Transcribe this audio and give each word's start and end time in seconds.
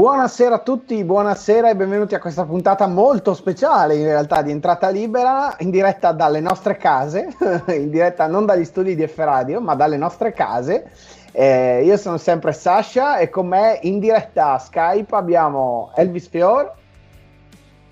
Buonasera 0.00 0.54
a 0.54 0.58
tutti, 0.60 1.04
buonasera 1.04 1.68
e 1.68 1.76
benvenuti 1.76 2.14
a 2.14 2.18
questa 2.20 2.46
puntata 2.46 2.86
molto 2.86 3.34
speciale 3.34 3.96
in 3.96 4.04
realtà 4.04 4.40
di 4.40 4.50
entrata 4.50 4.88
libera 4.88 5.56
in 5.58 5.68
diretta 5.68 6.12
dalle 6.12 6.40
nostre 6.40 6.78
case, 6.78 7.28
in 7.68 7.90
diretta 7.90 8.26
non 8.26 8.46
dagli 8.46 8.64
studi 8.64 8.94
di 8.96 9.06
F 9.06 9.18
Radio 9.18 9.60
ma 9.60 9.74
dalle 9.74 9.98
nostre 9.98 10.32
case. 10.32 10.90
Eh, 11.32 11.82
io 11.84 11.98
sono 11.98 12.16
sempre 12.16 12.54
Sasha 12.54 13.18
e 13.18 13.28
con 13.28 13.46
me 13.46 13.78
in 13.82 13.98
diretta 13.98 14.52
a 14.52 14.58
Skype 14.58 15.14
abbiamo 15.14 15.92
Elvis 15.94 16.28
Fior. 16.28 16.72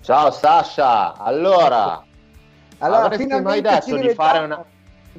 Ciao 0.01 0.31
Sasha, 0.31 1.13
allora, 1.13 2.03
allora 2.79 3.03
avresti 3.03 3.39
mai 3.39 3.61
detto 3.61 3.95
di 3.95 4.15
fare 4.15 4.47
una 4.47 4.65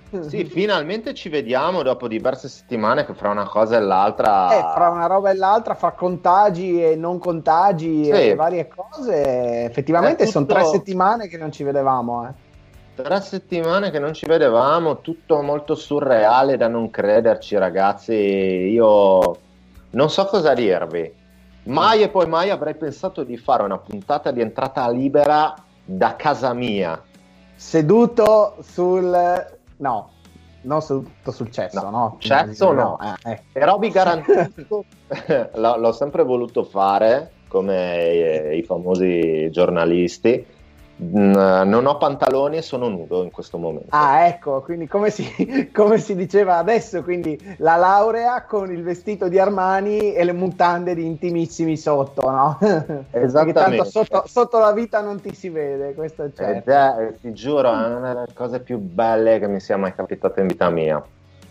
sì, 0.27 0.45
finalmente 0.45 1.13
ci 1.13 1.29
vediamo 1.29 1.83
dopo 1.83 2.07
diverse 2.07 2.47
settimane 2.47 3.05
che 3.05 3.13
fra 3.13 3.29
una 3.29 3.47
cosa 3.47 3.77
e 3.77 3.79
l'altra... 3.79 4.57
Eh, 4.57 4.73
fra 4.73 4.89
una 4.89 5.05
roba 5.05 5.29
e 5.29 5.35
l'altra, 5.35 5.75
fra 5.75 5.91
contagi 5.91 6.83
e 6.83 6.95
non 6.95 7.19
contagi 7.19 8.05
sì. 8.05 8.11
e 8.11 8.35
varie 8.35 8.67
cose, 8.67 9.65
effettivamente 9.65 10.25
tutto... 10.25 10.31
sono 10.31 10.45
tre 10.45 10.63
settimane 10.65 11.27
che 11.27 11.37
non 11.37 11.51
ci 11.51 11.63
vedevamo. 11.63 12.27
Eh. 12.27 12.47
Tre 13.01 13.21
settimane 13.21 13.91
che 13.91 13.99
non 13.99 14.13
ci 14.13 14.25
vedevamo, 14.25 14.99
tutto 14.99 15.41
molto 15.41 15.75
surreale 15.75 16.57
da 16.57 16.67
non 16.67 16.89
crederci 16.89 17.57
ragazzi, 17.57 18.13
io 18.13 19.37
non 19.91 20.09
so 20.09 20.25
cosa 20.25 20.53
dirvi. 20.53 21.17
Mai 21.63 22.01
e 22.01 22.09
poi 22.09 22.27
mai 22.27 22.49
avrei 22.49 22.75
pensato 22.75 23.23
di 23.23 23.37
fare 23.37 23.63
una 23.63 23.77
puntata 23.77 24.31
di 24.31 24.41
entrata 24.41 24.89
libera 24.89 25.53
da 25.85 26.15
casa 26.15 26.53
mia. 26.53 27.01
Seduto 27.55 28.55
sul 28.61 29.58
No, 29.79 30.11
non 30.61 30.81
tutto 31.01 31.31
sul 31.31 31.51
cesso, 31.51 31.81
no? 31.83 31.89
no? 31.89 32.15
Cesso 32.19 32.71
no, 32.71 32.97
no. 32.99 33.17
Eh, 33.23 33.31
eh. 33.31 33.43
però 33.51 33.77
vi 33.77 33.89
garantisco, 33.89 34.85
l'ho 35.55 35.91
sempre 35.91 36.23
voluto 36.23 36.63
fare 36.63 37.31
come 37.47 38.53
i 38.53 38.63
famosi 38.63 39.49
giornalisti 39.51 40.45
non 41.01 41.85
ho 41.85 41.97
pantaloni 41.97 42.57
e 42.57 42.61
sono 42.61 42.89
nudo 42.89 43.23
in 43.23 43.31
questo 43.31 43.57
momento. 43.57 43.87
Ah, 43.89 44.25
ecco, 44.25 44.61
quindi 44.61 44.87
come 44.87 45.09
si, 45.09 45.69
come 45.73 45.97
si, 45.97 46.15
diceva 46.15 46.57
adesso, 46.57 47.03
quindi 47.03 47.39
la 47.57 47.77
laurea 47.77 48.43
con 48.43 48.71
il 48.71 48.83
vestito 48.83 49.29
di 49.29 49.39
Armani 49.39 50.13
e 50.13 50.23
le 50.23 50.33
mutande 50.33 50.95
di 50.95 51.05
intimissimi 51.05 51.77
sotto, 51.77 52.29
no? 52.29 52.57
Esattamente. 53.11 53.53
tanto 53.53 53.83
sotto, 53.85 54.23
sotto, 54.27 54.59
la 54.59 54.73
vita 54.73 54.99
non 54.99 55.21
ti 55.21 55.33
si 55.33 55.49
vede, 55.49 55.93
questo 55.93 56.25
è 56.25 56.31
certo. 56.33 56.69
È, 56.69 57.13
ti 57.21 57.33
giuro, 57.33 57.71
è 57.71 57.95
una 57.95 58.13
delle 58.13 58.33
cose 58.33 58.59
più 58.59 58.77
belle 58.77 59.39
che 59.39 59.47
mi 59.47 59.61
sia 59.61 59.77
mai 59.77 59.95
capitata 59.95 60.41
in 60.41 60.47
vita 60.47 60.69
mia. 60.69 61.01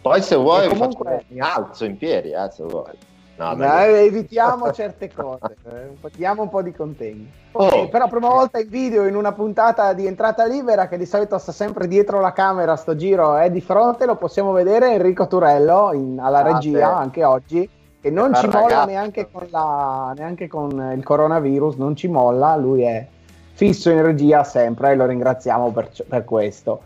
Poi 0.00 0.22
se 0.22 0.36
vuoi 0.36 0.68
comunque... 0.68 1.10
faccio, 1.10 1.24
mi 1.28 1.40
alzo 1.40 1.84
in 1.86 1.96
piedi, 1.96 2.30
eh, 2.30 2.50
se 2.50 2.64
vuoi. 2.64 2.92
No, 3.38 3.54
no, 3.54 3.78
evitiamo 3.78 4.70
certe 4.74 5.12
cose, 5.14 5.56
eh, 5.70 6.10
diamo 6.16 6.42
un 6.42 6.48
po' 6.48 6.60
di 6.60 6.72
contegno. 6.72 7.26
Oh. 7.52 7.88
Però 7.88 8.08
prima 8.08 8.28
volta 8.28 8.58
in 8.58 8.68
video 8.68 9.06
in 9.06 9.14
una 9.14 9.32
puntata 9.32 9.92
di 9.92 10.06
entrata 10.06 10.44
libera 10.44 10.88
che 10.88 10.98
di 10.98 11.06
solito 11.06 11.38
sta 11.38 11.52
sempre 11.52 11.86
dietro 11.86 12.20
la 12.20 12.32
camera, 12.32 12.74
sto 12.74 12.96
giro 12.96 13.36
è 13.36 13.48
di 13.50 13.60
fronte, 13.60 14.06
lo 14.06 14.16
possiamo 14.16 14.50
vedere 14.50 14.92
Enrico 14.92 15.28
Turello 15.28 15.92
in, 15.92 16.18
alla 16.20 16.40
ah, 16.40 16.52
regia 16.52 16.78
sì. 16.78 16.82
anche 16.82 17.24
oggi 17.24 17.70
che 18.00 18.10
non 18.10 18.34
ci 18.34 18.48
molla 18.48 18.84
neanche 18.84 19.28
con, 19.30 19.46
la, 19.50 20.12
neanche 20.16 20.48
con, 20.48 20.92
il 20.96 21.04
coronavirus, 21.04 21.76
non 21.76 21.94
ci 21.94 22.08
molla, 22.08 22.56
lui 22.56 22.82
è 22.82 23.06
fisso 23.52 23.90
in 23.90 24.02
regia 24.02 24.42
sempre 24.42 24.90
e 24.90 24.96
lo 24.96 25.06
ringraziamo 25.06 25.70
per, 25.70 25.90
per 26.08 26.24
questo. 26.24 26.80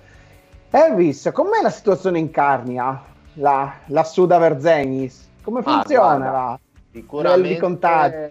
Elvis, 0.70 1.30
com'è 1.32 1.62
la 1.62 1.70
situazione 1.70 2.18
in 2.18 2.30
Carnia, 2.30 3.02
la, 3.34 3.72
lassù 3.86 4.26
da 4.26 4.38
Verzenis? 4.38 5.30
Come 5.42 5.60
ah, 5.60 5.62
funziona 5.62 6.36
ah, 6.36 6.60
sicuramente 6.92 7.48
di 7.48 7.56
contagio? 7.58 8.30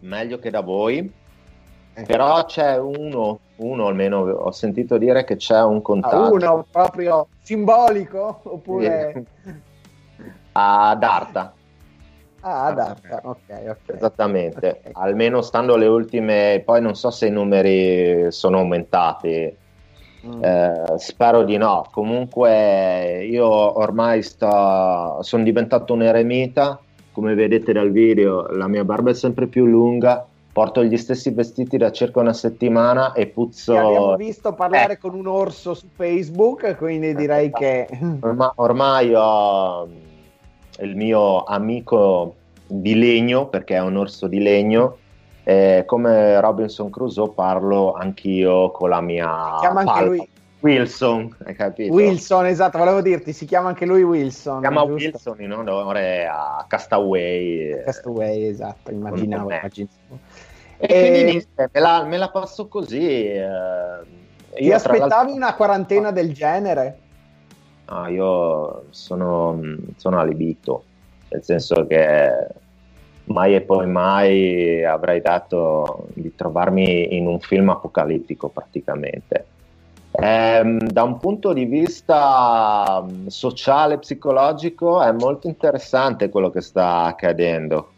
Meglio 0.00 0.38
che 0.38 0.50
da 0.50 0.60
voi, 0.60 1.12
eh. 1.94 2.02
però 2.02 2.44
c'è 2.44 2.78
uno, 2.78 3.38
uno 3.56 3.86
almeno 3.86 4.18
ho 4.18 4.50
sentito 4.50 4.98
dire 4.98 5.24
che 5.24 5.36
c'è 5.36 5.62
un 5.62 5.82
contagio. 5.82 6.16
Ah, 6.16 6.30
uno 6.30 6.66
proprio 6.70 7.28
simbolico 7.42 8.40
oppure 8.42 9.24
ad 10.52 11.02
Arta. 11.02 11.54
Ah, 12.40 12.66
ad 12.66 12.78
Arta, 12.78 13.20
ok, 13.22 13.38
ok. 13.68 13.94
Esattamente, 13.94 14.80
okay. 14.80 14.92
almeno 14.94 15.42
stando 15.42 15.76
le 15.76 15.86
ultime, 15.86 16.62
poi 16.64 16.80
non 16.80 16.94
so 16.96 17.10
se 17.10 17.26
i 17.26 17.30
numeri 17.30 18.30
sono 18.30 18.58
aumentati 18.58 19.64
Mm. 20.26 20.44
Eh, 20.44 20.84
spero 20.98 21.44
di 21.44 21.56
no. 21.56 21.86
Comunque, 21.92 23.24
io 23.24 23.46
ormai 23.46 24.22
sto, 24.22 25.18
sono 25.22 25.42
diventato 25.42 25.92
un 25.94 26.02
eremita. 26.02 26.80
Come 27.12 27.34
vedete 27.34 27.72
dal 27.72 27.90
video, 27.90 28.46
la 28.48 28.66
mia 28.66 28.84
barba 28.84 29.10
è 29.10 29.14
sempre 29.14 29.46
più 29.46 29.64
lunga. 29.64 30.26
Porto 30.52 30.82
gli 30.82 30.96
stessi 30.96 31.30
vestiti 31.30 31.76
da 31.76 31.92
circa 31.92 32.20
una 32.20 32.32
settimana 32.32 33.12
e 33.12 33.26
puzzo. 33.26 33.72
Ti 33.72 33.78
abbiamo 33.78 34.16
visto 34.16 34.54
parlare 34.54 34.94
eh. 34.94 34.98
con 34.98 35.14
un 35.14 35.26
orso 35.26 35.74
su 35.74 35.86
Facebook, 35.94 36.76
quindi 36.76 37.14
direi 37.14 37.50
che. 37.50 37.86
Ormai, 38.20 38.50
ormai 38.56 39.14
ho 39.14 39.88
il 40.80 40.96
mio 40.96 41.44
amico 41.44 42.34
di 42.66 42.94
legno, 42.94 43.48
perché 43.48 43.76
è 43.76 43.80
un 43.80 43.96
orso 43.96 44.26
di 44.26 44.40
legno 44.40 44.96
eh, 45.48 45.84
come 45.86 46.40
Robinson 46.40 46.90
Crusoe 46.90 47.30
parlo 47.30 47.92
anch'io 47.92 48.72
con 48.72 48.88
la 48.88 49.00
mia 49.00 49.52
si 49.54 49.60
chiama 49.60 49.80
anche 49.82 50.04
lui 50.04 50.28
Wilson, 50.58 51.36
hai 51.44 51.54
capito? 51.54 51.92
Wilson, 51.92 52.46
esatto, 52.46 52.78
volevo 52.78 53.00
dirti, 53.00 53.32
si 53.32 53.44
chiama 53.44 53.68
anche 53.68 53.86
lui 53.86 54.02
Wilson. 54.02 54.56
Si 54.56 54.60
chiama 54.60 54.84
giusto? 54.86 55.10
Wilson 55.10 55.40
in 55.42 55.52
onore 55.52 56.26
a 56.26 56.64
Castaway. 56.66 57.84
Castaway, 57.84 58.48
esatto, 58.48 58.90
immaginavo. 58.90 59.52
immaginavo. 59.52 60.18
E, 60.78 60.86
e 60.88 61.10
quindi 61.10 61.46
me 61.54 61.80
la, 61.80 62.04
me 62.04 62.16
la, 62.16 62.30
passo 62.30 62.66
così. 62.66 63.06
Eh, 63.06 63.46
Ti 64.54 64.72
aspettavi 64.72 65.30
una 65.30 65.54
quarantena 65.54 66.10
del 66.10 66.32
genere? 66.32 66.98
No, 67.88 68.08
io 68.08 68.86
sono, 68.90 69.60
sono 69.94 70.18
alibito, 70.18 70.82
nel 71.28 71.44
senso 71.44 71.86
che 71.86 72.48
mai 73.26 73.54
e 73.54 73.60
poi 73.60 73.86
mai 73.86 74.84
avrei 74.84 75.20
dato 75.20 76.06
di 76.14 76.34
trovarmi 76.34 77.16
in 77.16 77.26
un 77.26 77.40
film 77.40 77.70
apocalittico 77.70 78.48
praticamente. 78.48 79.46
Eh, 80.18 80.76
da 80.78 81.02
un 81.02 81.18
punto 81.18 81.52
di 81.52 81.66
vista 81.66 83.04
mm, 83.04 83.26
sociale, 83.26 83.98
psicologico, 83.98 85.02
è 85.02 85.12
molto 85.12 85.46
interessante 85.46 86.30
quello 86.30 86.50
che 86.50 86.62
sta 86.62 87.02
accadendo. 87.02 87.90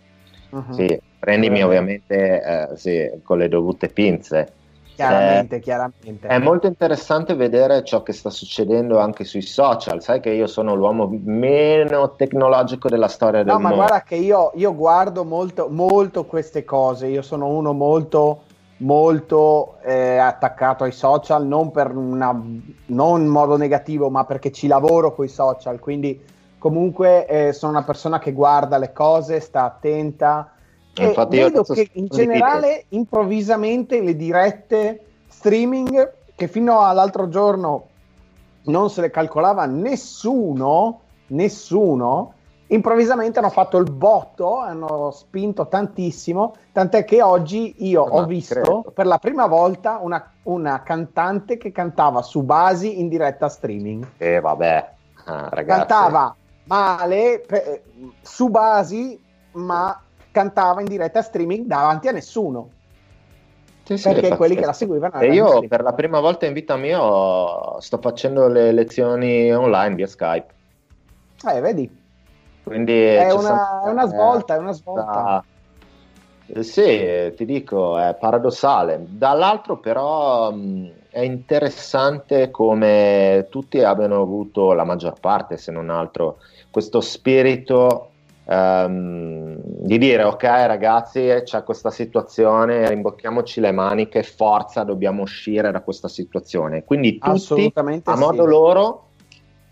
Uh-huh. 0.50 0.72
Sì, 0.72 1.00
prendimi 1.19 1.62
ovviamente 1.62 2.43
eh, 2.43 2.77
sì, 2.77 3.09
con 3.22 3.38
le 3.38 3.49
dovute 3.49 3.88
pinze. 3.88 4.53
Chiaramente, 4.99 5.56
eh, 5.56 5.61
chiaramente. 5.61 6.27
È 6.27 6.39
molto 6.39 6.67
interessante 6.67 7.35
vedere 7.35 7.85
ciò 7.85 8.03
che 8.03 8.12
sta 8.12 8.31
succedendo 8.31 8.99
anche 8.99 9.23
sui 9.23 9.43
social. 9.43 10.03
Sai 10.03 10.19
che 10.19 10.31
io 10.31 10.49
sono 10.49 10.75
l'uomo 10.75 11.09
meno 11.09 12.17
tecnologico 12.17 12.89
della 12.89 13.06
storia 13.06 13.45
del 13.45 13.53
no, 13.53 13.61
mondo. 13.61 13.69
No, 13.69 13.75
ma 13.77 13.87
guarda 13.87 14.03
che 14.03 14.17
io, 14.17 14.50
io, 14.56 14.75
guardo 14.75 15.25
molto, 15.25 15.69
molto 15.71 16.25
queste 16.25 16.65
cose. 16.65 17.06
Io 17.06 17.23
sono 17.23 17.47
uno 17.47 17.73
molto, 17.73 18.43
molto 18.79 19.77
eh, 19.85 20.17
attaccato 20.17 20.83
ai 20.83 20.93
social, 20.93 21.47
non, 21.47 21.71
per 21.71 21.94
una, 21.94 22.37
non 22.87 23.21
in 23.21 23.29
modo 23.29 23.56
negativo, 23.56 24.11
ma 24.11 24.25
perché 24.25 24.51
ci 24.51 24.67
lavoro 24.67 25.15
con 25.15 25.27
i 25.27 25.29
social. 25.29 25.79
Quindi, 25.79 26.21
comunque, 26.59 27.25
eh, 27.27 27.53
sono 27.53 27.71
una 27.71 27.85
persona 27.85 28.19
che 28.19 28.33
guarda 28.33 28.79
le 28.79 28.93
cose, 28.93 29.39
sta 29.39 29.62
attenta 29.62 30.55
e 30.99 31.06
Infatti 31.06 31.39
vedo 31.39 31.62
che 31.62 31.89
in 31.93 32.06
generale 32.09 32.85
improvvisamente 32.91 34.00
le 34.00 34.17
dirette 34.17 35.05
streaming 35.29 36.12
che 36.35 36.49
fino 36.49 36.81
all'altro 36.81 37.29
giorno 37.29 37.87
non 38.65 38.91
se 38.91 39.00
le 39.00 39.11
calcolava 39.11 39.65
nessuno, 39.67 41.00
nessuno, 41.29 42.35
improvvisamente 42.69 43.39
hanno 43.39 43.50
fatto 43.50 43.79
il 43.79 43.91
botto, 43.91 44.59
hanno 44.59 45.11
spinto 45.11 45.69
tantissimo, 45.69 46.55
tant'è 46.73 47.05
che 47.05 47.23
oggi 47.23 47.75
io 47.79 48.03
ho 48.03 48.25
visto 48.25 48.55
credo. 48.55 48.93
per 48.94 49.06
la 49.06 49.19
prima 49.19 49.47
volta 49.47 49.99
una, 50.01 50.33
una, 50.44 50.83
cantante 50.83 51.56
che 51.56 51.73
cantava 51.73 52.23
su 52.23 52.43
basi 52.43 53.01
in 53.01 53.09
diretta 53.09 53.49
streaming. 53.49 54.06
E 54.17 54.35
eh, 54.35 54.41
vabbè, 54.41 54.91
ah, 55.25 55.49
ragazzi. 55.51 55.79
Cantava 55.79 56.37
male 56.65 57.43
pe- 57.47 57.83
su 58.21 58.49
basi, 58.49 59.21
ma 59.53 59.99
cantava 60.38 60.81
in 60.81 60.87
diretta 60.87 61.20
streaming 61.20 61.67
davanti 61.67 62.06
a 62.06 62.12
nessuno. 62.12 62.70
Sì, 63.82 63.96
sì, 63.96 64.12
perché 64.12 64.37
quelli 64.37 64.55
che 64.55 64.67
la 64.67 64.73
seguivano 64.73 65.19
e 65.19 65.32
io 65.32 65.67
per 65.67 65.82
la 65.82 65.94
prima 65.94 66.20
volta 66.20 66.46
in 66.46 66.52
vita 66.52 66.76
mia 66.76 67.00
sto 67.81 67.99
facendo 68.00 68.46
le 68.46 68.70
lezioni 68.70 69.52
online 69.52 69.94
via 69.94 70.06
Skype. 70.06 70.55
Eh 71.50 71.61
vedi. 71.61 71.90
Quindi 72.62 72.93
è, 72.93 73.32
una, 73.32 73.82
è 73.82 73.88
una, 73.88 74.06
svolta 74.06 74.56
è 74.56 74.58
una 74.58 74.73
svolta. 74.73 75.43
eh, 76.46 76.62
sì 76.62 77.32
ti 77.34 77.44
dico 77.44 77.99
è 77.99 78.14
paradossale. 78.14 79.05
Dall'altro 79.08 79.79
però 79.79 80.52
mh, 80.52 80.93
è 81.08 81.20
interessante 81.20 82.50
come 82.50 83.46
tutti 83.50 83.82
abbiano 83.82 84.20
avuto 84.20 84.75
la 84.75 84.84
maggior 84.84 85.19
parte 85.19 85.56
se 85.56 85.73
non 85.73 85.88
altro 85.88 86.37
questo 86.70 87.00
spirito 87.00 88.11
um, 88.49 89.61
di 89.62 89.99
dire 89.99 90.23
ok 90.23 90.43
ragazzi 90.43 91.43
c'è 91.45 91.62
questa 91.62 91.91
situazione, 91.91 92.89
rimbocchiamoci 92.89 93.61
le 93.61 93.73
maniche, 93.73 94.23
forza, 94.23 94.85
dobbiamo 94.85 95.23
uscire 95.23 95.71
da 95.71 95.81
questa 95.81 96.09
situazione. 96.09 96.85
Quindi 96.85 97.19
tutti 97.19 97.73
a 98.05 98.17
modo 98.17 98.43
sì. 98.43 98.49
loro, 98.49 99.06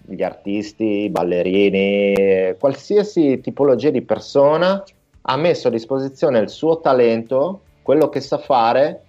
gli 0.06 0.22
artisti, 0.22 1.04
i 1.04 1.10
ballerini, 1.10 2.54
qualsiasi 2.58 3.40
tipologia 3.40 3.90
di 3.90 4.02
persona 4.02 4.82
ha 5.28 5.36
messo 5.36 5.68
a 5.68 5.72
disposizione 5.72 6.38
il 6.38 6.48
suo 6.48 6.80
talento, 6.80 7.62
quello 7.82 8.08
che 8.08 8.20
sa 8.20 8.38
fare 8.38 9.02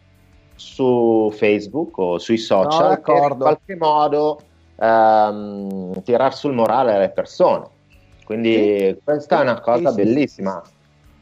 su 0.55 1.31
Facebook 1.33 1.95
o 1.99 2.17
sui 2.17 2.37
social 2.37 2.99
no, 3.05 3.27
in 3.27 3.37
qualche 3.37 3.75
modo 3.75 4.39
um, 4.77 6.01
tirar 6.01 6.33
sul 6.33 6.53
morale 6.53 6.95
alle 6.95 7.09
persone. 7.09 7.75
Quindi 8.27 8.53
sì, 8.53 8.99
questa 9.05 9.39
è 9.39 9.41
una 9.41 9.61
cosa 9.61 9.89
sì, 9.91 9.95
bellissima. 9.95 10.61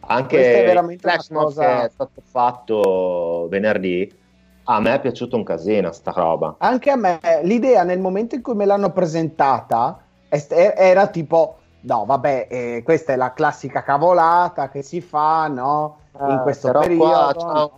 Anche 0.07 0.73
il 0.89 0.99
flash 0.99 1.29
mob 1.29 1.43
cosa... 1.43 1.61
che 1.61 1.85
è 1.85 1.89
stato 1.89 2.21
fatto 2.23 3.47
venerdì, 3.47 4.11
a 4.63 4.79
me 4.79 4.95
è 4.95 4.99
piaciuto 4.99 5.35
un 5.35 5.43
casino 5.43 5.91
sta 5.91 6.11
roba. 6.15 6.55
Anche 6.57 6.89
a 6.89 6.95
me, 6.95 7.19
l'idea 7.43 7.83
nel 7.83 7.99
momento 7.99 8.33
in 8.33 8.41
cui 8.41 8.55
me 8.55 8.65
l'hanno 8.65 8.91
presentata 8.91 10.01
era 10.49 11.05
tipo, 11.05 11.57
no 11.81 12.05
vabbè, 12.05 12.47
eh, 12.49 12.81
questa 12.83 13.13
è 13.13 13.15
la 13.17 13.33
classica 13.33 13.83
cavolata 13.83 14.69
che 14.69 14.81
si 14.81 14.99
fa, 14.99 15.45
no? 15.45 15.97
In 16.19 16.37
eh, 16.39 16.41
questo 16.41 16.71
periodo. 16.71 17.33
Qua, 17.35 17.71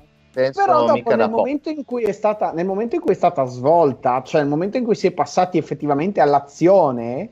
però 0.54 0.86
dopo 0.86 1.16
nel 1.16 1.30
momento, 1.30 1.70
stata, 2.14 2.54
nel 2.54 2.66
momento, 2.66 2.96
in 2.96 3.02
cui 3.02 3.12
è 3.12 3.16
stata, 3.16 3.44
svolta, 3.44 4.22
cioè 4.24 4.40
nel 4.40 4.50
momento 4.50 4.78
in 4.78 4.86
cui 4.86 4.96
si 4.96 5.08
è 5.08 5.12
passati 5.12 5.58
effettivamente 5.58 6.22
all'azione, 6.22 7.32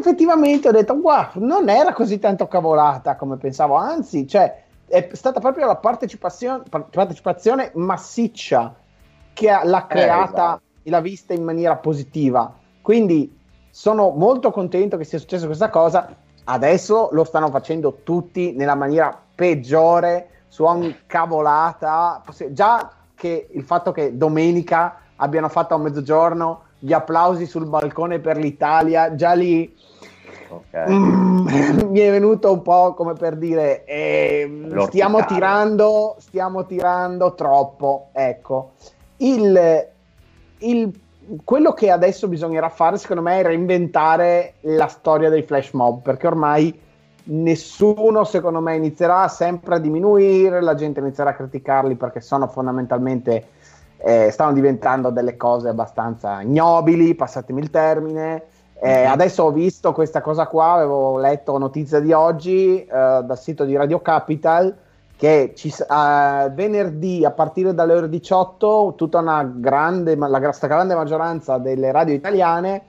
effettivamente 0.00 0.68
ho 0.68 0.72
detto, 0.72 0.94
wow, 0.94 1.28
non 1.34 1.68
era 1.68 1.92
così 1.92 2.18
tanto 2.18 2.48
cavolata 2.48 3.16
come 3.16 3.36
pensavo, 3.36 3.74
anzi, 3.74 4.26
cioè, 4.26 4.64
è 4.86 5.08
stata 5.12 5.38
proprio 5.38 5.66
la 5.66 5.76
partecipazione, 5.76 6.64
partecipazione 6.68 7.70
massiccia 7.74 8.74
che 9.32 9.46
l'ha 9.46 9.84
eh, 9.84 9.86
creata 9.86 10.56
eh, 10.56 10.88
e 10.88 10.90
l'ha 10.90 11.00
vista 11.00 11.32
in 11.32 11.44
maniera 11.44 11.76
positiva. 11.76 12.52
Quindi 12.82 13.38
sono 13.70 14.10
molto 14.10 14.50
contento 14.50 14.96
che 14.96 15.04
sia 15.04 15.18
successa 15.18 15.46
questa 15.46 15.70
cosa. 15.70 16.12
Adesso 16.42 17.10
lo 17.12 17.22
stanno 17.22 17.50
facendo 17.50 18.00
tutti 18.02 18.52
nella 18.52 18.74
maniera 18.74 19.16
peggiore, 19.34 20.28
su 20.48 20.64
ogni 20.64 21.02
cavolata. 21.06 22.22
Già 22.48 22.90
che 23.14 23.48
il 23.52 23.62
fatto 23.62 23.92
che 23.92 24.16
domenica 24.16 24.96
abbiano 25.16 25.48
fatto 25.48 25.74
a 25.74 25.78
mezzogiorno 25.78 26.62
gli 26.80 26.92
applausi 26.92 27.46
sul 27.46 27.66
balcone 27.66 28.18
per 28.18 28.38
l'Italia, 28.38 29.14
già 29.14 29.32
lì 29.34 29.72
Okay. 30.50 30.92
Mm, 30.92 31.46
mi 31.90 32.00
è 32.00 32.10
venuto 32.10 32.52
un 32.52 32.62
po' 32.62 32.92
come 32.94 33.12
per 33.12 33.36
dire 33.36 33.84
eh, 33.84 34.68
stiamo 34.88 35.24
tirando 35.24 36.16
stiamo 36.18 36.66
tirando 36.66 37.34
troppo 37.34 38.08
ecco 38.10 38.72
il, 39.18 39.88
il, 40.58 41.00
quello 41.44 41.72
che 41.72 41.90
adesso 41.92 42.26
bisognerà 42.26 42.68
fare 42.68 42.98
secondo 42.98 43.22
me 43.22 43.38
è 43.38 43.42
reinventare 43.44 44.54
la 44.62 44.88
storia 44.88 45.28
dei 45.28 45.44
flash 45.44 45.70
mob 45.70 46.02
perché 46.02 46.26
ormai 46.26 46.76
nessuno 47.24 48.24
secondo 48.24 48.60
me 48.60 48.74
inizierà 48.74 49.28
sempre 49.28 49.76
a 49.76 49.78
diminuire 49.78 50.60
la 50.60 50.74
gente 50.74 50.98
inizierà 50.98 51.30
a 51.30 51.34
criticarli 51.34 51.94
perché 51.94 52.20
sono 52.20 52.48
fondamentalmente 52.48 53.46
eh, 54.02 54.30
stanno 54.30 54.52
diventando 54.52 55.10
delle 55.10 55.36
cose 55.36 55.68
abbastanza 55.68 56.40
ignobili 56.40 57.14
passatemi 57.14 57.60
il 57.60 57.70
termine 57.70 58.42
eh, 58.82 59.04
mhm. 59.04 59.12
adesso 59.12 59.42
ho 59.44 59.52
visto 59.52 59.92
questa 59.92 60.22
cosa 60.22 60.46
qua, 60.46 60.72
avevo 60.72 61.18
letto 61.18 61.58
notizia 61.58 62.00
di 62.00 62.12
oggi 62.12 62.82
eh, 62.82 62.86
dal 62.88 63.38
sito 63.38 63.64
di 63.64 63.76
Radio 63.76 64.00
Capital 64.00 64.74
che 65.18 65.52
ci, 65.54 65.68
eh, 65.68 66.50
venerdì 66.54 67.22
a 67.26 67.30
partire 67.30 67.74
dalle 67.74 67.92
ore 67.92 68.08
18 68.08 68.94
tutta 68.96 69.18
una 69.18 69.44
grande, 69.44 70.16
la 70.16 70.38
grande 70.38 70.94
maggioranza 70.94 71.58
delle 71.58 71.92
radio 71.92 72.14
italiane 72.14 72.84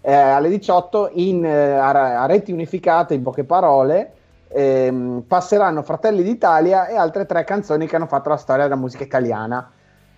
eh, 0.00 0.14
alle 0.14 0.50
18 0.50 1.10
in, 1.14 1.44
eh, 1.44 1.72
a, 1.72 2.20
a, 2.22 2.26
reti 2.26 2.52
unificate, 2.52 3.14
in 3.14 3.22
poche 3.22 3.42
parole, 3.42 4.12
ehm, 4.48 5.24
passeranno 5.26 5.82
Fratelli 5.82 6.22
d'Italia 6.22 6.86
e 6.86 6.94
altre 6.94 7.26
tre 7.26 7.42
canzoni 7.42 7.88
che 7.88 7.96
hanno 7.96 8.06
fatto 8.06 8.28
la 8.28 8.36
storia 8.36 8.64
della 8.64 8.76
musica 8.76 9.02
italiana. 9.02 9.68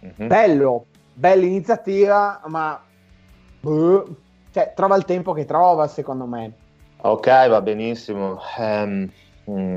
Mm-hmm. 0.07 0.29
Bello, 0.29 0.87
bella 1.13 1.45
iniziativa, 1.45 2.41
ma... 2.47 2.81
Buh, 3.61 4.17
cioè, 4.53 4.73
trova 4.75 4.97
il 4.97 5.05
tempo 5.05 5.33
che 5.33 5.45
trova, 5.45 5.87
secondo 5.89 6.25
me. 6.25 6.53
Ok, 7.03 7.49
va 7.49 7.61
benissimo. 7.61 8.39
Um, 8.57 9.11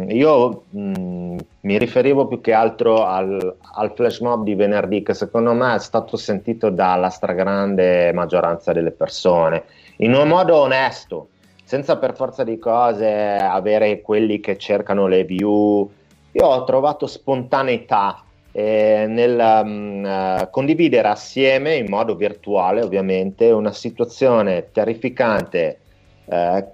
io 0.08 0.64
um, 0.72 1.38
mi 1.62 1.78
riferivo 1.78 2.28
più 2.28 2.42
che 2.42 2.54
altro 2.54 3.06
al, 3.06 3.56
al, 3.76 3.94
flash 3.94 4.20
mob 4.20 4.44
di 4.44 4.56
venerdì, 4.56 5.04
che 5.04 5.14
secondo 5.14 5.54
me 5.54 5.76
è 5.76 5.80
stato 5.80 6.18
sentito 6.18 6.70
dalla 6.70 7.10
stragrande 7.10 8.12
maggioranza 8.14 8.72
delle 8.74 8.92
persone, 8.92 9.66
in 9.98 10.14
un 10.14 10.28
modo 10.28 10.56
onesto, 10.56 11.30
senza 11.64 11.98
per 11.98 12.16
forza 12.16 12.44
di 12.44 12.58
cose 12.58 13.36
avere 13.36 14.02
quelli 14.02 14.40
che 14.40 14.58
cercano 14.58 15.08
le 15.08 15.24
view. 15.24 15.92
Io 16.31 16.46
ho 16.46 16.64
trovato 16.64 17.06
spontaneità 17.06 18.24
eh, 18.59 19.06
nel 19.07 19.39
um, 19.39 20.03
uh, 20.03 20.50
condividere 20.50 21.07
assieme 21.07 21.75
in 21.75 21.85
modo 21.87 22.16
virtuale 22.16 22.81
ovviamente 22.81 23.51
una 23.51 23.71
situazione 23.71 24.71
terrificante 24.73 25.80
uh, 26.25 26.66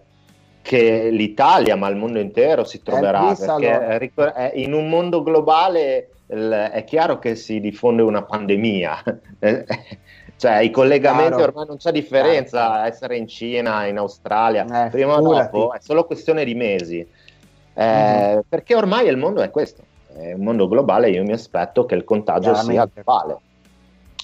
che 0.64 1.10
l'Italia 1.12 1.76
ma 1.76 1.88
il 1.90 1.96
mondo 1.96 2.18
intero 2.18 2.64
si 2.64 2.82
troverà 2.82 3.32
eh, 3.32 3.36
perché 3.46 3.70
allora. 3.70 4.52
in 4.54 4.74
un 4.74 4.90
mondo 4.90 5.22
globale 5.22 6.10
è 6.26 6.84
chiaro 6.88 7.20
che 7.20 7.36
si 7.36 7.60
diffonde 7.60 8.02
una 8.02 8.24
pandemia 8.24 9.04
cioè 10.38 10.58
i 10.62 10.72
collegamenti 10.72 11.36
Chiaro. 11.36 11.44
ormai 11.44 11.68
non 11.68 11.78
c'è 11.78 11.92
differenza 11.92 12.66
Chiaro. 12.66 12.88
essere 12.88 13.18
in 13.18 13.28
Cina, 13.28 13.86
in 13.86 14.00
Australia, 14.00 14.88
eh, 14.88 14.90
prima 14.90 15.18
o 15.18 15.22
dopo 15.22 15.72
è 15.72 15.78
solo 15.80 16.06
questione 16.06 16.44
di 16.44 16.56
mesi, 16.56 17.00
eh, 17.00 17.86
mm-hmm. 17.86 18.40
perché 18.50 18.76
ormai 18.76 19.08
il 19.08 19.18
mondo 19.18 19.42
è 19.42 19.52
questo 19.52 19.84
è 20.18 20.34
un 20.34 20.44
mondo 20.44 20.68
globale, 20.68 21.10
io 21.10 21.24
mi 21.24 21.34
aspetto 21.34 21.86
che 21.86 21.96
il 21.96 22.04
contagio 22.04 22.56
sia 22.56 22.90
globale. 22.92 23.38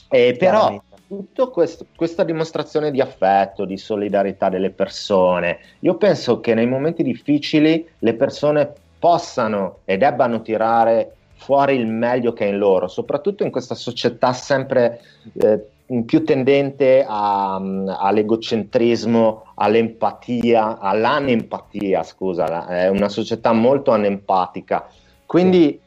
E 0.10 0.36
però 0.38 0.82
tutta 1.08 1.48
questa 1.48 2.24
dimostrazione 2.24 2.92
di 2.92 3.02
affetto, 3.02 3.66
di 3.66 3.78
solidarietà 3.78 4.50
delle 4.50 4.70
persone, 4.70 5.60
io 5.80 5.96
penso 5.96 6.40
che 6.40 6.54
nei 6.54 6.68
momenti 6.68 7.04
difficili 7.04 7.86
le 8.00 8.14
persone 8.14 8.74
possano 8.98 9.80
e 9.84 9.98
debbano 9.98 10.42
tirare 10.42 11.16
fuori 11.36 11.76
il 11.76 11.88
meglio 11.88 12.34
che 12.34 12.46
è 12.46 12.50
in 12.50 12.58
loro, 12.58 12.88
soprattutto 12.88 13.44
in 13.44 13.52
questa 13.52 13.76
società 13.76 14.32
sempre 14.32 15.02
eh, 15.34 15.66
più 16.06 16.24
tendente 16.24 17.04
a, 17.06 17.56
all'egocentrismo, 17.56 19.48
all'empatia, 19.56 20.80
all'anempatia, 20.80 22.04
scusa, 22.04 22.68
è 22.68 22.88
una 22.88 23.10
società 23.10 23.52
molto 23.52 23.92
anempatica 23.92 24.88
quindi 25.32 25.80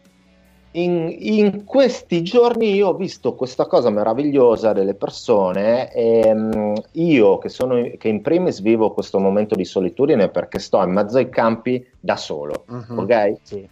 in, 0.71 1.15
in, 1.19 1.65
questi 1.65 2.23
giorni 2.23 2.73
io 2.73 2.89
ho 2.89 2.95
visto 2.95 3.35
questa 3.35 3.67
cosa 3.67 3.91
meravigliosa 3.91 4.73
delle 4.73 4.95
persone 4.95 5.93
e 5.93 6.33
um, 6.33 6.73
io 6.93 7.37
che, 7.37 7.51
sono, 7.51 7.75
che 7.99 8.09
in 8.09 8.23
primis 8.23 8.63
vivo 8.63 8.95
questo 8.95 9.19
momento 9.19 9.55
di 9.55 9.67
solitudine 9.67 10.31
perché 10.31 10.59
sto 10.59 10.83
in 10.83 10.93
mezzo 10.93 11.19
ai 11.19 11.29
campi 11.29 11.87
da 12.01 12.17
solo, 12.17 12.65
uh-huh, 12.67 13.01
ok? 13.01 13.33
Sì. 13.43 13.69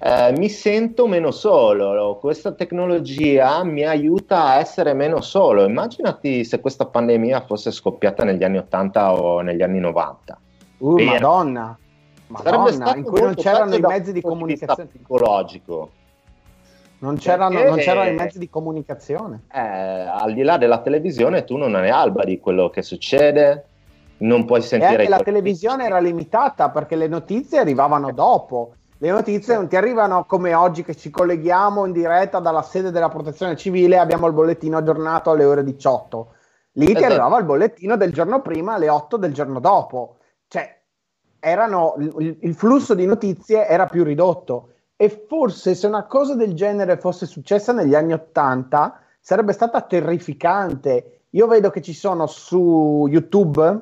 Eh, 0.00 0.34
mi 0.36 0.50
sento 0.50 1.06
meno 1.06 1.30
solo, 1.30 2.18
questa 2.20 2.52
tecnologia 2.52 3.64
mi 3.64 3.84
aiuta 3.84 4.44
a 4.44 4.58
essere 4.58 4.92
meno 4.92 5.22
solo. 5.22 5.64
Immaginati 5.64 6.44
se 6.44 6.60
questa 6.60 6.84
pandemia 6.84 7.46
fosse 7.46 7.70
scoppiata 7.70 8.24
negli 8.24 8.44
anni 8.44 8.58
80 8.58 9.12
o 9.18 9.40
negli 9.40 9.62
anni 9.62 9.80
90. 9.80 10.40
Uh, 10.80 11.02
Madonna. 11.02 11.78
Madonna, 12.28 12.94
in 12.94 13.04
cui 13.04 13.20
non 13.20 13.34
c'erano 13.34 13.74
i 13.74 13.80
mezzi 13.80 14.12
di 14.12 14.20
comunicazione 14.20 14.88
psicologico. 14.88 15.90
Non 17.00 17.16
c'erano, 17.16 17.54
Perché, 17.54 17.68
non 17.68 17.78
c'erano, 17.78 18.10
i 18.10 18.14
mezzi 18.14 18.38
di 18.38 18.50
comunicazione. 18.50 19.42
Eh, 19.52 19.60
al 19.60 20.34
di 20.34 20.42
là 20.42 20.58
della 20.58 20.80
televisione, 20.80 21.44
tu 21.44 21.56
non 21.56 21.74
hai 21.74 21.90
alba 21.90 22.24
di 22.24 22.40
quello 22.40 22.70
che 22.70 22.82
succede, 22.82 23.66
non 24.18 24.44
puoi 24.44 24.62
sentire. 24.62 25.04
E 25.04 25.08
la 25.08 25.20
televisione 25.20 25.84
era 25.84 26.00
limitata 26.00 26.70
perché 26.70 26.96
le 26.96 27.06
notizie 27.06 27.58
arrivavano 27.58 28.12
dopo. 28.12 28.72
Le 28.98 29.10
notizie 29.10 29.54
non 29.54 29.68
ti 29.68 29.76
arrivano 29.76 30.24
come 30.24 30.54
oggi 30.54 30.82
che 30.82 30.96
ci 30.96 31.08
colleghiamo 31.08 31.86
in 31.86 31.92
diretta 31.92 32.40
dalla 32.40 32.62
sede 32.62 32.90
della 32.90 33.08
protezione 33.08 33.56
civile 33.56 33.94
e 33.94 33.98
abbiamo 33.98 34.26
il 34.26 34.32
bollettino 34.32 34.76
aggiornato 34.76 35.30
alle 35.30 35.44
ore 35.44 35.62
18. 35.62 36.32
Lì 36.72 36.84
esatto. 36.86 36.98
ti 36.98 37.04
arrivava 37.04 37.38
il 37.38 37.44
bollettino 37.44 37.96
del 37.96 38.12
giorno 38.12 38.42
prima 38.42 38.74
alle 38.74 38.88
8 38.88 39.16
del 39.16 39.32
giorno 39.32 39.60
dopo. 39.60 40.16
Cioè, 40.48 40.77
erano, 41.40 41.94
il, 41.98 42.36
il 42.40 42.54
flusso 42.54 42.94
di 42.94 43.06
notizie 43.06 43.66
era 43.66 43.86
più 43.86 44.04
ridotto 44.04 44.70
e 44.96 45.24
forse 45.28 45.74
se 45.74 45.86
una 45.86 46.04
cosa 46.06 46.34
del 46.34 46.54
genere 46.54 46.96
fosse 46.96 47.26
successa 47.26 47.72
negli 47.72 47.94
anni 47.94 48.12
80 48.12 49.00
sarebbe 49.20 49.52
stata 49.52 49.80
terrificante. 49.82 51.20
Io 51.30 51.46
vedo 51.46 51.70
che 51.70 51.80
ci 51.82 51.92
sono 51.92 52.26
su 52.26 53.06
YouTube, 53.08 53.80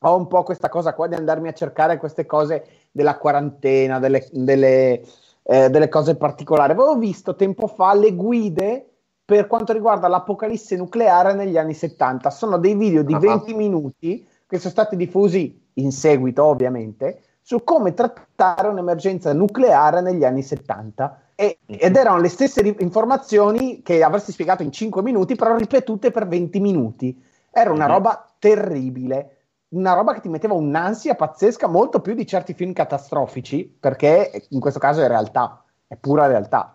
ho 0.00 0.16
un 0.16 0.26
po' 0.28 0.42
questa 0.44 0.68
cosa 0.68 0.94
qua 0.94 1.08
di 1.08 1.14
andarmi 1.14 1.48
a 1.48 1.54
cercare 1.54 1.96
queste 1.96 2.26
cose 2.26 2.66
della 2.92 3.16
quarantena, 3.16 3.98
delle, 3.98 4.28
delle, 4.30 5.02
eh, 5.42 5.70
delle 5.70 5.88
cose 5.88 6.16
particolari. 6.16 6.72
Avevo 6.72 6.96
visto 6.96 7.34
tempo 7.34 7.66
fa 7.66 7.94
le 7.94 8.14
guide 8.14 8.88
per 9.24 9.46
quanto 9.46 9.72
riguarda 9.72 10.06
l'apocalisse 10.06 10.76
nucleare 10.76 11.34
negli 11.34 11.58
anni 11.58 11.74
70. 11.74 12.30
Sono 12.30 12.58
dei 12.58 12.74
video 12.74 13.02
di 13.02 13.12
uh-huh. 13.12 13.20
20 13.20 13.54
minuti 13.54 14.26
che 14.46 14.58
sono 14.58 14.70
stati 14.70 14.96
diffusi 14.96 15.67
in 15.80 15.92
seguito, 15.92 16.44
ovviamente, 16.44 17.22
su 17.42 17.64
come 17.64 17.94
trattare 17.94 18.68
un'emergenza 18.68 19.32
nucleare 19.32 20.00
negli 20.00 20.24
anni 20.24 20.42
70. 20.42 21.20
E, 21.34 21.58
ed 21.66 21.96
erano 21.96 22.20
le 22.20 22.28
stesse 22.28 22.62
ri- 22.62 22.76
informazioni 22.80 23.82
che 23.82 24.02
avresti 24.02 24.32
spiegato 24.32 24.62
in 24.62 24.72
5 24.72 25.02
minuti, 25.02 25.34
però 25.34 25.56
ripetute 25.56 26.10
per 26.10 26.26
20 26.26 26.60
minuti. 26.60 27.22
Era 27.50 27.72
una 27.72 27.86
roba 27.86 28.26
terribile 28.38 29.38
una 29.70 29.92
roba 29.92 30.14
che 30.14 30.20
ti 30.20 30.28
metteva 30.28 30.54
un'ansia 30.54 31.14
pazzesca, 31.14 31.66
molto 31.66 32.00
più 32.00 32.14
di 32.14 32.26
certi 32.26 32.54
film 32.54 32.72
catastrofici, 32.72 33.64
perché 33.78 34.46
in 34.50 34.60
questo 34.60 34.78
caso 34.78 35.02
è 35.02 35.08
realtà, 35.08 35.62
è 35.86 35.96
pura 35.96 36.26
realtà. 36.26 36.74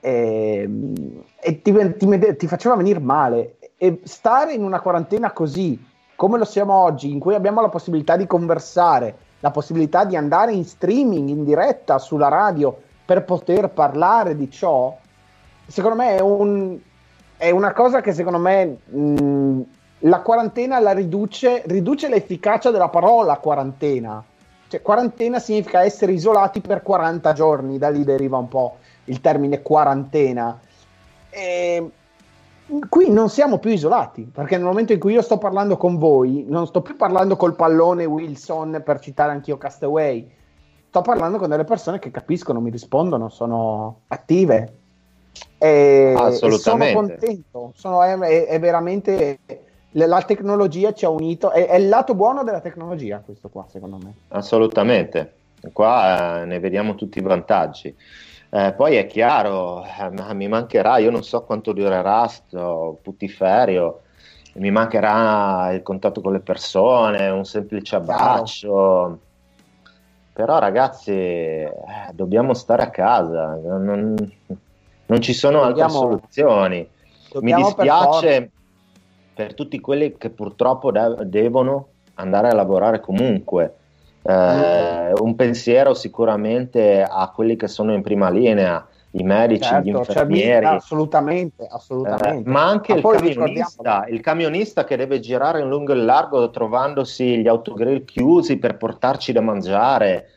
E, 0.00 0.68
e 1.40 1.62
ti, 1.62 1.72
ti, 1.96 2.36
ti, 2.36 2.46
faceva 2.46 2.76
venire 2.76 2.98
male. 2.98 3.56
E 3.76 4.00
stare 4.04 4.52
in 4.52 4.62
una 4.62 4.80
quarantena 4.80 5.32
così, 5.32 5.82
come 6.18 6.36
lo 6.36 6.44
siamo 6.44 6.74
oggi, 6.74 7.12
in 7.12 7.20
cui 7.20 7.36
abbiamo 7.36 7.60
la 7.60 7.68
possibilità 7.68 8.16
di 8.16 8.26
conversare, 8.26 9.16
la 9.38 9.52
possibilità 9.52 10.04
di 10.04 10.16
andare 10.16 10.52
in 10.52 10.64
streaming, 10.64 11.28
in 11.28 11.44
diretta 11.44 11.98
sulla 11.98 12.26
radio, 12.26 12.76
per 13.04 13.22
poter 13.22 13.68
parlare 13.68 14.34
di 14.34 14.50
ciò, 14.50 14.98
secondo 15.64 15.96
me 15.96 16.16
è, 16.16 16.20
un, 16.20 16.76
è 17.36 17.50
una 17.50 17.72
cosa 17.72 18.00
che 18.00 18.12
secondo 18.12 18.40
me 18.40 18.78
mh, 18.84 19.60
la 20.00 20.18
quarantena 20.18 20.80
la 20.80 20.90
riduce, 20.90 21.62
riduce 21.66 22.08
l'efficacia 22.08 22.72
della 22.72 22.88
parola 22.88 23.36
quarantena. 23.36 24.20
Cioè, 24.66 24.82
quarantena 24.82 25.38
significa 25.38 25.84
essere 25.84 26.10
isolati 26.10 26.60
per 26.60 26.82
40 26.82 27.32
giorni, 27.32 27.78
da 27.78 27.90
lì 27.90 28.02
deriva 28.02 28.38
un 28.38 28.48
po' 28.48 28.78
il 29.04 29.20
termine 29.20 29.62
quarantena. 29.62 30.58
E 31.30 31.90
qui 32.88 33.10
non 33.10 33.28
siamo 33.28 33.58
più 33.58 33.70
isolati, 33.70 34.30
perché 34.32 34.56
nel 34.56 34.66
momento 34.66 34.92
in 34.92 34.98
cui 34.98 35.12
io 35.12 35.22
sto 35.22 35.38
parlando 35.38 35.76
con 35.76 35.96
voi, 35.96 36.44
non 36.48 36.66
sto 36.66 36.82
più 36.82 36.96
parlando 36.96 37.36
col 37.36 37.56
pallone 37.56 38.04
Wilson 38.04 38.82
per 38.84 39.00
citare 39.00 39.32
anch'io 39.32 39.56
Castaway, 39.56 40.30
sto 40.88 41.00
parlando 41.02 41.38
con 41.38 41.48
delle 41.48 41.64
persone 41.64 41.98
che 41.98 42.10
capiscono, 42.10 42.60
mi 42.60 42.70
rispondono, 42.70 43.28
sono 43.28 44.00
attive. 44.08 44.74
E, 45.56 46.14
e 46.16 46.32
sono 46.32 46.92
contento, 46.92 47.72
sono, 47.74 48.02
è, 48.02 48.46
è 48.46 48.58
veramente 48.60 49.38
la 49.92 50.22
tecnologia 50.22 50.92
ci 50.92 51.04
ha 51.04 51.08
unito, 51.08 51.50
è, 51.50 51.66
è, 51.66 51.76
il 51.76 51.88
lato 51.88 52.14
buono 52.14 52.44
della 52.44 52.60
tecnologia 52.60 53.20
questo 53.24 53.48
qua 53.48 53.66
secondo 53.68 53.98
me. 54.02 54.14
Assolutamente, 54.28 55.34
qua 55.72 56.42
eh, 56.42 56.44
ne 56.44 56.58
vediamo 56.60 56.94
tutti 56.94 57.18
i 57.18 57.22
vantaggi. 57.22 57.94
Eh, 58.50 58.72
poi 58.74 58.96
è 58.96 59.06
chiaro, 59.06 59.84
eh, 59.84 60.34
mi 60.34 60.48
mancherà, 60.48 60.96
io 60.98 61.10
non 61.10 61.22
so 61.22 61.42
quanto 61.42 61.72
durerà 61.72 62.26
sto 62.28 62.98
putiferio, 63.02 64.02
mi 64.54 64.70
mancherà 64.70 65.70
il 65.72 65.82
contatto 65.82 66.22
con 66.22 66.32
le 66.32 66.40
persone, 66.40 67.28
un 67.28 67.44
semplice 67.44 67.96
abbraccio. 67.96 69.18
Però 70.32 70.58
ragazzi, 70.58 71.10
eh, 71.12 71.72
dobbiamo 72.12 72.54
stare 72.54 72.82
a 72.82 72.90
casa, 72.90 73.58
non, 73.62 74.14
non 75.06 75.20
ci 75.20 75.34
sono 75.34 75.66
dobbiamo, 75.66 75.82
altre 75.82 75.98
soluzioni. 75.98 76.88
Mi 77.40 77.52
dispiace 77.52 78.50
per 79.34 79.54
tutti 79.54 79.78
quelli 79.80 80.16
che 80.16 80.30
purtroppo 80.30 80.90
de- 80.90 81.16
devono 81.24 81.88
andare 82.14 82.48
a 82.48 82.54
lavorare 82.54 83.00
comunque. 83.00 83.74
Eh, 84.28 85.12
un 85.20 85.34
pensiero 85.36 85.94
sicuramente 85.94 87.02
a 87.02 87.30
quelli 87.34 87.56
che 87.56 87.66
sono 87.66 87.94
in 87.94 88.02
prima 88.02 88.28
linea, 88.28 88.86
i 89.12 89.22
medici, 89.22 89.62
certo, 89.62 89.88
gli 89.88 89.94
infermieri. 89.94 90.66
Cioè, 90.66 90.74
assolutamente, 90.74 91.66
assolutamente. 91.66 92.46
Eh, 92.46 92.52
ma 92.52 92.68
anche 92.68 93.00
ma 93.00 93.14
il 93.14 93.34
camionista, 93.34 94.04
il 94.06 94.20
camionista 94.20 94.84
che 94.84 94.96
deve 94.96 95.20
girare 95.20 95.60
in 95.60 95.68
lungo 95.68 95.92
e 95.92 95.96
largo 95.96 96.50
trovandosi 96.50 97.38
gli 97.38 97.48
autogrill 97.48 98.04
chiusi 98.04 98.58
per 98.58 98.76
portarci 98.76 99.32
da 99.32 99.40
mangiare. 99.40 100.28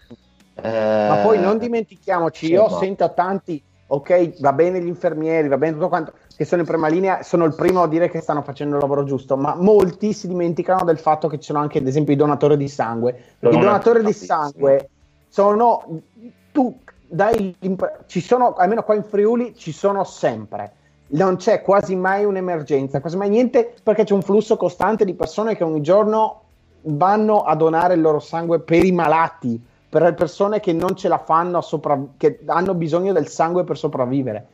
Eh, 0.62 1.07
ma 1.10 1.19
poi 1.21 1.39
non 1.39 1.57
dimentichiamoci, 1.57 2.50
insomma. 2.50 2.69
io 2.69 2.77
sento 2.77 3.12
tanti, 3.13 3.62
ok, 3.88 4.39
va 4.39 4.53
bene 4.53 4.79
gli 4.79 4.88
infermieri, 4.88 5.50
va 5.50 5.57
bene 5.57 5.74
tutto 5.74 5.89
quanto, 5.89 6.13
che 6.36 6.46
sono 6.46 6.62
in 6.62 6.68
prima 6.68 6.88
linea, 6.88 7.24
sono 7.24 7.46
il 7.46 7.54
primo 7.54 7.84
a 7.84 7.88
dire 7.88 8.10
che 8.10 8.22
stanno 8.22 8.42
facendo 8.42 8.76
il 8.76 8.82
lavoro 8.82 9.04
giusto, 9.04 9.38
ma 9.38 9.56
molti 9.56 10.14
si 10.14 10.28
dimenticano 10.28 10.84
del 10.84 11.00
fatto 11.00 11.28
che 11.28 11.38
ci 11.38 11.46
sono 11.46 11.60
anche, 11.60 11.80
ad 11.80 11.88
esempio, 11.88 12.14
i 12.14 12.18
donatori 12.18 12.58
di 12.58 12.68
sangue. 12.68 13.36
I 13.40 13.50
donatori 13.50 14.04
di 14.04 14.14
sangue 14.14 14.90
sono 15.30 16.02
tu 16.52 16.78
dai 17.08 17.56
ci 18.06 18.22
sono 18.22 18.54
almeno 18.54 18.84
qua 18.84 18.96
in 18.96 19.04
Friuli 19.04 19.54
ci 19.56 19.72
sono 19.72 20.04
sempre. 20.04 20.74
Non 21.08 21.36
c'è 21.36 21.62
quasi 21.62 21.96
mai 21.96 22.24
un'emergenza, 22.24 23.02
quasi 23.02 23.18
mai 23.18 23.30
niente 23.30 23.74
perché 23.84 24.06
c'è 24.06 24.14
un 24.14 24.22
flusso 24.22 24.56
costante 24.56 25.04
di 25.04 25.14
persone 25.14 25.58
che 25.58 25.66
ogni 25.66 25.82
giorno 25.82 26.44
vanno 26.84 27.44
a 27.44 27.54
donare 27.56 27.96
il 27.96 28.02
loro 28.02 28.20
sangue 28.20 28.60
per 28.60 28.86
i 28.86 28.94
malati, 28.94 29.62
per 29.90 30.04
le 30.04 30.14
persone 30.14 30.62
che 30.62 30.72
non 30.72 30.96
ce 30.96 31.10
la 31.10 31.18
fanno, 31.18 31.60
sopra- 31.60 32.02
che 32.16 32.40
hanno 32.46 32.74
bisogno 32.74 33.12
del 33.12 33.28
sangue 33.28 33.66
per 33.66 33.78
sopravvivere 33.78 34.48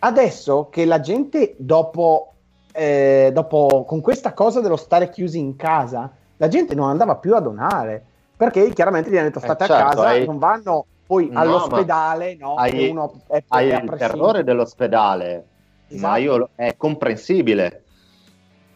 adesso 0.00 0.68
che 0.70 0.84
la 0.84 1.00
gente 1.00 1.54
dopo, 1.58 2.32
eh, 2.72 3.30
dopo, 3.32 3.84
con 3.86 4.00
questa 4.00 4.32
cosa 4.32 4.60
dello 4.60 4.76
stare 4.76 5.10
chiusi 5.10 5.38
in 5.38 5.56
casa, 5.56 6.10
la 6.36 6.48
gente 6.48 6.74
non 6.74 6.88
andava 6.88 7.16
più 7.16 7.34
a 7.34 7.40
donare 7.40 8.04
perché 8.36 8.70
chiaramente 8.70 9.10
gli 9.10 9.16
hanno 9.16 9.26
detto 9.26 9.40
eh, 9.40 9.42
state 9.42 9.64
eh 9.64 9.66
certo, 9.66 9.84
a 9.84 9.88
casa, 9.88 10.08
hai... 10.08 10.24
non 10.24 10.38
vanno 10.38 10.86
poi 11.06 11.28
no, 11.28 11.40
all'ospedale, 11.40 12.36
no? 12.36 12.54
Hai, 12.54 12.88
uno 12.88 13.20
è, 13.26 13.42
hai 13.48 13.68
è 13.68 13.82
il 13.82 13.94
terrore 13.98 14.44
dell'ospedale, 14.44 15.44
esatto. 15.88 16.08
ma 16.08 16.16
io, 16.16 16.48
è 16.54 16.74
comprensibile, 16.76 17.82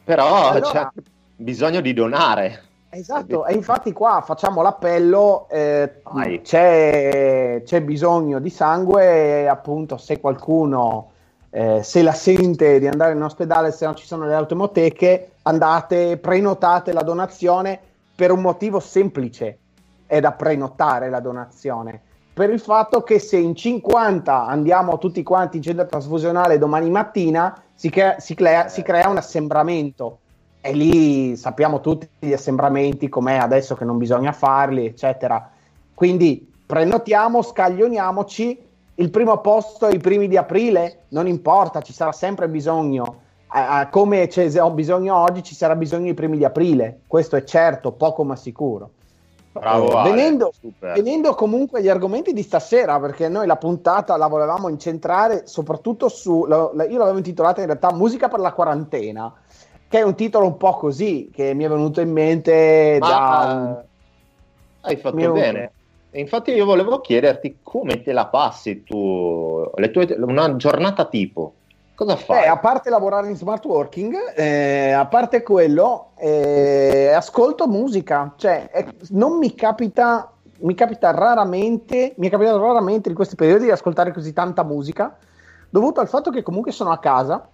però 0.05 0.51
allora, 0.51 0.61
c'è 0.61 1.03
bisogno 1.37 1.81
di 1.81 1.95
donare. 1.95 2.63
Esatto, 2.91 3.47
e 3.47 3.55
infatti 3.55 3.93
qua 3.93 4.23
facciamo 4.25 4.63
l'appello, 4.63 5.49
eh, 5.49 6.03
c'è, 6.43 7.63
c'è, 7.65 7.83
bisogno 7.83 8.39
di 8.39 8.51
sangue, 8.51 9.49
appunto 9.49 9.97
se 9.97 10.21
qualcuno 10.21 11.13
eh, 11.57 11.85
se 11.85 12.03
la 12.03 12.13
sente 12.13 12.81
di 12.81 12.89
andare 12.89 13.13
in 13.13 13.23
ospedale, 13.23 13.71
se 13.71 13.85
non 13.85 13.95
ci 13.95 14.07
sono 14.07 14.27
le 14.27 14.35
automoteche, 14.35 15.35
andate, 15.43 16.17
prenotate 16.17 16.93
la 16.93 17.03
donazione 17.03 17.79
per 18.13 18.33
un 18.33 18.41
motivo 18.41 18.81
semplice, 18.81 19.59
è 20.05 20.19
da 20.19 20.33
prenotare 20.33 21.09
la 21.11 21.21
donazione. 21.21 22.01
Per 22.35 22.51
il 22.51 22.59
fatto 22.59 23.05
che 23.05 23.21
se 23.21 23.37
in 23.37 23.55
50 23.55 24.47
andiamo 24.47 24.99
tutti 24.99 25.23
quanti 25.23 25.59
in 25.59 25.63
centro 25.63 25.87
trasfusionale 25.87 26.59
domani 26.59 26.91
mattina, 26.91 27.57
si 27.73 27.89
crea, 27.89 28.19
si 28.19 28.35
crea, 28.35 28.67
si 28.67 28.83
crea 28.83 29.09
un 29.09 29.19
assembramento. 29.19 30.19
E 30.61 30.73
lì 30.73 31.37
sappiamo 31.37 31.81
tutti 31.81 32.09
gli 32.19 32.33
assembramenti, 32.33 33.09
com'è 33.09 33.37
adesso 33.37 33.77
che 33.77 33.85
non 33.85 33.97
bisogna 33.97 34.33
farli, 34.33 34.87
eccetera. 34.87 35.49
Quindi 35.95 36.51
prenotiamo, 36.67 37.43
scaglioniamoci 37.43 38.73
il 38.97 39.11
primo 39.11 39.41
posto 39.41 39.89
i 39.89 39.99
primi 39.99 40.29
di 40.29 40.37
aprile, 40.37 41.05
non 41.09 41.27
importa, 41.27 41.83
ci 41.83 41.93
sarà 41.93 42.13
sempre 42.13 42.49
bisogno. 42.49 43.23
Uh, 43.55 43.89
come 43.91 44.29
ho 44.59 44.71
bisogno 44.71 45.17
oggi, 45.17 45.43
ci 45.43 45.55
sarà 45.55 45.77
bisogno 45.77 46.11
i 46.11 46.15
primi 46.15 46.37
di 46.37 46.45
aprile, 46.45 47.01
questo 47.07 47.37
è 47.37 47.45
certo, 47.45 47.93
poco 47.93 48.25
ma 48.25 48.35
sicuro. 48.35 48.91
Bravo, 49.53 50.01
eh, 50.01 50.11
venendo, 50.11 50.53
venendo, 50.81 51.35
comunque 51.35 51.79
agli 51.79 51.89
argomenti 51.89 52.33
di 52.33 52.43
stasera, 52.43 52.99
perché 52.99 53.29
noi 53.29 53.47
la 53.47 53.55
puntata 53.55 54.17
la 54.17 54.27
volevamo 54.27 54.69
incentrare 54.69 55.47
soprattutto 55.47 56.09
su, 56.09 56.45
lo, 56.45 56.73
io 56.89 56.99
l'avevo 56.99 57.19
intitolata 57.19 57.61
in 57.61 57.67
realtà 57.67 57.93
Musica 57.93 58.27
per 58.27 58.41
la 58.41 58.53
quarantena, 58.53 59.33
che 59.87 59.99
è 60.01 60.03
un 60.03 60.17
titolo 60.17 60.47
un 60.47 60.57
po' 60.57 60.75
così, 60.75 61.31
che 61.33 61.55
mi 61.55 61.63
è 61.63 61.69
venuto 61.69 62.01
in 62.01 62.11
mente 62.11 62.97
ma, 62.99 63.09
da... 63.09 63.85
Hai 64.81 64.97
fatto 64.97 65.33
bene. 65.33 65.63
E 65.63 65.71
infatti 66.21 66.53
io 66.53 66.65
volevo 66.65 67.01
chiederti 67.01 67.59
come 67.63 68.03
te 68.03 68.13
la 68.13 68.27
passi 68.27 68.83
tu, 68.83 69.71
tue, 69.93 70.17
una 70.19 70.57
giornata 70.57 71.05
tipo. 71.07 71.55
Cosa 71.95 72.17
fai? 72.17 72.41
Beh, 72.41 72.47
a 72.49 72.59
parte 72.59 72.91
lavorare 72.91 73.29
in 73.29 73.37
smart 73.37 73.65
working, 73.65 74.35
eh, 74.35 74.91
a 74.91 75.07
parte 75.07 75.43
quello, 75.43 76.11
eh, 76.17 77.13
ascolto 77.15 77.69
musica. 77.69 78.33
Cioè, 78.37 78.69
eh, 78.73 78.87
non 79.11 79.39
mi 79.39 79.55
capita, 79.55 80.33
mi 80.59 80.75
capita 80.75 81.13
raramente, 81.13 82.15
mi 82.17 82.27
è 82.27 82.31
capitato 82.31 82.61
raramente 82.61 83.09
in 83.09 83.15
questi 83.15 83.37
periodi 83.37 83.65
di 83.65 83.71
ascoltare 83.71 84.13
così 84.13 84.33
tanta 84.33 84.65
musica, 84.65 85.17
dovuto 85.71 86.01
al 86.01 86.09
fatto 86.09 86.31
che 86.31 86.43
comunque 86.43 86.73
sono 86.73 86.91
a 86.91 86.99
casa, 86.99 87.49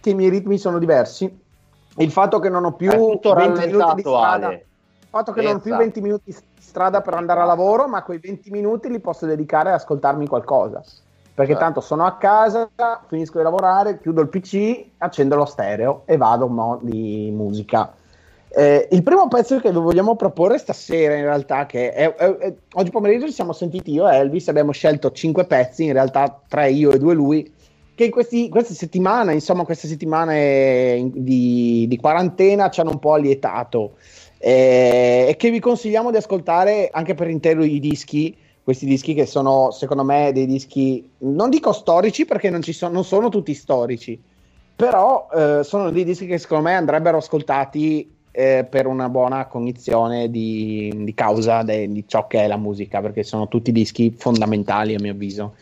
che 0.00 0.10
i 0.10 0.14
miei 0.14 0.30
ritmi 0.30 0.58
sono 0.58 0.80
diversi, 0.80 1.42
il 1.96 2.10
fatto 2.10 2.40
che 2.40 2.48
non 2.48 2.64
ho 2.64 2.72
più 2.72 2.90
20 2.90 3.66
minuti 3.66 3.94
di 3.94 4.00
strada, 4.00 4.52
il 4.52 4.62
fatto 5.14 5.32
che 5.32 5.42
non 5.42 5.56
ho 5.56 5.60
più 5.60 5.76
20 5.76 6.00
minuti 6.00 6.22
di 6.26 6.36
strada 6.58 7.00
per 7.00 7.14
andare 7.14 7.40
a 7.40 7.44
lavoro, 7.44 7.86
ma 7.86 8.02
quei 8.02 8.18
20 8.18 8.50
minuti 8.50 8.90
li 8.90 8.98
posso 8.98 9.26
dedicare 9.26 9.68
ad 9.68 9.76
ascoltarmi 9.76 10.26
qualcosa. 10.26 10.82
Perché 11.34 11.52
certo. 11.52 11.64
tanto 11.64 11.80
sono 11.80 12.04
a 12.04 12.16
casa, 12.16 12.68
finisco 13.06 13.38
di 13.38 13.44
lavorare, 13.44 13.98
chiudo 14.00 14.20
il 14.20 14.28
PC, 14.28 14.84
accendo 14.98 15.36
lo 15.36 15.44
stereo 15.44 16.02
e 16.04 16.16
vado 16.16 16.48
mo 16.48 16.78
di 16.82 17.30
musica. 17.32 17.92
Eh, 18.48 18.88
il 18.92 19.02
primo 19.02 19.26
pezzo 19.26 19.58
che 19.58 19.70
vi 19.70 19.78
vogliamo 19.78 20.14
proporre 20.14 20.58
stasera, 20.58 21.14
in 21.14 21.24
realtà, 21.24 21.66
che 21.66 21.92
è, 21.92 22.14
è, 22.14 22.36
è, 22.36 22.54
oggi 22.74 22.90
pomeriggio 22.90 23.26
ci 23.26 23.32
siamo 23.32 23.52
sentiti 23.52 23.92
io 23.92 24.08
e 24.08 24.16
Elvis, 24.16 24.48
abbiamo 24.48 24.70
scelto 24.70 25.10
5 25.10 25.44
pezzi, 25.44 25.84
in 25.84 25.92
realtà 25.92 26.40
3 26.46 26.70
io 26.70 26.92
e 26.92 26.98
2 26.98 27.14
lui, 27.14 27.52
che 27.96 28.04
in 28.04 28.10
questi, 28.10 28.48
queste 28.48 28.74
settimane, 28.74 29.32
insomma, 29.32 29.64
queste 29.64 29.88
settimane 29.88 31.10
di, 31.12 31.86
di 31.88 31.96
quarantena 31.96 32.70
ci 32.70 32.80
hanno 32.80 32.90
un 32.90 32.98
po' 32.98 33.14
allietato 33.14 33.94
eh, 34.46 35.24
e 35.26 35.36
che 35.36 35.50
vi 35.50 35.58
consigliamo 35.58 36.10
di 36.10 36.18
ascoltare 36.18 36.90
anche 36.92 37.14
per 37.14 37.30
intero 37.30 37.64
i 37.64 37.80
dischi 37.80 38.36
questi 38.62 38.84
dischi 38.84 39.14
che 39.14 39.24
sono 39.24 39.70
secondo 39.70 40.04
me 40.04 40.32
dei 40.34 40.44
dischi 40.44 41.08
non 41.18 41.48
dico 41.48 41.72
storici 41.72 42.26
perché 42.26 42.50
non, 42.50 42.62
sono, 42.62 42.92
non 42.92 43.04
sono 43.04 43.30
tutti 43.30 43.54
storici 43.54 44.20
però 44.76 45.28
eh, 45.34 45.60
sono 45.64 45.88
dei 45.90 46.04
dischi 46.04 46.26
che 46.26 46.36
secondo 46.36 46.64
me 46.64 46.74
andrebbero 46.74 47.16
ascoltati 47.16 48.14
eh, 48.30 48.66
per 48.68 48.86
una 48.86 49.08
buona 49.08 49.46
cognizione 49.46 50.28
di, 50.28 50.92
di 50.94 51.14
causa 51.14 51.62
de, 51.62 51.90
di 51.90 52.04
ciò 52.06 52.26
che 52.26 52.42
è 52.42 52.46
la 52.46 52.58
musica 52.58 53.00
perché 53.00 53.22
sono 53.22 53.48
tutti 53.48 53.72
dischi 53.72 54.14
fondamentali 54.14 54.94
a 54.94 55.00
mio 55.00 55.12
avviso 55.12 55.54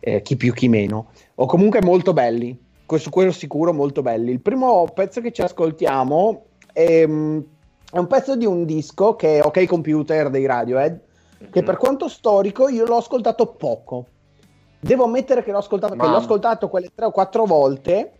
eh, 0.00 0.22
chi 0.22 0.36
più 0.36 0.54
chi 0.54 0.68
meno 0.68 1.08
o 1.34 1.44
comunque 1.44 1.82
molto 1.82 2.14
belli 2.14 2.56
su 2.96 3.10
quello 3.10 3.30
sicuro 3.30 3.72
molto 3.72 4.02
belli. 4.02 4.32
Il 4.32 4.40
primo 4.40 4.84
pezzo 4.92 5.20
che 5.20 5.30
ci 5.30 5.42
ascoltiamo 5.42 6.46
è, 6.72 7.06
è 7.90 7.98
un 7.98 8.06
pezzo 8.06 8.36
di 8.36 8.46
un 8.46 8.64
disco 8.64 9.16
che 9.16 9.38
è 9.38 9.42
Ok 9.42 9.66
Computer 9.66 10.30
dei 10.30 10.46
Radiohead 10.46 11.00
che 11.50 11.62
per 11.62 11.76
quanto 11.78 12.08
storico 12.08 12.68
io 12.68 12.84
l'ho 12.84 12.98
ascoltato 12.98 13.46
poco. 13.46 14.06
Devo 14.78 15.04
ammettere 15.04 15.42
che 15.42 15.50
l'ho 15.50 15.58
ascoltato, 15.58 15.94
che 15.94 16.06
l'ho 16.06 16.16
ascoltato 16.16 16.68
quelle 16.68 16.90
tre 16.94 17.06
o 17.06 17.10
quattro 17.10 17.44
volte. 17.44 18.12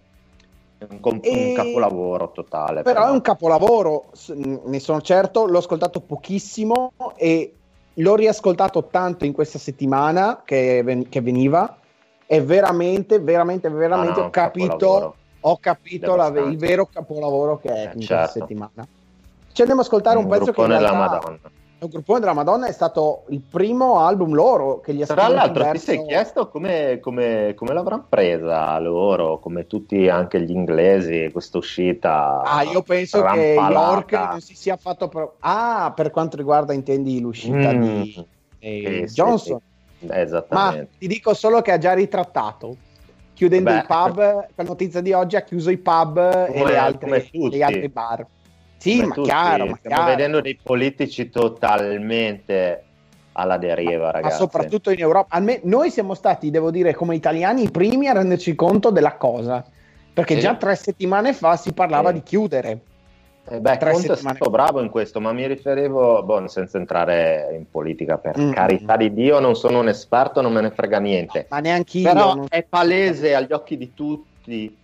È 0.78 0.86
un, 0.88 1.00
comp- 1.00 1.24
e... 1.24 1.48
un 1.48 1.54
capolavoro 1.54 2.32
totale. 2.32 2.82
Però, 2.82 3.00
però 3.00 3.08
è 3.08 3.12
un 3.12 3.20
capolavoro, 3.20 4.06
ne 4.34 4.80
sono 4.80 5.00
certo, 5.02 5.46
l'ho 5.46 5.58
ascoltato 5.58 6.00
pochissimo 6.00 6.92
e 7.16 7.54
l'ho 7.94 8.14
riascoltato 8.14 8.86
tanto 8.86 9.24
in 9.26 9.32
questa 9.32 9.58
settimana 9.58 10.42
che, 10.44 10.82
ven- 10.82 11.08
che 11.08 11.20
veniva 11.20 11.76
e 12.26 12.42
veramente, 12.42 13.18
veramente, 13.20 13.68
veramente 13.68 14.20
ah, 14.20 14.22
no, 14.22 14.26
ho 14.28 14.30
capito, 14.30 15.14
ho 15.40 15.58
capito 15.58 16.16
la, 16.16 16.28
il 16.28 16.56
vero 16.56 16.86
capolavoro 16.86 17.58
che 17.58 17.68
è 17.68 17.88
eh, 17.88 17.92
in 17.94 18.00
certo. 18.00 18.14
questa 18.14 18.40
settimana. 18.40 18.88
Ci 19.52 19.60
andiamo 19.60 19.80
ad 19.80 19.86
ascoltare 19.86 20.18
un, 20.18 20.24
un 20.24 20.30
pezzo 20.30 20.52
che 20.52 20.60
in 20.60 20.66
realtà... 20.66 20.92
Madonna 20.94 21.38
un 21.84 21.88
gruppone 21.88 22.20
della 22.20 22.34
Madonna 22.34 22.66
è 22.66 22.72
stato 22.72 23.24
il 23.28 23.40
primo 23.40 24.00
album 24.00 24.34
loro 24.34 24.80
che 24.80 24.92
gli 24.92 25.02
ha 25.02 25.06
scritto. 25.06 25.20
Tra 25.20 25.30
l'altro, 25.30 25.64
verso... 25.64 25.90
ti 25.90 25.96
sei 25.96 26.06
chiesto 26.06 26.48
come, 26.48 26.98
come, 27.00 27.54
come, 27.56 27.72
l'avranno 27.72 28.06
presa 28.08 28.78
loro, 28.78 29.38
come 29.38 29.66
tutti 29.66 30.08
anche 30.08 30.40
gli 30.42 30.50
inglesi, 30.50 31.30
questa 31.32 31.58
uscita. 31.58 32.42
Ah, 32.42 32.62
io 32.62 32.82
penso 32.82 33.22
che 33.22 33.56
York 33.58 34.12
non 34.12 34.40
si 34.40 34.54
sia 34.54 34.76
fatto. 34.76 35.08
Pro... 35.08 35.36
Ah, 35.40 35.92
per 35.94 36.10
quanto 36.10 36.36
riguarda, 36.36 36.72
intendi 36.72 37.20
l'uscita 37.20 37.72
mm, 37.72 37.80
di 37.80 38.26
eh, 38.58 39.04
sì, 39.06 39.14
Johnson. 39.14 39.58
Sì, 39.98 40.06
sì. 40.06 40.12
Esattamente. 40.12 40.80
Ma 40.80 40.86
ti 40.98 41.06
dico 41.06 41.34
solo 41.34 41.62
che 41.62 41.72
ha 41.72 41.78
già 41.78 41.94
ritrattato. 41.94 42.76
Chiudendo 43.32 43.70
Beh. 43.70 43.78
i 43.78 43.84
pub, 43.86 44.48
per 44.54 44.66
notizia 44.66 45.00
di 45.00 45.14
oggi 45.14 45.36
ha 45.36 45.40
chiuso 45.40 45.70
i 45.70 45.78
pub 45.78 46.46
come, 46.46 46.52
e 46.52 46.64
le 46.66 46.76
altre, 46.76 47.28
gli 47.32 47.62
altri 47.62 47.88
bar. 47.88 48.26
Sì, 48.80 49.02
ma 49.02 49.14
tutti, 49.14 49.28
chiaro, 49.28 49.66
ma 49.66 49.76
stiamo 49.76 49.96
chiaro. 49.96 50.10
vedendo 50.10 50.40
dei 50.40 50.58
politici 50.60 51.28
totalmente 51.28 52.84
alla 53.32 53.58
deriva, 53.58 54.10
ragazzi. 54.10 54.32
Ma 54.32 54.38
soprattutto 54.38 54.90
in 54.90 55.00
Europa. 55.00 55.38
Me, 55.40 55.60
noi 55.64 55.90
siamo 55.90 56.14
stati, 56.14 56.50
devo 56.50 56.70
dire, 56.70 56.94
come 56.94 57.14
italiani, 57.14 57.64
i 57.64 57.70
primi 57.70 58.08
a 58.08 58.14
renderci 58.14 58.54
conto 58.54 58.90
della 58.90 59.16
cosa. 59.16 59.62
Perché 60.12 60.34
sì. 60.34 60.40
già 60.40 60.54
tre 60.54 60.74
settimane 60.76 61.34
fa 61.34 61.56
si 61.56 61.72
parlava 61.74 62.08
sì. 62.08 62.14
di 62.14 62.22
chiudere. 62.22 62.80
Eh 63.48 63.60
beh, 63.60 63.76
tre 63.76 63.92
Conte 63.92 64.12
è 64.12 64.16
stato 64.16 64.48
bravo 64.48 64.80
in 64.80 64.88
questo, 64.88 65.20
ma 65.20 65.32
mi 65.32 65.46
riferivo, 65.46 66.22
boh, 66.22 66.48
senza 66.48 66.78
entrare 66.78 67.50
in 67.52 67.68
politica, 67.70 68.16
per 68.16 68.38
mm. 68.38 68.52
carità 68.52 68.96
di 68.96 69.12
Dio, 69.12 69.40
non 69.40 69.56
sono 69.56 69.80
un 69.80 69.88
esperto, 69.88 70.40
non 70.40 70.52
me 70.52 70.62
ne 70.62 70.70
frega 70.70 70.98
niente. 70.98 71.46
Ma 71.50 71.58
neanche 71.58 71.98
io. 71.98 72.12
Però 72.12 72.34
non... 72.34 72.46
è 72.48 72.62
palese 72.62 73.34
agli 73.34 73.52
occhi 73.52 73.76
di 73.76 73.92
tutti 73.92 74.76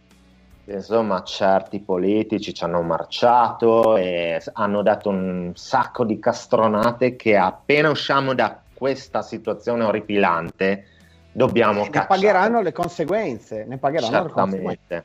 insomma 0.67 1.23
certi 1.23 1.81
politici 1.81 2.53
ci 2.53 2.65
hanno 2.65 2.83
marciato 2.83 3.97
e 3.97 4.43
hanno 4.55 4.83
dato 4.83 5.11
un 5.11 5.53
sacco 5.55 6.05
di 6.05 6.19
castronate 6.19 7.15
che 7.15 7.37
appena 7.37 7.91
usciamo 7.91 8.35
da 8.35 8.61
questa 8.75 9.23
situazione 9.23 9.85
orripilante 9.85 10.87
dobbiamo 11.33 11.87
ne 11.89 12.07
pagheranno 12.07 12.61
le 12.61 12.73
conseguenze 12.73 13.65
ne 13.65 13.79
pagheranno 13.79 14.23
certamente 14.23 14.57
le 14.57 15.05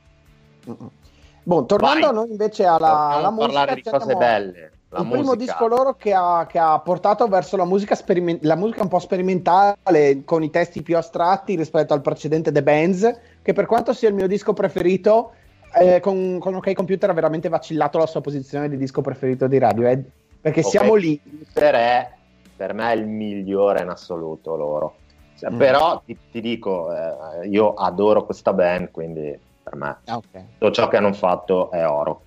conseguenze. 0.65 0.99
Bon, 1.43 1.65
tornando 1.65 2.05
Vai. 2.05 2.15
noi 2.15 2.29
invece 2.29 2.65
alla, 2.65 3.09
alla 3.09 3.31
musica 3.31 3.53
parlare 3.53 3.75
di 3.75 3.83
cose 3.83 4.15
belle 4.15 4.71
la 4.91 4.99
il 4.99 5.05
musica. 5.05 5.21
primo 5.21 5.35
disco 5.35 5.67
loro 5.67 5.95
che 5.95 6.13
ha, 6.13 6.45
che 6.49 6.59
ha 6.59 6.77
portato 6.79 7.27
verso 7.27 7.55
la 7.55 7.63
musica, 7.63 7.95
speriment- 7.95 8.43
la 8.43 8.55
musica 8.55 8.81
un 8.81 8.89
po' 8.89 8.99
sperimentale 8.99 10.23
con 10.25 10.43
i 10.43 10.49
testi 10.49 10.81
più 10.81 10.97
astratti 10.97 11.55
rispetto 11.55 11.93
al 11.93 12.01
precedente 12.01 12.51
The 12.51 12.61
Bands 12.61 13.19
che 13.41 13.53
per 13.53 13.67
quanto 13.67 13.93
sia 13.93 14.09
il 14.09 14.15
mio 14.15 14.27
disco 14.27 14.51
preferito 14.51 15.31
eh, 15.73 15.99
con, 15.99 16.37
con, 16.39 16.55
OK 16.55 16.73
Computer 16.73 17.09
ha 17.09 17.13
veramente 17.13 17.49
vacillato 17.49 17.97
la 17.97 18.05
sua 18.05 18.21
posizione 18.21 18.69
di 18.69 18.77
disco 18.77 19.01
preferito 19.01 19.47
di 19.47 19.57
Radiohead. 19.57 20.03
Perché 20.41 20.59
okay. 20.59 20.71
siamo 20.71 20.95
lì. 20.95 21.19
Per, 21.53 21.73
è, 21.73 22.11
per 22.55 22.73
me 22.73 22.91
è 22.91 22.95
il 22.95 23.05
migliore 23.05 23.81
in 23.81 23.89
assoluto 23.89 24.55
loro. 24.55 24.95
Cioè, 25.37 25.51
mm. 25.51 25.57
Però 25.57 26.01
ti, 26.05 26.17
ti 26.31 26.41
dico, 26.41 26.93
eh, 26.93 27.47
io 27.47 27.73
adoro 27.73 28.25
questa 28.25 28.53
band, 28.53 28.91
quindi 28.91 29.37
per 29.63 29.75
me 29.75 29.97
ah, 30.05 30.17
okay. 30.17 30.45
tutto 30.57 30.71
ciò 30.71 30.87
che 30.87 30.97
hanno 30.97 31.13
fatto 31.13 31.71
è 31.71 31.87
oro. 31.87 32.21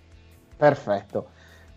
Perfetto. 0.57 1.27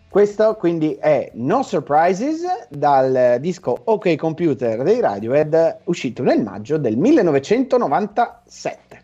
Questo 0.08 0.54
quindi 0.54 0.94
è 0.94 1.30
No 1.34 1.62
Surprises 1.62 2.68
dal 2.70 3.36
disco 3.40 3.78
OK 3.84 4.16
Computer 4.16 4.82
dei 4.82 5.00
Radiohead 5.00 5.80
uscito 5.84 6.22
nel 6.22 6.42
maggio 6.42 6.78
del 6.78 6.96
1997. 6.96 9.02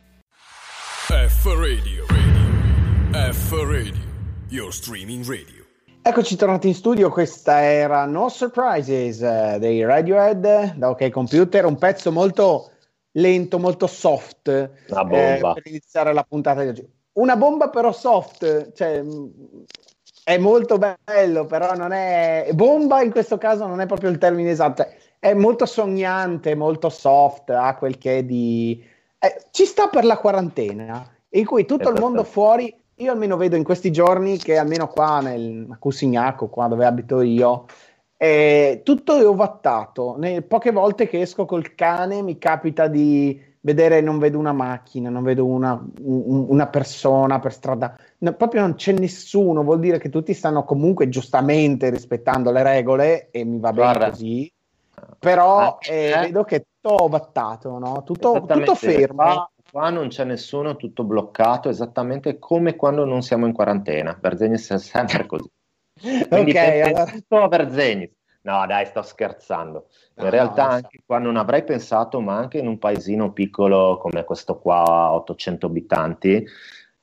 F 1.07 1.45
Radio. 1.45 2.14
F 3.15 3.53
Radio, 3.53 3.95
your 4.49 4.73
streaming 4.73 5.25
radio. 5.25 5.65
Eccoci 6.03 6.35
tornati 6.35 6.67
in 6.67 6.75
studio, 6.75 7.11
questa 7.11 7.63
era 7.63 8.07
No 8.07 8.29
Surprises 8.29 9.21
uh, 9.21 9.57
dei 9.61 9.85
Radiohead 9.85 10.75
da 10.75 10.91
OK 10.91 11.11
Computer, 11.11 11.65
un 11.65 11.79
pezzo 11.79 12.11
molto 12.11 12.73
lento, 13.13 13.61
molto 13.61 13.87
soft 13.87 14.49
eh, 14.49 14.69
per 14.89 15.63
iniziare 15.63 16.13
la 16.13 16.25
puntata 16.25 16.63
di 16.63 16.69
oggi. 16.71 16.91
Una 17.13 17.37
bomba 17.37 17.69
però 17.69 17.93
soft, 17.93 18.73
cioè 18.73 19.01
mm, 19.01 19.27
è 20.25 20.37
molto 20.37 20.77
bello, 20.79 21.47
però 21.47 21.73
non 21.75 21.93
è 21.93 22.49
bomba 22.53 23.01
in 23.01 23.13
questo 23.13 23.39
caso 23.39 23.65
non 23.69 23.81
è 23.81 23.87
proprio 23.87 24.11
il 24.11 24.19
termine 24.19 24.51
esatto, 24.51 24.89
è 25.21 25.35
molto 25.35 25.67
sognante, 25.67 26.57
molto 26.57 26.89
soft, 26.89 27.51
ha 27.51 27.77
quel 27.77 27.97
che 27.97 28.27
di 28.27 28.85
eh, 29.21 29.45
ci 29.53 29.67
sta 29.67 29.87
per 29.87 30.05
la 30.05 30.19
quarantena 30.19 31.09
in 31.29 31.45
cui 31.45 31.65
tutto 31.65 31.83
esatto. 31.83 31.97
il 31.97 32.03
mondo 32.03 32.25
fuori 32.25 32.83
io 32.97 33.11
almeno 33.11 33.37
vedo 33.37 33.57
in 33.57 33.65
questi 33.65 33.91
giorni 33.91 34.37
che 34.39 34.57
almeno 34.57 34.89
qua 34.89 35.21
nel 35.21 35.67
a 35.69 35.77
Cusignacco, 35.79 36.49
qua 36.49 36.69
dove 36.69 36.85
abito 36.85 37.21
io, 37.21 37.67
è 38.17 38.81
tutto 38.85 39.19
è 39.19 39.27
ovattato. 39.27 40.17
Ne, 40.19 40.43
poche 40.43 40.71
volte 40.71 41.09
che 41.09 41.21
esco 41.21 41.45
col 41.45 41.75
cane 41.75 42.23
mi 42.23 42.39
capita 42.39 42.87
di 42.87 43.53
vedere, 43.61 44.01
non 44.01 44.19
vedo 44.19 44.39
una 44.39 44.53
macchina, 44.53 45.09
non 45.09 45.23
vedo 45.23 45.47
una, 45.47 45.73
un, 46.03 46.47
una 46.49 46.67
persona 46.67 47.41
per 47.41 47.53
strada, 47.53 47.97
no, 48.19 48.35
proprio 48.35 48.61
non 48.61 48.75
c'è 48.75 48.93
nessuno, 48.93 49.65
vuol 49.65 49.81
dire 49.81 49.99
che 49.99 50.11
tutti 50.11 50.35
stanno 50.35 50.65
comunque 50.65 51.09
giustamente 51.09 51.89
rispettando 51.89 52.51
le 52.51 52.63
regole 52.63 53.31
e 53.31 53.45
mi 53.45 53.59
va 53.59 53.73
Guarda. 53.73 53.99
bene 53.99 54.11
così. 54.11 54.53
Però 55.19 55.79
eh, 55.81 56.11
eh, 56.11 56.21
vedo 56.21 56.45
che 56.45 56.57
è 56.57 56.65
tutto 56.81 57.03
ovattato, 57.03 57.79
no? 57.79 58.03
tutto, 58.05 58.45
tutto 58.47 58.75
fermo 58.75 59.51
qua 59.75 59.91
non 59.91 60.07
c'è 60.07 60.23
nessuno, 60.23 60.77
tutto 60.77 61.03
bloccato, 61.03 61.69
esattamente 61.69 62.39
come 62.39 62.77
quando 62.77 63.05
non 63.05 63.23
siamo 63.23 63.47
in 63.47 63.53
quarantena. 63.53 64.17
Verzenis 64.21 64.71
è 64.71 64.79
sempre 64.79 65.27
così. 65.27 65.51
Quindi 66.29 66.53
ok, 66.53 66.57
allora... 66.85 67.05
tutto 67.07 67.43
a 67.43 67.49
Verzenis. 67.49 68.13
No, 68.43 68.65
dai, 68.69 68.87
sto 68.87 69.03
scherzando. 69.03 69.89
In 70.19 70.25
no, 70.25 70.31
realtà, 70.31 70.67
no, 70.67 70.73
anche 70.75 71.03
qua 71.05 71.19
non 71.19 71.37
avrei 71.37 71.65
pensato, 71.65 72.21
ma 72.21 72.37
anche 72.37 72.59
in 72.59 72.69
un 72.69 72.79
paesino 72.79 73.33
piccolo 73.33 73.99
come 73.99 74.23
questo 74.23 74.61
qua, 74.61 75.13
800 75.13 75.67
abitanti, 75.67 76.47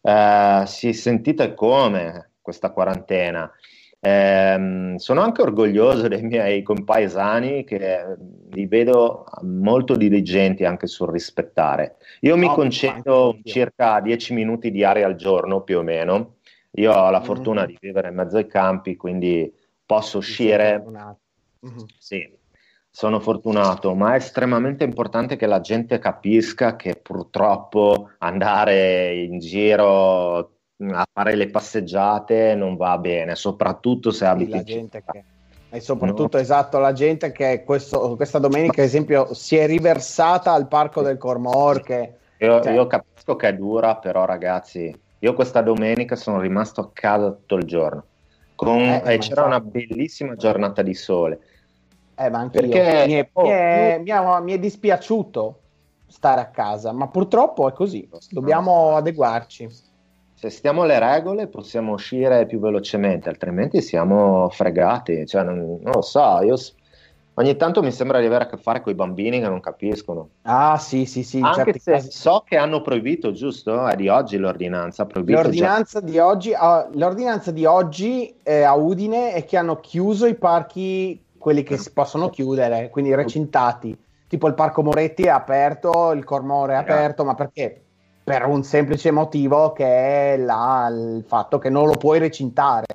eh, 0.02 0.64
si 0.66 0.88
è 0.88 0.92
sentita 0.94 1.54
come 1.54 2.36
questa 2.40 2.72
quarantena. 2.72 3.52
Eh, 4.04 4.96
sono 4.98 5.22
anche 5.22 5.44
orgoglioso 5.44 6.08
dei 6.08 6.24
miei 6.24 6.64
compaesani 6.64 7.64
che 7.64 8.18
li 8.50 8.66
vedo 8.66 9.26
molto 9.44 9.96
diligenti 9.96 10.66
anche 10.66 10.88
sul 10.88 11.10
rispettare. 11.10 11.98
Io 12.22 12.36
mi 12.36 12.48
oh, 12.48 12.54
concedo 12.54 13.38
circa 13.44 14.00
10 14.02 14.34
minuti 14.34 14.72
di 14.72 14.84
aria 14.84 15.06
al 15.06 15.16
giorno 15.16 15.62
più 15.62 15.78
o 15.78 15.84
meno. 15.84 16.38
Io 16.72 16.92
ho 16.92 17.12
la 17.12 17.18
mm-hmm. 17.18 17.26
fortuna 17.26 17.66
di 17.68 17.78
vivere 17.80 18.10
in 18.10 18.16
mezzo 18.16 18.38
ai 18.38 18.48
campi, 18.48 18.96
quindi 18.96 19.54
posso 19.86 20.18
uscire. 20.18 20.84
Mm-hmm. 20.84 21.84
Sì, 22.00 22.28
sono 22.90 23.20
fortunato, 23.20 23.94
ma 23.94 24.14
è 24.14 24.18
estremamente 24.18 24.84
importante 24.84 25.36
che 25.36 25.46
la 25.46 25.62
gente 25.62 26.00
capisca 26.00 26.76
che 26.76 26.96
purtroppo 26.96 28.10
andare 28.18 29.14
in 29.16 29.38
giro 29.38 30.61
a 30.89 31.06
fare 31.12 31.36
le 31.36 31.50
passeggiate 31.50 32.56
non 32.56 32.76
va 32.76 32.98
bene, 32.98 33.36
soprattutto 33.36 34.12
se 34.12 34.26
abiti 34.26 34.52
la 34.52 34.63
gente 34.63 35.04
che... 35.10 35.24
E 35.74 35.80
soprattutto, 35.80 36.36
no. 36.36 36.44
esatto, 36.44 36.80
la 36.80 36.91
gente 36.91 37.32
che 37.32 37.63
questo, 37.63 38.17
questa 38.17 38.39
domenica, 38.39 38.82
ad 38.82 38.88
esempio, 38.88 39.34
si 39.34 39.56
è 39.56 39.65
riversata 39.65 40.52
al 40.52 40.67
parco 40.67 41.02
del 41.02 41.17
Cormor. 41.17 41.82
Che, 41.82 42.13
io, 42.39 42.62
cioè... 42.62 42.74
io, 42.74 42.88
capisco 42.88 43.38
che 43.38 43.48
è 43.48 43.56
dura, 43.56 43.96
però, 43.96 44.26
ragazzi, 44.26 44.94
io 45.20 45.34
questa 45.34 45.62
domenica 45.62 46.17
sono 46.17 46.41
rimasto 46.41 46.82
a 46.82 46.89
casa 46.91 47.32
tutto 47.32 47.56
il 47.56 47.63
giorno. 47.63 48.04
Con, 48.56 48.80
eh, 48.80 49.02
e 49.13 49.17
c'era 49.20 49.46
una 49.46 49.62
bellissima 49.62 50.36
giornata 50.36 50.82
di 50.82 50.94
sole. 50.94 51.39
Eh, 52.15 52.30
ma 52.30 52.39
anche 52.39 52.60
Perché, 52.60 53.06
mi, 53.08 53.13
è, 53.13 53.30
oh, 53.32 53.44
mi, 53.44 53.50
è, 53.50 54.02
mi, 54.04 54.10
è, 54.10 54.41
mi 54.41 54.52
è 54.52 54.60
dispiaciuto 54.60 55.60
stare 56.08 56.41
a 56.41 56.48
casa, 56.48 56.91
ma 56.91 57.08
purtroppo 57.08 57.70
è 57.70 57.72
così. 57.72 58.10
Dobbiamo 58.30 58.98
adeguarci 58.98 59.70
se 60.42 60.50
stiamo 60.50 60.82
alle 60.82 60.98
regole 60.98 61.46
possiamo 61.46 61.94
uscire 61.94 62.48
più 62.48 62.60
velocemente, 62.60 63.30
altrimenti 63.30 63.80
siamo 63.80 64.50
fregati. 64.50 65.28
Cioè, 65.28 65.44
non, 65.44 65.78
non, 65.80 65.92
lo 65.94 66.02
so, 66.02 66.42
io 66.42 66.56
ogni 67.36 67.56
tanto 67.58 67.84
mi 67.84 67.92
sembra 67.92 68.20
di 68.20 68.26
avere 68.26 68.46
a 68.46 68.48
che 68.48 68.58
fare 68.58 68.82
con 68.82 68.92
i 68.92 68.96
bambini 68.96 69.40
che 69.40 69.48
non 69.48 69.60
capiscono. 69.60 70.30
Ah, 70.42 70.80
sì, 70.80 71.06
sì, 71.06 71.22
sì. 71.22 71.40
Anche 71.44 71.78
se 71.78 71.92
casi... 71.92 72.10
so 72.10 72.44
che 72.44 72.58
hanno 72.58 72.82
proibito, 72.82 73.32
giusto? 73.34 73.86
È 73.86 73.96
di 73.96 74.08
oggi 74.08 74.38
l'ordinanza. 74.38 75.08
L'ordinanza 75.14 76.00
di 76.00 76.18
oggi, 76.18 76.50
uh, 76.50 76.90
l'ordinanza 76.98 77.52
di 77.52 77.66
oggi 77.66 78.34
eh, 78.42 78.64
a 78.64 78.74
Udine 78.74 79.34
è 79.34 79.46
che 79.46 79.58
hanno 79.58 79.80
chiuso 79.80 80.26
i 80.26 80.34
parchi, 80.34 81.24
quelli 81.38 81.62
che 81.62 81.78
si 81.78 81.94
possono 81.94 82.32
chiudere, 82.32 82.90
quindi 82.90 83.14
recintati. 83.14 83.96
Tipo 84.28 84.48
il 84.48 84.56
Parco 84.56 84.82
Moretti 84.82 85.22
è 85.22 85.30
aperto, 85.30 86.14
il 86.14 86.24
Cormore 86.24 86.74
è 86.74 86.78
aperto, 86.78 87.24
ma 87.24 87.36
perché? 87.36 87.82
Per 88.24 88.46
un 88.46 88.64
semplice 88.64 89.12
motivo 89.12 89.74
che 89.74 90.34
è 90.34 90.38
la, 90.38 90.88
il 90.92 91.24
fatto 91.26 91.58
che 91.58 91.70
non 91.70 91.88
lo 91.88 91.98
puoi 91.98 92.20
recintare. 92.20 92.86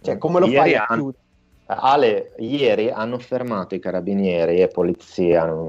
Cioè, 0.00 0.18
come 0.18 0.40
lo 0.40 0.46
ieri 0.46 0.56
fai 0.56 0.74
a 0.74 0.86
chiudere? 0.86 1.24
Ale, 1.66 2.32
ieri 2.38 2.90
hanno 2.90 3.18
fermato 3.18 3.74
i 3.74 3.80
carabinieri 3.80 4.60
e 4.60 4.68
polizia, 4.68 5.66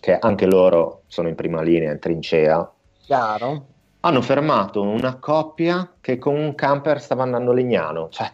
che 0.00 0.18
anche 0.18 0.46
loro 0.46 1.02
sono 1.06 1.28
in 1.28 1.36
prima 1.36 1.62
linea, 1.62 1.92
in 1.92 2.00
trincea. 2.00 2.68
Chiaro. 3.02 3.66
Hanno 4.00 4.20
fermato 4.20 4.82
una 4.82 5.16
coppia 5.16 5.92
che 6.00 6.18
con 6.18 6.34
un 6.34 6.54
camper 6.54 7.00
stava 7.00 7.22
andando 7.22 7.52
a 7.52 7.54
Legnano. 7.54 8.08
Cioè, 8.08 8.30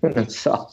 non 0.12 0.28
so. 0.28 0.68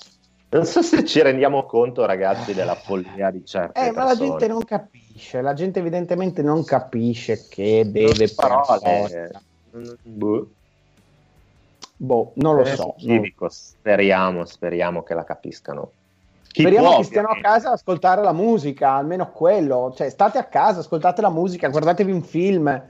Non 0.52 0.66
so 0.66 0.82
se 0.82 1.06
ci 1.06 1.22
rendiamo 1.22 1.66
conto, 1.66 2.06
ragazzi, 2.06 2.54
della 2.54 2.76
follia 2.76 3.30
di 3.30 3.46
certe 3.46 3.80
eh, 3.80 3.94
persone. 3.94 3.98
ma 3.98 4.04
la 4.04 4.18
gente 4.18 4.48
non 4.48 4.64
capisce, 4.64 4.99
la 5.42 5.54
gente 5.54 5.80
evidentemente 5.80 6.42
non 6.42 6.64
capisce 6.64 7.48
che 7.50 7.90
deve 7.90 8.30
parole. 8.34 9.32
Boh. 10.02 10.50
boh, 11.98 12.32
non 12.36 12.56
lo 12.56 12.66
so. 12.66 12.96
Civico, 12.98 13.46
non... 13.46 13.52
Speriamo, 13.52 14.46
speriamo 14.46 15.04
che 15.04 15.14
la 15.14 15.24
capiscano. 15.24 15.92
Chi 16.48 16.62
Speriamo 16.62 16.88
può, 16.88 16.98
che 16.98 17.04
stiano 17.04 17.28
a 17.28 17.40
casa 17.40 17.68
ad 17.68 17.76
ascoltare 17.76 18.24
la 18.24 18.34
musica, 18.34 18.94
almeno 18.94 19.32
quello. 19.32 19.94
Cioè, 19.96 20.10
state 20.10 20.40
a 20.40 20.46
casa, 20.46 20.80
ascoltate 20.80 21.22
la 21.22 21.30
musica, 21.30 21.70
guardatevi 21.70 22.12
un 22.12 22.24
film 22.24 22.84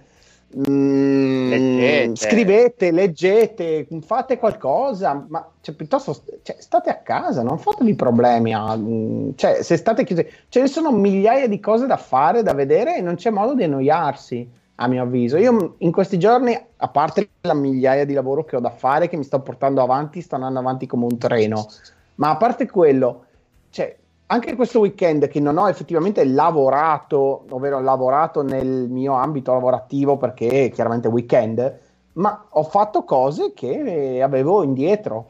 Mm, 0.57 1.49
leggete. 1.49 2.15
Scrivete, 2.15 2.91
leggete, 2.91 3.87
fate 4.01 4.39
qualcosa, 4.39 5.25
ma 5.27 5.47
cioè, 5.61 5.75
piuttosto 5.75 6.15
cioè, 6.41 6.55
state 6.59 6.89
a 6.89 6.97
casa, 6.97 7.43
non 7.43 7.59
fatevi 7.59 7.93
problemi. 7.93 8.53
A, 8.53 8.75
mm, 8.75 9.31
cioè, 9.35 9.61
se 9.61 9.77
state 9.77 10.03
chiusi, 10.03 10.25
ce 10.49 10.61
ne 10.61 10.67
sono 10.67 10.91
migliaia 10.91 11.47
di 11.47 11.59
cose 11.59 11.85
da 11.85 11.97
fare, 11.97 12.41
da 12.41 12.53
vedere 12.53 12.97
e 12.97 13.01
non 13.01 13.15
c'è 13.15 13.29
modo 13.29 13.53
di 13.53 13.63
annoiarsi, 13.63 14.49
a 14.81 14.87
mio 14.87 15.03
avviso. 15.03 15.37
Io 15.37 15.75
in 15.79 15.91
questi 15.91 16.17
giorni, 16.17 16.59
a 16.77 16.87
parte 16.87 17.29
la 17.41 17.53
migliaia 17.53 18.05
di 18.05 18.13
lavoro 18.13 18.43
che 18.43 18.55
ho 18.55 18.59
da 18.59 18.71
fare, 18.71 19.07
che 19.07 19.17
mi 19.17 19.23
sto 19.23 19.41
portando 19.41 19.81
avanti, 19.81 20.21
sto 20.21 20.35
andando 20.35 20.59
avanti 20.59 20.87
come 20.87 21.05
un 21.05 21.17
treno, 21.17 21.67
ma 22.15 22.31
a 22.31 22.37
parte 22.37 22.67
quello, 22.67 23.25
cioè, 23.69 23.95
anche 24.31 24.55
questo 24.55 24.79
weekend 24.79 25.27
che 25.27 25.39
non 25.39 25.57
ho 25.57 25.67
effettivamente 25.69 26.23
lavorato, 26.23 27.45
ovvero 27.49 27.79
lavorato 27.79 28.43
nel 28.43 28.87
mio 28.87 29.13
ambito 29.13 29.53
lavorativo 29.53 30.17
perché 30.17 30.65
è 30.65 30.71
chiaramente 30.71 31.07
weekend, 31.07 31.79
ma 32.13 32.45
ho 32.49 32.63
fatto 32.63 33.03
cose 33.03 33.53
che 33.53 34.21
avevo 34.21 34.61
indietro. 34.61 35.25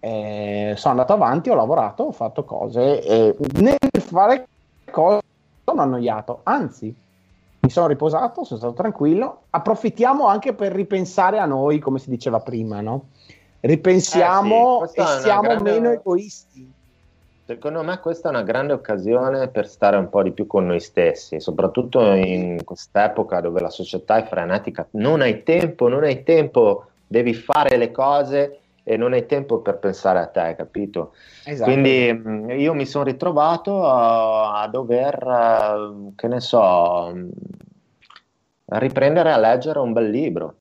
Eh, 0.00 0.74
sono 0.76 0.92
andato 0.92 1.14
avanti, 1.14 1.50
ho 1.50 1.56
lavorato, 1.56 2.04
ho 2.04 2.12
fatto 2.12 2.44
cose 2.44 3.02
e 3.02 3.36
nel 3.54 3.76
fare 3.98 4.46
cose 4.88 5.20
sono 5.64 5.82
annoiato, 5.82 6.40
anzi 6.44 6.94
mi 7.60 7.70
sono 7.70 7.88
riposato, 7.88 8.44
sono 8.44 8.60
stato 8.60 8.74
tranquillo. 8.74 9.42
Approfittiamo 9.50 10.28
anche 10.28 10.54
per 10.54 10.70
ripensare 10.72 11.40
a 11.40 11.44
noi, 11.44 11.80
come 11.80 11.98
si 11.98 12.08
diceva 12.08 12.38
prima, 12.38 12.80
no? 12.80 13.06
Ripensiamo 13.58 14.84
eh 14.84 14.88
sì, 14.88 15.00
e 15.00 15.04
siamo 15.22 15.40
grande... 15.40 15.72
meno 15.72 15.90
egoisti 15.90 16.76
Secondo 17.48 17.82
me 17.82 17.98
questa 17.98 18.28
è 18.28 18.30
una 18.30 18.42
grande 18.42 18.74
occasione 18.74 19.48
per 19.48 19.66
stare 19.66 19.96
un 19.96 20.10
po' 20.10 20.22
di 20.22 20.32
più 20.32 20.46
con 20.46 20.66
noi 20.66 20.80
stessi, 20.80 21.40
soprattutto 21.40 22.12
in 22.12 22.62
quest'epoca 22.62 23.40
dove 23.40 23.62
la 23.62 23.70
società 23.70 24.18
è 24.18 24.26
frenetica. 24.26 24.86
Non 24.90 25.22
hai 25.22 25.42
tempo, 25.44 25.88
non 25.88 26.02
hai 26.02 26.24
tempo, 26.24 26.88
devi 27.06 27.32
fare 27.32 27.78
le 27.78 27.90
cose 27.90 28.58
e 28.82 28.98
non 28.98 29.14
hai 29.14 29.24
tempo 29.24 29.60
per 29.60 29.78
pensare 29.78 30.18
a 30.18 30.26
te, 30.26 30.56
capito? 30.58 31.14
Esatto. 31.46 31.70
Quindi 31.70 32.12
mm, 32.12 32.50
io 32.50 32.74
mi 32.74 32.84
sono 32.84 33.04
ritrovato 33.04 33.82
a, 33.88 34.60
a 34.60 34.68
dover, 34.68 35.26
uh, 35.26 36.14
che 36.14 36.28
ne 36.28 36.40
so, 36.40 37.10
mm, 37.14 37.28
riprendere 38.64 39.32
a 39.32 39.38
leggere 39.38 39.78
un 39.78 39.94
bel 39.94 40.10
libro. 40.10 40.54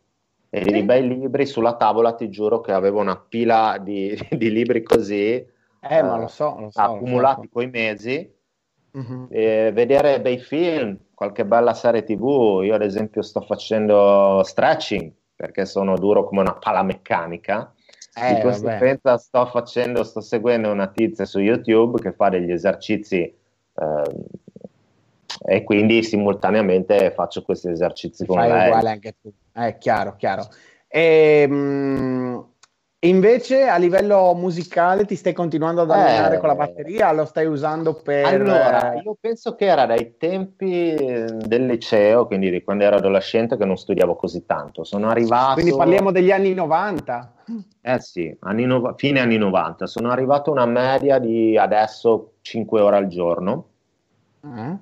E 0.49 0.61
di 0.61 0.83
bei 0.83 1.05
libri 1.05 1.45
sulla 1.45 1.75
tavola 1.75 2.13
ti 2.13 2.29
giuro 2.29 2.61
che 2.61 2.71
avevo 2.71 3.01
una 3.01 3.17
pila 3.17 3.77
di, 3.77 4.17
di 4.31 4.49
libri 4.49 4.83
così 4.83 5.55
eh, 5.81 6.01
ma 6.01 6.17
lo 6.17 6.27
so, 6.27 6.57
lo 6.59 6.69
so 6.71 6.81
accumulati 6.81 7.43
so. 7.43 7.49
coi 7.51 7.69
mesi, 7.69 8.33
uh-huh. 8.91 9.27
vedere 9.27 10.21
bei 10.21 10.39
film, 10.39 10.97
qualche 11.13 11.45
bella 11.45 11.73
serie 11.73 12.03
tv. 12.03 12.61
Io 12.63 12.75
ad 12.75 12.83
esempio 12.83 13.21
sto 13.21 13.41
facendo 13.41 14.41
stretching 14.43 15.11
perché 15.35 15.65
sono 15.65 15.97
duro 15.97 16.23
come 16.25 16.41
una 16.41 16.53
pala 16.55 16.83
meccanica. 16.83 17.73
Eh, 18.13 18.35
di 18.35 18.41
conseguenza 18.41 19.17
sto 19.17 19.45
facendo, 19.45 20.03
sto 20.03 20.21
seguendo 20.21 20.71
una 20.71 20.87
tizia 20.87 21.25
su 21.25 21.39
YouTube 21.39 22.01
che 22.01 22.13
fa 22.13 22.29
degli 22.29 22.51
esercizi 22.51 23.21
eh, 23.21 24.11
e 25.45 25.63
quindi 25.63 26.01
simultaneamente 26.01 27.11
faccio 27.11 27.43
questi 27.43 27.69
esercizi 27.69 28.25
con 28.25 28.37
Fai 28.37 28.49
lei. 28.49 28.67
uguale 28.67 28.89
anche 28.89 29.15
tu. 29.21 29.31
È 29.51 29.67
eh, 29.67 29.77
chiaro, 29.77 30.15
chiaro. 30.15 30.47
E, 30.87 31.45
ehm, 31.47 32.45
Invece 33.01 33.67
a 33.67 33.77
livello 33.77 34.33
musicale 34.33 35.05
ti 35.05 35.13
stai 35.13 35.31
continuando 35.31 35.81
ad 35.81 35.91
allenare 35.91 36.37
eh, 36.37 36.39
con 36.39 36.47
la 36.47 36.55
batteria? 36.55 37.11
Lo 37.11 37.25
stai 37.25 37.45
usando 37.45 37.93
per... 37.93 38.25
Allora, 38.25 38.95
io 38.95 39.15
penso 39.19 39.53
che 39.53 39.65
era 39.65 39.85
dai 39.85 40.17
tempi 40.17 40.95
del 40.95 41.67
liceo, 41.67 42.25
quindi 42.25 42.49
di 42.49 42.63
quando 42.63 42.85
ero 42.85 42.95
adolescente, 42.95 43.55
che 43.55 43.65
non 43.65 43.77
studiavo 43.77 44.15
così 44.15 44.47
tanto. 44.47 44.83
Sono 44.83 45.09
arrivato... 45.09 45.53
Quindi 45.53 45.75
parliamo 45.75 46.11
degli 46.11 46.31
anni 46.31 46.55
90? 46.55 47.33
Eh 47.81 47.99
sì, 47.99 48.35
anni 48.39 48.65
no... 48.65 48.95
fine 48.97 49.19
anni 49.19 49.37
90. 49.37 49.85
Sono 49.85 50.09
arrivato 50.09 50.49
a 50.49 50.53
una 50.53 50.65
media 50.65 51.19
di 51.19 51.55
adesso 51.55 52.31
5 52.41 52.81
ore 52.81 52.95
al 52.95 53.07
giorno. 53.09 53.65
Mm. 54.43 54.73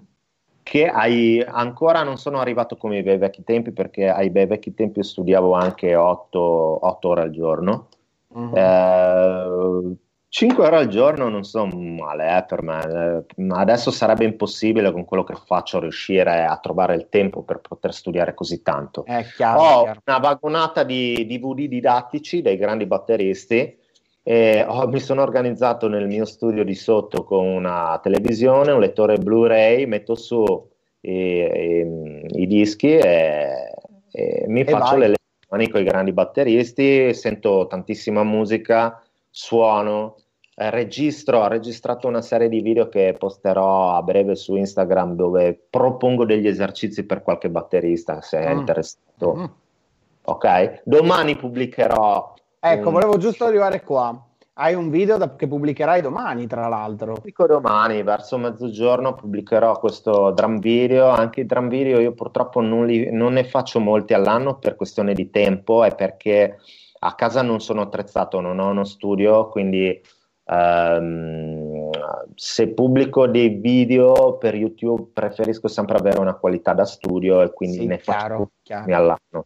Che 0.63 0.88
ai... 0.88 1.43
ancora 1.45 2.04
non 2.04 2.15
sono 2.15 2.39
arrivato 2.39 2.78
come 2.78 2.99
i 2.99 3.04
bei 3.04 3.17
vecchi 3.17 3.43
tempi, 3.43 3.73
perché 3.73 4.08
ai 4.08 4.30
bei 4.30 4.45
vecchi 4.45 4.73
tempi 4.73 5.04
studiavo 5.04 5.51
anche 5.51 5.95
8, 5.95 6.39
8 6.39 7.08
ore 7.10 7.21
al 7.21 7.32
giorno 7.32 7.89
Uh-huh. 8.35 8.55
Eh, 8.55 9.95
5 10.27 10.65
ore 10.65 10.75
al 10.75 10.87
giorno 10.87 11.29
non 11.29 11.45
sono 11.45 11.77
male 11.79 12.37
eh, 12.39 12.43
per 12.43 12.61
me. 12.61 13.23
Eh, 13.37 13.47
adesso 13.51 13.89
sarebbe 13.89 14.25
impossibile 14.25 14.91
con 14.91 15.05
quello 15.05 15.23
che 15.23 15.35
faccio 15.45 15.79
riuscire 15.79 16.43
a 16.43 16.57
trovare 16.57 16.95
il 16.95 17.07
tempo 17.07 17.43
per 17.43 17.61
poter 17.61 17.93
studiare 17.93 18.33
così 18.33 18.61
tanto. 18.61 19.03
Chiaro, 19.37 19.59
Ho 19.61 19.83
chiaro. 19.83 20.01
una 20.05 20.17
vagonata 20.19 20.83
di 20.83 21.25
DVD 21.25 21.67
didattici 21.69 22.41
dei 22.41 22.57
grandi 22.57 22.85
batteristi 22.85 23.77
E 24.23 24.65
oh, 24.67 24.87
mi 24.89 24.99
sono 24.99 25.21
organizzato 25.21 25.87
nel 25.87 26.07
mio 26.07 26.25
studio 26.25 26.65
di 26.65 26.75
sotto 26.75 27.23
con 27.23 27.45
una 27.45 27.97
televisione, 28.03 28.71
un 28.73 28.81
lettore 28.81 29.17
Blu-ray, 29.17 29.85
metto 29.85 30.15
su 30.15 30.43
i, 31.01 31.11
i, 31.11 32.25
i 32.41 32.47
dischi 32.47 32.97
e, 32.97 33.71
e 34.11 34.43
mi 34.47 34.61
e 34.61 34.65
faccio 34.65 34.97
vai. 34.97 35.09
le 35.09 35.15
lezioni 35.55 35.69
con 35.69 35.81
i 35.81 35.83
grandi 35.83 36.13
batteristi, 36.13 37.13
sento 37.13 37.67
tantissima 37.67 38.23
musica, 38.23 39.01
suono, 39.29 40.17
eh, 40.55 40.69
registro, 40.69 41.39
ho 41.39 41.47
registrato 41.47 42.07
una 42.07 42.21
serie 42.21 42.49
di 42.49 42.61
video 42.61 42.87
che 42.87 43.15
posterò 43.17 43.95
a 43.95 44.01
breve 44.01 44.35
su 44.35 44.55
Instagram 44.55 45.15
dove 45.15 45.67
propongo 45.69 46.25
degli 46.25 46.47
esercizi 46.47 47.05
per 47.05 47.21
qualche 47.21 47.49
batterista 47.49 48.21
se 48.21 48.39
è 48.39 48.53
mm. 48.53 48.57
interessato. 48.57 49.35
Mm. 49.35 49.45
Ok, 50.27 50.81
domani 50.85 51.35
pubblicherò 51.35 52.33
Ecco, 52.59 52.87
un... 52.87 52.93
volevo 52.93 53.17
giusto 53.17 53.45
arrivare 53.45 53.83
qua. 53.83 54.24
Hai 54.57 54.73
un 54.73 54.89
video 54.89 55.17
da, 55.17 55.35
che 55.35 55.47
pubblicherai 55.47 55.99
domani, 56.01 56.47
tra 56.47 56.69
l'altro. 56.69 57.15
Pubblico 57.15 57.45
domani, 57.45 58.03
verso 58.03 58.37
mezzogiorno, 58.37 59.13
pubblicherò 59.13 59.77
questo 59.79 60.31
drum 60.31 60.59
video. 60.59 61.09
Anche 61.09 61.41
i 61.41 61.45
drum 61.45 61.67
video 61.67 61.99
io 61.99 62.13
purtroppo 62.13 62.61
non, 62.61 62.85
li, 62.85 63.11
non 63.11 63.33
ne 63.33 63.43
faccio 63.43 63.81
molti 63.81 64.13
all'anno 64.13 64.57
per 64.57 64.77
questione 64.77 65.13
di 65.13 65.29
tempo 65.29 65.83
e 65.83 65.93
perché 65.93 66.57
a 66.99 67.15
casa 67.15 67.41
non 67.41 67.59
sono 67.59 67.81
attrezzato, 67.81 68.39
non 68.39 68.59
ho 68.59 68.69
uno 68.69 68.85
studio, 68.85 69.49
quindi 69.49 70.01
um, 70.45 71.89
se 72.35 72.69
pubblico 72.69 73.27
dei 73.27 73.49
video 73.49 74.37
per 74.37 74.55
YouTube 74.55 75.09
preferisco 75.11 75.67
sempre 75.67 75.97
avere 75.97 76.19
una 76.19 76.35
qualità 76.35 76.73
da 76.73 76.85
studio 76.85 77.41
e 77.41 77.51
quindi 77.51 77.79
sì, 77.79 77.85
ne 77.87 77.97
chiaro, 77.97 78.37
faccio 78.37 78.51
chiaro. 78.63 78.95
all'anno. 78.95 79.45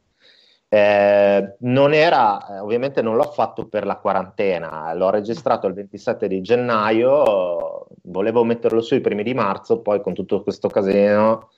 Eh, 0.72 1.56
non 1.62 1.94
era, 1.94 2.48
eh, 2.48 2.60
ovviamente 2.60 3.02
non 3.02 3.16
l'ho 3.16 3.32
fatto 3.32 3.68
per 3.68 3.88
la 3.88 3.98
quarantena, 3.98 4.94
l'ho 4.94 5.10
registrato 5.10 5.66
il 5.66 5.74
27 5.74 6.28
di 6.28 6.42
gennaio, 6.42 7.88
volevo 8.04 8.44
metterlo 8.44 8.80
su 8.82 8.94
i 8.94 9.02
primi 9.02 9.24
di 9.24 9.34
marzo, 9.34 9.82
poi 9.82 10.00
con 10.02 10.14
tutto 10.14 10.44
questo 10.44 10.68
casino 10.68 11.50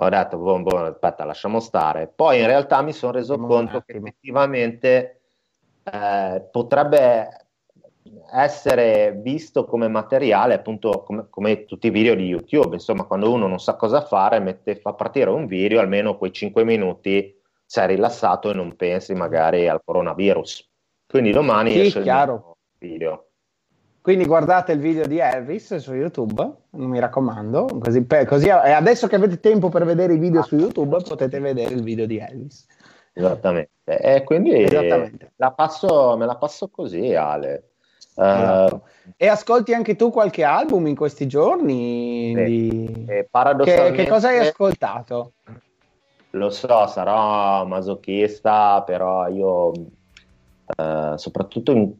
ho 0.00 0.08
detto, 0.08 0.36
boh, 0.36 0.62
boh, 0.62 0.78
aspetta, 0.84 1.24
lasciamo 1.24 1.58
stare. 1.60 2.06
Poi 2.14 2.38
in 2.40 2.46
realtà 2.46 2.82
mi 2.82 2.92
sono 2.92 3.12
reso 3.12 3.36
conto 3.36 3.82
che 3.84 3.96
effettivamente 3.96 5.20
eh, 5.82 6.46
potrebbe 6.52 7.46
essere 8.32 9.12
visto 9.20 9.64
come 9.64 9.88
materiale, 9.88 10.54
appunto 10.54 11.02
come, 11.02 11.26
come, 11.28 11.64
tutti 11.64 11.88
i 11.88 11.90
video 11.90 12.14
di 12.14 12.26
YouTube, 12.26 12.74
insomma, 12.74 13.04
quando 13.04 13.32
uno 13.32 13.48
non 13.48 13.58
sa 13.58 13.74
cosa 13.74 14.00
fare, 14.02 14.38
mette, 14.38 14.76
fa 14.76 14.92
partire 14.92 15.30
un 15.30 15.46
video, 15.46 15.80
almeno 15.80 16.16
quei 16.16 16.32
5 16.32 16.64
minuti 16.64 17.37
sei 17.68 17.88
rilassato 17.88 18.50
e 18.50 18.54
non 18.54 18.76
pensi 18.76 19.12
magari 19.12 19.68
al 19.68 19.82
coronavirus. 19.84 20.66
Quindi 21.06 21.32
domani 21.32 21.72
sì, 21.72 21.80
esce 21.80 22.00
chiaro. 22.00 22.56
il 22.78 22.88
video. 22.88 23.26
Quindi 24.00 24.24
guardate 24.24 24.72
il 24.72 24.78
video 24.78 25.06
di 25.06 25.18
Elvis 25.18 25.76
su 25.76 25.92
YouTube, 25.92 26.50
mi 26.70 26.98
raccomando, 26.98 27.66
così, 27.78 28.02
per, 28.04 28.24
così 28.24 28.48
adesso 28.48 29.06
che 29.06 29.16
avete 29.16 29.38
tempo 29.38 29.68
per 29.68 29.84
vedere 29.84 30.14
i 30.14 30.18
video 30.18 30.42
su 30.42 30.56
YouTube 30.56 31.02
potete 31.06 31.38
vedere 31.40 31.74
il 31.74 31.82
video 31.82 32.06
di 32.06 32.16
Elvis. 32.16 32.64
Esattamente, 33.12 33.98
e 33.98 34.24
quindi 34.24 34.62
Esattamente. 34.62 35.32
La 35.36 35.50
passo, 35.50 36.16
me 36.16 36.24
la 36.24 36.36
passo 36.36 36.68
così 36.68 37.14
Ale. 37.14 37.72
Uh, 38.14 38.80
e 39.16 39.28
ascolti 39.28 39.74
anche 39.74 39.94
tu 39.94 40.10
qualche 40.10 40.42
album 40.42 40.86
in 40.86 40.96
questi 40.96 41.26
giorni? 41.26 42.32
Sì. 42.34 42.44
Di... 42.44 43.04
Che, 43.06 43.90
che 43.92 44.08
cosa 44.08 44.28
hai 44.28 44.38
ascoltato? 44.38 45.34
Lo 46.32 46.50
so, 46.50 46.86
sarò 46.86 47.64
masochista, 47.64 48.82
però 48.82 49.28
io 49.28 49.72
eh, 50.76 51.14
soprattutto 51.16 51.72
in, 51.72 51.90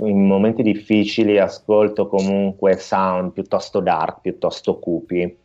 in, 0.00 0.26
momenti 0.26 0.62
difficili 0.62 1.38
ascolto 1.38 2.06
comunque 2.06 2.78
sound 2.78 3.32
piuttosto 3.32 3.80
dark, 3.80 4.20
piuttosto 4.22 4.78
cupi. 4.78 5.36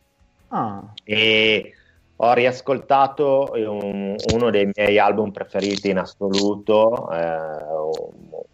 Ah. 0.48 0.82
E 1.04 1.72
ho 2.16 2.32
riascoltato 2.32 3.50
un, 3.54 4.16
uno 4.32 4.50
dei 4.50 4.70
miei 4.74 4.98
album 4.98 5.32
preferiti 5.32 5.90
in 5.90 5.98
assoluto, 5.98 7.10
eh, 7.10 7.26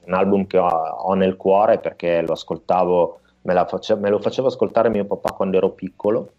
un 0.05 0.15
album 0.15 0.47
che 0.47 0.59
ho, 0.59 0.67
ho, 0.67 1.15
nel 1.15 1.37
cuore 1.37 1.79
perché 1.79 2.23
lo 2.23 2.33
ascoltavo, 2.33 3.21
me, 3.43 3.65
face, 3.69 3.95
me 3.95 4.11
lo 4.11 4.19
facevo 4.19 4.49
ascoltare 4.49 4.89
mio 4.89 5.05
papà 5.05 5.33
quando 5.33 5.57
ero 5.59 5.71
piccolo 5.71 6.31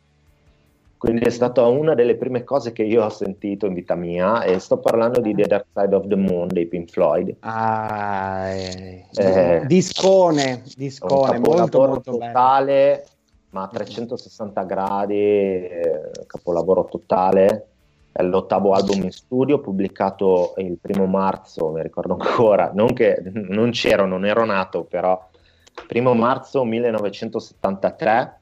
quindi 0.98 1.26
è 1.26 1.30
stata 1.30 1.64
una 1.66 1.94
delle 1.94 2.16
prime 2.16 2.44
cose 2.44 2.72
che 2.72 2.82
io 2.82 3.04
ho 3.04 3.10
sentito 3.10 3.68
in 3.68 3.74
vita 3.74 3.94
mia 3.94 4.42
e 4.42 4.58
sto 4.58 4.80
parlando 4.80 5.22
di 5.22 5.36
The 5.36 5.46
Dark 5.46 5.66
Side 5.72 5.96
of 5.96 6.08
the 6.08 6.16
Moon 6.16 6.48
dei 6.48 6.66
Pink 6.66 6.90
Floyd. 6.90 7.36
Ah, 7.42 8.48
eh, 8.48 9.06
eh, 9.14 9.64
discone, 9.68 10.64
discone, 10.76 11.38
molto 11.38 11.80
molto 11.86 12.12
totale, 12.18 12.74
bello. 12.74 13.08
ma 13.52 13.64
a 13.64 13.68
360 13.68 14.64
gradi, 14.64 15.16
eh, 15.16 16.12
capolavoro 16.26 16.86
totale. 16.86 17.68
È 18.12 18.24
l'ottavo 18.24 18.72
album 18.74 19.04
in 19.04 19.12
studio, 19.12 19.60
pubblicato 19.60 20.56
il 20.58 20.80
primo 20.82 21.06
marzo, 21.06 21.70
mi 21.70 21.84
ricordo 21.84 22.18
ancora, 22.20 22.72
non 22.74 22.92
che 22.94 23.22
non 23.32 23.70
c'ero, 23.70 24.08
non 24.08 24.26
ero 24.26 24.44
nato, 24.46 24.84
però 24.84 25.30
primo 25.86 26.16
marzo 26.16 26.64
1973 26.64 28.37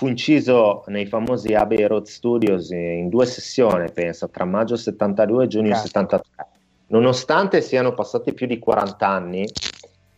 fu 0.00 0.06
inciso 0.06 0.82
nei 0.86 1.04
famosi 1.04 1.52
Abbey 1.52 1.84
Road 1.84 2.06
Studios 2.06 2.70
in 2.70 3.10
due 3.10 3.26
sessioni, 3.26 3.92
penso, 3.92 4.30
tra 4.30 4.46
maggio 4.46 4.74
72 4.74 5.44
e 5.44 5.46
giugno 5.46 5.72
Cazzo. 5.72 5.86
73. 5.88 6.46
Nonostante 6.86 7.60
siano 7.60 7.92
passati 7.92 8.32
più 8.32 8.46
di 8.46 8.58
40 8.58 9.06
anni, 9.06 9.46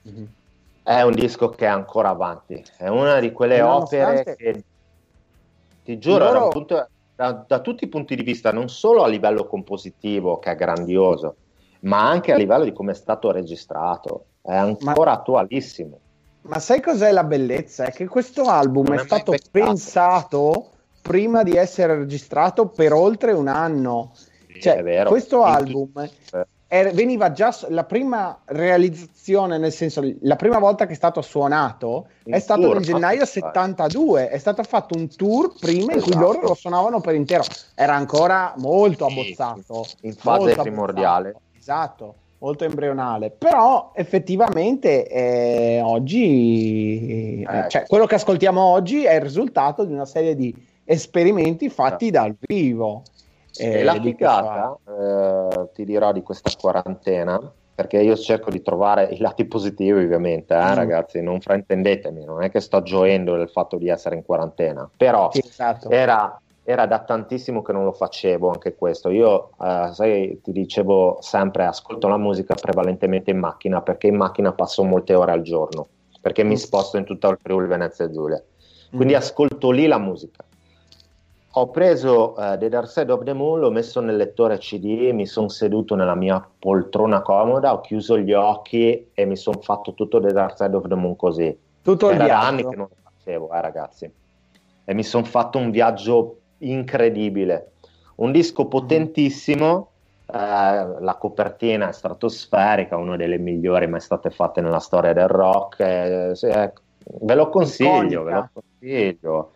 mm-hmm. 0.09 0.25
è 0.85 1.03
un 1.03 1.13
disco 1.15 1.49
che 1.49 1.65
è 1.65 1.69
ancora 1.69 2.11
avanti. 2.11 2.63
È 2.79 2.87
una 2.87 3.19
di 3.19 3.33
quelle 3.33 3.61
opere 3.61 4.37
che, 4.37 4.63
ti 5.83 5.99
giuro, 5.99 6.27
loro... 6.27 6.39
da, 6.39 6.49
punto, 6.49 6.89
da, 7.17 7.45
da 7.45 7.59
tutti 7.59 7.83
i 7.83 7.89
punti 7.89 8.15
di 8.15 8.23
vista, 8.23 8.53
non 8.53 8.69
solo 8.69 9.03
a 9.03 9.09
livello 9.09 9.49
compositivo, 9.49 10.39
che 10.39 10.53
è 10.53 10.55
grandioso, 10.55 11.35
ma 11.81 12.09
anche 12.09 12.33
a 12.33 12.37
livello 12.37 12.63
di 12.63 12.73
come 12.73 12.93
è 12.93 12.95
stato 12.95 13.33
registrato. 13.33 14.27
È 14.43 14.55
ancora 14.55 15.11
ma... 15.11 15.17
attualissimo. 15.17 15.99
Ma 16.43 16.59
sai 16.59 16.81
cos'è 16.81 17.13
la 17.13 17.25
bellezza? 17.25 17.85
È 17.85 17.93
che 17.93 18.07
questo 18.07 18.43
album 18.45 18.87
non 18.87 18.99
è, 18.99 19.01
è 19.01 19.05
stato 19.05 19.35
pensato 19.51 20.71
prima 21.01 21.43
di 21.43 21.57
essere 21.57 21.97
registrato 21.97 22.69
per 22.69 22.93
oltre 22.93 23.33
un 23.33 23.49
anno. 23.49 24.13
Sì, 24.15 24.61
cioè, 24.61 25.05
questo 25.05 25.43
album 25.43 25.91
è, 26.67 26.91
veniva 26.93 27.33
già 27.33 27.55
la 27.69 27.85
prima 27.85 28.41
realizzazione, 28.47 29.59
nel 29.59 29.73
senso 29.73 30.01
la 30.23 30.37
prima 30.37 30.59
volta 30.59 30.87
che 30.87 30.93
è 30.93 30.97
stato 30.97 31.21
suonato 31.21 32.07
il 32.25 32.35
è 32.35 32.39
stato 32.39 32.63
tour, 32.63 32.75
nel 32.75 32.85
gennaio 32.85 33.25
72. 33.25 34.29
È 34.29 34.39
stato 34.39 34.63
fatto 34.63 34.97
un 34.97 35.09
tour 35.15 35.53
prima 35.59 35.93
esatto. 35.93 35.97
in 35.97 36.03
cui 36.03 36.15
loro 36.21 36.41
lo 36.41 36.55
suonavano 36.55 37.01
per 37.01 37.15
intero. 37.15 37.45
Era 37.75 37.95
ancora 37.95 38.55
molto 38.57 39.07
abbozzato. 39.07 39.87
In 40.01 40.15
fase 40.15 40.57
primordiale. 40.57 41.29
Abbozzato. 41.29 41.59
Esatto 41.59 42.15
molto 42.43 42.65
embrionale, 42.65 43.31
però 43.31 43.93
effettivamente 43.95 45.07
eh, 45.07 45.81
oggi, 45.81 47.47
eh, 47.49 47.69
cioè, 47.69 47.87
quello 47.87 48.05
che 48.05 48.17
ascoltiamo 48.17 48.61
oggi 48.61 49.05
è 49.05 49.15
il 49.15 49.21
risultato 49.21 49.85
di 49.85 49.93
una 49.93 50.05
serie 50.05 50.35
di 50.35 50.53
esperimenti 50.85 51.71
fatti 51.71 52.11
certo. 52.11 52.21
dal 52.21 52.37
vivo. 52.41 53.03
Eh, 53.57 53.85
la 53.85 54.01
figata, 54.01 54.77
eh, 54.89 55.69
ti 55.73 55.85
dirò, 55.85 56.11
di 56.11 56.23
questa 56.23 56.51
quarantena, 56.59 57.39
perché 57.75 58.01
io 58.01 58.17
cerco 58.17 58.51
di 58.51 58.61
trovare 58.61 59.05
i 59.13 59.19
lati 59.19 59.45
positivi 59.45 60.03
ovviamente, 60.03 60.55
eh, 60.55 60.71
mm. 60.71 60.75
ragazzi, 60.75 61.23
non 61.23 61.41
fraintendetemi, 61.41 62.25
non 62.25 62.43
è 62.43 62.51
che 62.51 62.61
sto 62.61 62.83
gioendo 62.83 63.37
del 63.37 63.51
fatto 63.51 63.77
di 63.77 63.89
essere 63.89 64.17
in 64.17 64.25
quarantena, 64.25 64.91
però 64.97 65.31
sì, 65.33 65.43
esatto. 65.45 65.91
era 65.91 66.41
era 66.65 66.87
da 66.87 67.01
tantissimo 67.01 67.63
che 67.63 67.73
non 67.73 67.85
lo 67.85 67.93
facevo 67.93 68.51
anche 68.51 68.75
questo. 68.75 69.11
Io, 69.11 69.51
eh, 69.61 69.91
sai, 69.93 70.41
ti 70.43 70.53
dicevo 70.53 71.19
sempre, 71.21 71.65
ascolto 71.65 72.09
la 72.09 72.17
musica 72.17 72.55
prevalentemente 72.55 73.31
in 73.31 73.39
macchina 73.39 73.83
perché 73.83 74.07
in 74.07 74.17
macchina 74.17 74.53
passo 74.53 74.85
molte 74.85 75.15
ore 75.15 75.33
al 75.33 75.43
giorno, 75.43 75.89
perché 76.21 76.45
mm. 76.45 76.49
mi 76.49 76.57
sposto 76.57 76.97
in 76.99 77.05
tutta 77.05 77.29
il 77.29 77.39
Friuli 77.43 77.67
Venezia 77.67 78.11
Giulia. 78.11 78.43
Quindi 78.91 79.15
mm. 79.15 79.17
ascolto 79.17 79.71
lì 79.71 79.87
la 79.87 79.99
musica. 79.99 80.45
Ho 81.57 81.69
preso 81.69 82.35
uh, 82.35 82.57
The 82.57 82.69
Dark 82.71 82.89
Side 82.89 83.13
of 83.13 83.25
the 83.25 83.35
Moon, 83.35 83.61
l'ho 83.61 83.71
messo 83.71 84.01
nel 84.01 84.17
lettore 84.17 84.57
CD, 84.57 85.11
mi 85.13 85.27
sono 85.27 85.49
seduto 85.49 85.95
nella 85.95 86.15
mia 86.15 86.43
poltrona 86.59 87.21
comoda, 87.21 87.75
ho 87.75 87.81
chiuso 87.83 88.17
gli 88.17 88.33
occhi 88.33 89.11
e 89.13 89.25
mi 89.27 89.37
sono 89.37 89.61
fatto 89.61 89.93
tutto 89.93 90.19
The 90.19 90.33
Dark 90.33 90.57
Side 90.57 90.75
of 90.75 90.89
the 90.89 90.95
Moon 90.95 91.15
così. 91.15 91.55
Tutto 91.83 92.09
Era 92.09 92.15
il 92.15 92.25
viaggio. 92.25 92.41
da 92.41 92.47
anni 92.47 92.63
che 92.67 92.77
non 92.77 92.89
lo 92.89 92.97
facevo, 93.03 93.53
eh, 93.53 93.61
ragazzi. 93.61 94.13
E 94.85 94.95
mi 94.95 95.05
sono 95.05 95.25
fatto 95.25 95.59
un 95.59 95.71
viaggio 95.71 96.37
incredibile. 96.71 97.73
Un 98.17 98.33
disco 98.33 98.67
potentissimo, 98.67 99.91
eh, 100.27 100.37
la 100.37 101.17
copertina 101.19 101.89
è 101.89 101.93
stratosferica, 101.93 102.97
una 102.97 103.17
delle 103.17 103.39
migliori 103.39 103.87
mai 103.87 104.01
state 104.01 104.31
fatte 104.31 104.61
nella 104.61 104.81
storia 104.81 105.13
del 105.13 105.29
rock. 105.29 105.81
Eh, 105.81 106.33
eh, 106.41 106.73
ve 107.05 107.35
lo 107.35 107.49
consiglio, 107.49 108.23
ve 108.23 108.33
lo 108.33 108.51
consiglio. 108.53 109.53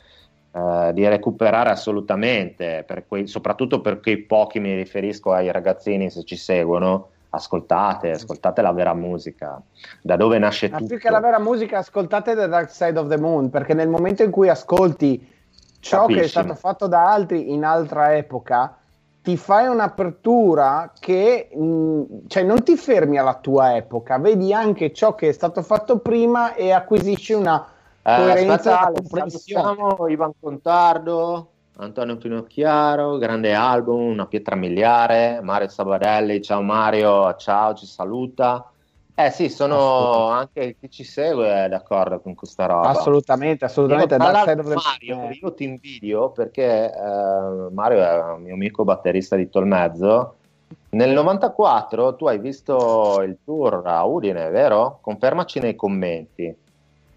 Uh, 0.56 0.90
di 0.92 1.06
recuperare 1.06 1.68
assolutamente, 1.68 2.82
per 2.86 3.04
quei, 3.06 3.26
soprattutto 3.26 3.82
per 3.82 4.00
quei 4.00 4.16
pochi 4.16 4.58
mi 4.58 4.74
riferisco 4.74 5.32
ai 5.34 5.52
ragazzini 5.52 6.08
se 6.08 6.24
ci 6.24 6.36
seguono, 6.36 7.08
ascoltate, 7.28 8.12
ascoltate 8.12 8.62
la 8.62 8.72
vera 8.72 8.94
musica, 8.94 9.60
da 10.00 10.16
dove 10.16 10.38
nasce 10.38 10.70
Ma 10.70 10.78
tutto. 10.78 10.88
Più 10.88 10.98
che 10.98 11.10
la 11.10 11.20
vera 11.20 11.38
musica, 11.38 11.76
ascoltate 11.76 12.34
The 12.34 12.48
Dark 12.48 12.70
Side 12.70 12.98
of 12.98 13.08
the 13.08 13.18
Moon, 13.18 13.50
perché 13.50 13.74
nel 13.74 13.88
momento 13.88 14.22
in 14.22 14.30
cui 14.30 14.48
ascolti 14.48 15.34
ciò 15.86 16.06
che 16.06 16.22
è 16.22 16.26
stato 16.26 16.54
fatto 16.54 16.86
da 16.88 17.12
altri 17.12 17.52
in 17.52 17.64
altra 17.64 18.16
epoca, 18.16 18.76
ti 19.22 19.36
fai 19.36 19.66
un'apertura 19.66 20.92
che 20.98 21.48
mh, 21.52 21.64
mm, 21.64 22.02
cioè 22.26 22.42
non 22.42 22.62
ti 22.62 22.76
fermi 22.76 23.18
alla 23.18 23.34
tua 23.34 23.76
epoca, 23.76 24.18
vedi 24.18 24.52
anche 24.52 24.92
ciò 24.92 25.14
che 25.14 25.28
è 25.28 25.32
stato 25.32 25.62
fatto 25.62 25.98
prima 25.98 26.54
e 26.54 26.72
acquisisci 26.72 27.32
una 27.32 27.64
eh, 28.02 28.16
coerenza 28.16 28.80
aspetta, 28.80 29.00
comprensione. 29.00 30.12
Ivan 30.12 30.32
Contardo, 30.38 31.50
Antonio 31.78 32.16
Pinocchiaro, 32.16 33.18
grande 33.18 33.54
album, 33.54 34.00
una 34.00 34.26
pietra 34.26 34.56
miliare, 34.56 35.40
Mario 35.42 35.68
Sabadelli, 35.68 36.42
ciao 36.42 36.62
Mario, 36.62 37.34
ciao, 37.36 37.74
ci 37.74 37.86
saluta. 37.86 38.70
Eh 39.18 39.30
sì, 39.30 39.48
sono 39.48 40.28
anche 40.28 40.76
chi 40.78 40.90
ci 40.90 41.02
segue 41.02 41.64
è 41.64 41.68
d'accordo 41.70 42.20
con 42.20 42.34
questa 42.34 42.66
roba. 42.66 42.90
Assolutamente, 42.90 43.64
assolutamente. 43.64 44.14
Io, 44.14 45.16
Mario, 45.16 45.30
io 45.40 45.54
ti 45.54 45.64
invidio 45.64 46.30
perché 46.32 46.92
eh, 46.92 47.70
Mario 47.72 48.02
è 48.02 48.32
un 48.34 48.42
mio 48.42 48.52
amico 48.52 48.84
batterista 48.84 49.34
di 49.34 49.48
Tolmezzo. 49.48 50.34
Nel 50.90 51.12
94 51.12 52.14
tu 52.14 52.26
hai 52.26 52.38
visto 52.38 53.22
il 53.22 53.38
tour 53.42 53.80
a 53.86 54.04
Udine, 54.04 54.50
vero? 54.50 54.98
Confermaci 55.00 55.60
nei 55.60 55.76
commenti. 55.76 56.54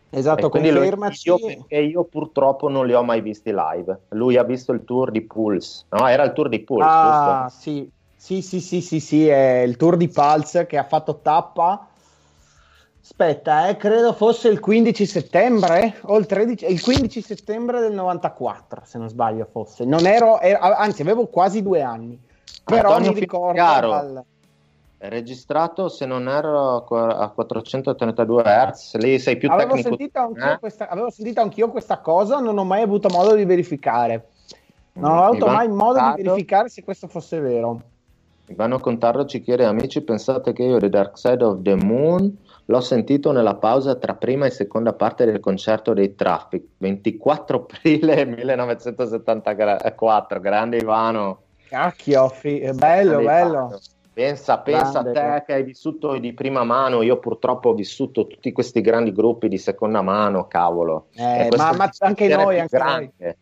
Esatto, 0.09 0.45
e 0.45 0.49
confermaci. 0.49 1.27
Io, 1.27 1.37
perché 1.37 1.79
io 1.79 2.05
purtroppo 2.05 2.69
non 2.69 2.87
li 2.87 2.93
ho 2.93 3.03
mai 3.03 3.19
visti 3.19 3.51
live. 3.53 4.03
Lui 4.11 4.37
ha 4.37 4.43
visto 4.43 4.71
il 4.71 4.85
tour 4.85 5.11
di 5.11 5.19
Pulse, 5.19 5.83
no? 5.89 6.07
Era 6.07 6.23
il 6.23 6.31
tour 6.31 6.47
di 6.47 6.61
Pulse, 6.61 6.87
ah, 6.89 7.43
giusto? 7.49 7.61
sì. 7.61 7.91
Sì, 8.19 8.41
sì, 8.41 8.59
sì, 8.59 8.81
sì, 8.81 8.99
sì, 8.99 9.27
è 9.29 9.59
il 9.59 9.77
tour 9.77 9.95
di 9.95 10.09
Pulse 10.09 10.65
che 10.65 10.77
ha 10.77 10.83
fatto 10.83 11.19
tappa 11.21 11.87
Aspetta, 13.11 13.67
eh, 13.67 13.75
credo 13.75 14.13
fosse 14.13 14.49
il 14.49 14.59
15 14.59 15.05
settembre 15.07 15.95
o 16.03 16.15
il 16.19 16.27
13, 16.27 16.71
il 16.71 16.79
15 16.79 17.21
settembre 17.21 17.79
del 17.79 17.91
94, 17.91 18.83
se 18.85 18.99
non 18.99 19.09
sbaglio 19.09 19.47
fosse. 19.51 19.83
Non 19.83 20.05
ero, 20.05 20.39
ero 20.39 20.59
anzi 20.59 21.01
avevo 21.01 21.25
quasi 21.25 21.63
due 21.63 21.81
anni, 21.81 22.21
però 22.63 22.89
Antonio 22.89 23.13
mi 23.13 23.19
ricordo 23.19 23.61
al... 23.61 24.23
Registrato 24.99 25.89
se 25.89 26.05
non 26.05 26.29
ero 26.29 26.85
a 26.85 27.29
432 27.29 28.43
Hz, 28.43 28.95
lì 28.97 29.17
sei 29.17 29.37
più 29.37 29.49
avevo 29.49 29.73
tecnico. 29.73 29.89
Sentito 29.89 30.19
anch'io 30.19 30.51
eh? 30.51 30.59
questa, 30.59 30.87
avevo 30.87 31.09
sentito 31.09 31.41
anch'io 31.41 31.69
questa 31.71 31.97
cosa, 31.97 32.39
non 32.39 32.57
ho 32.59 32.63
mai 32.63 32.83
avuto 32.83 33.09
modo 33.09 33.33
di 33.33 33.43
verificare. 33.43 34.27
Non 34.93 35.17
ho 35.17 35.23
avuto 35.23 35.47
mai 35.47 35.67
modo 35.67 35.99
di 36.15 36.21
verificare 36.21 36.69
se 36.69 36.83
questo 36.83 37.07
fosse 37.07 37.39
vero. 37.39 37.81
Ivano 38.45 38.79
Contardo 38.79 39.25
ci 39.25 39.41
chiede, 39.41 39.65
amici, 39.65 40.01
pensate 40.01 40.53
che 40.53 40.63
io 40.63 40.77
The 40.77 40.89
Dark 40.89 41.17
Side 41.17 41.43
of 41.43 41.61
the 41.63 41.75
Moon 41.75 42.47
L'ho 42.69 42.81
sentito 42.81 43.31
nella 43.31 43.55
pausa 43.55 43.95
tra 43.95 44.13
prima 44.13 44.45
e 44.45 44.51
seconda 44.51 44.93
parte 44.93 45.25
del 45.25 45.39
concerto 45.39 45.93
dei 45.93 46.13
Traffic, 46.13 46.63
24 46.77 47.57
aprile 47.65 48.25
1974. 48.25 50.39
Grande 50.39 50.77
Ivano. 50.77 51.41
Cacchio, 51.67 52.29
fi- 52.29 52.69
bello, 52.73 53.21
bello. 53.21 53.79
Pensa, 54.13 54.59
pensa 54.59 54.99
a 54.99 55.03
te 55.03 55.43
che 55.47 55.53
hai 55.53 55.63
vissuto 55.63 56.19
di 56.19 56.31
prima 56.33 56.63
mano, 56.63 57.01
io 57.01 57.17
purtroppo 57.17 57.69
ho 57.69 57.73
vissuto 57.73 58.27
tutti 58.27 58.51
questi 58.51 58.81
grandi 58.81 59.13
gruppi 59.13 59.47
di 59.47 59.57
seconda 59.57 60.03
mano, 60.03 60.45
cavolo. 60.45 61.07
Eh, 61.15 61.49
ma, 61.55 61.73
ma 61.73 61.89
anche 61.99 62.27
noi, 62.27 62.59
anche 62.59 62.77
grande. 62.77 63.13
noi. 63.17 63.35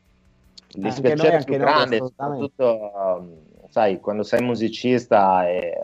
Il 0.69 0.83
dispiacere 0.83 1.43
più 1.43 1.57
grande, 1.57 1.97
soprattutto, 1.97 3.25
sai, 3.69 3.99
quando 3.99 4.23
sei 4.23 4.41
musicista 4.41 5.49
e... 5.49 5.77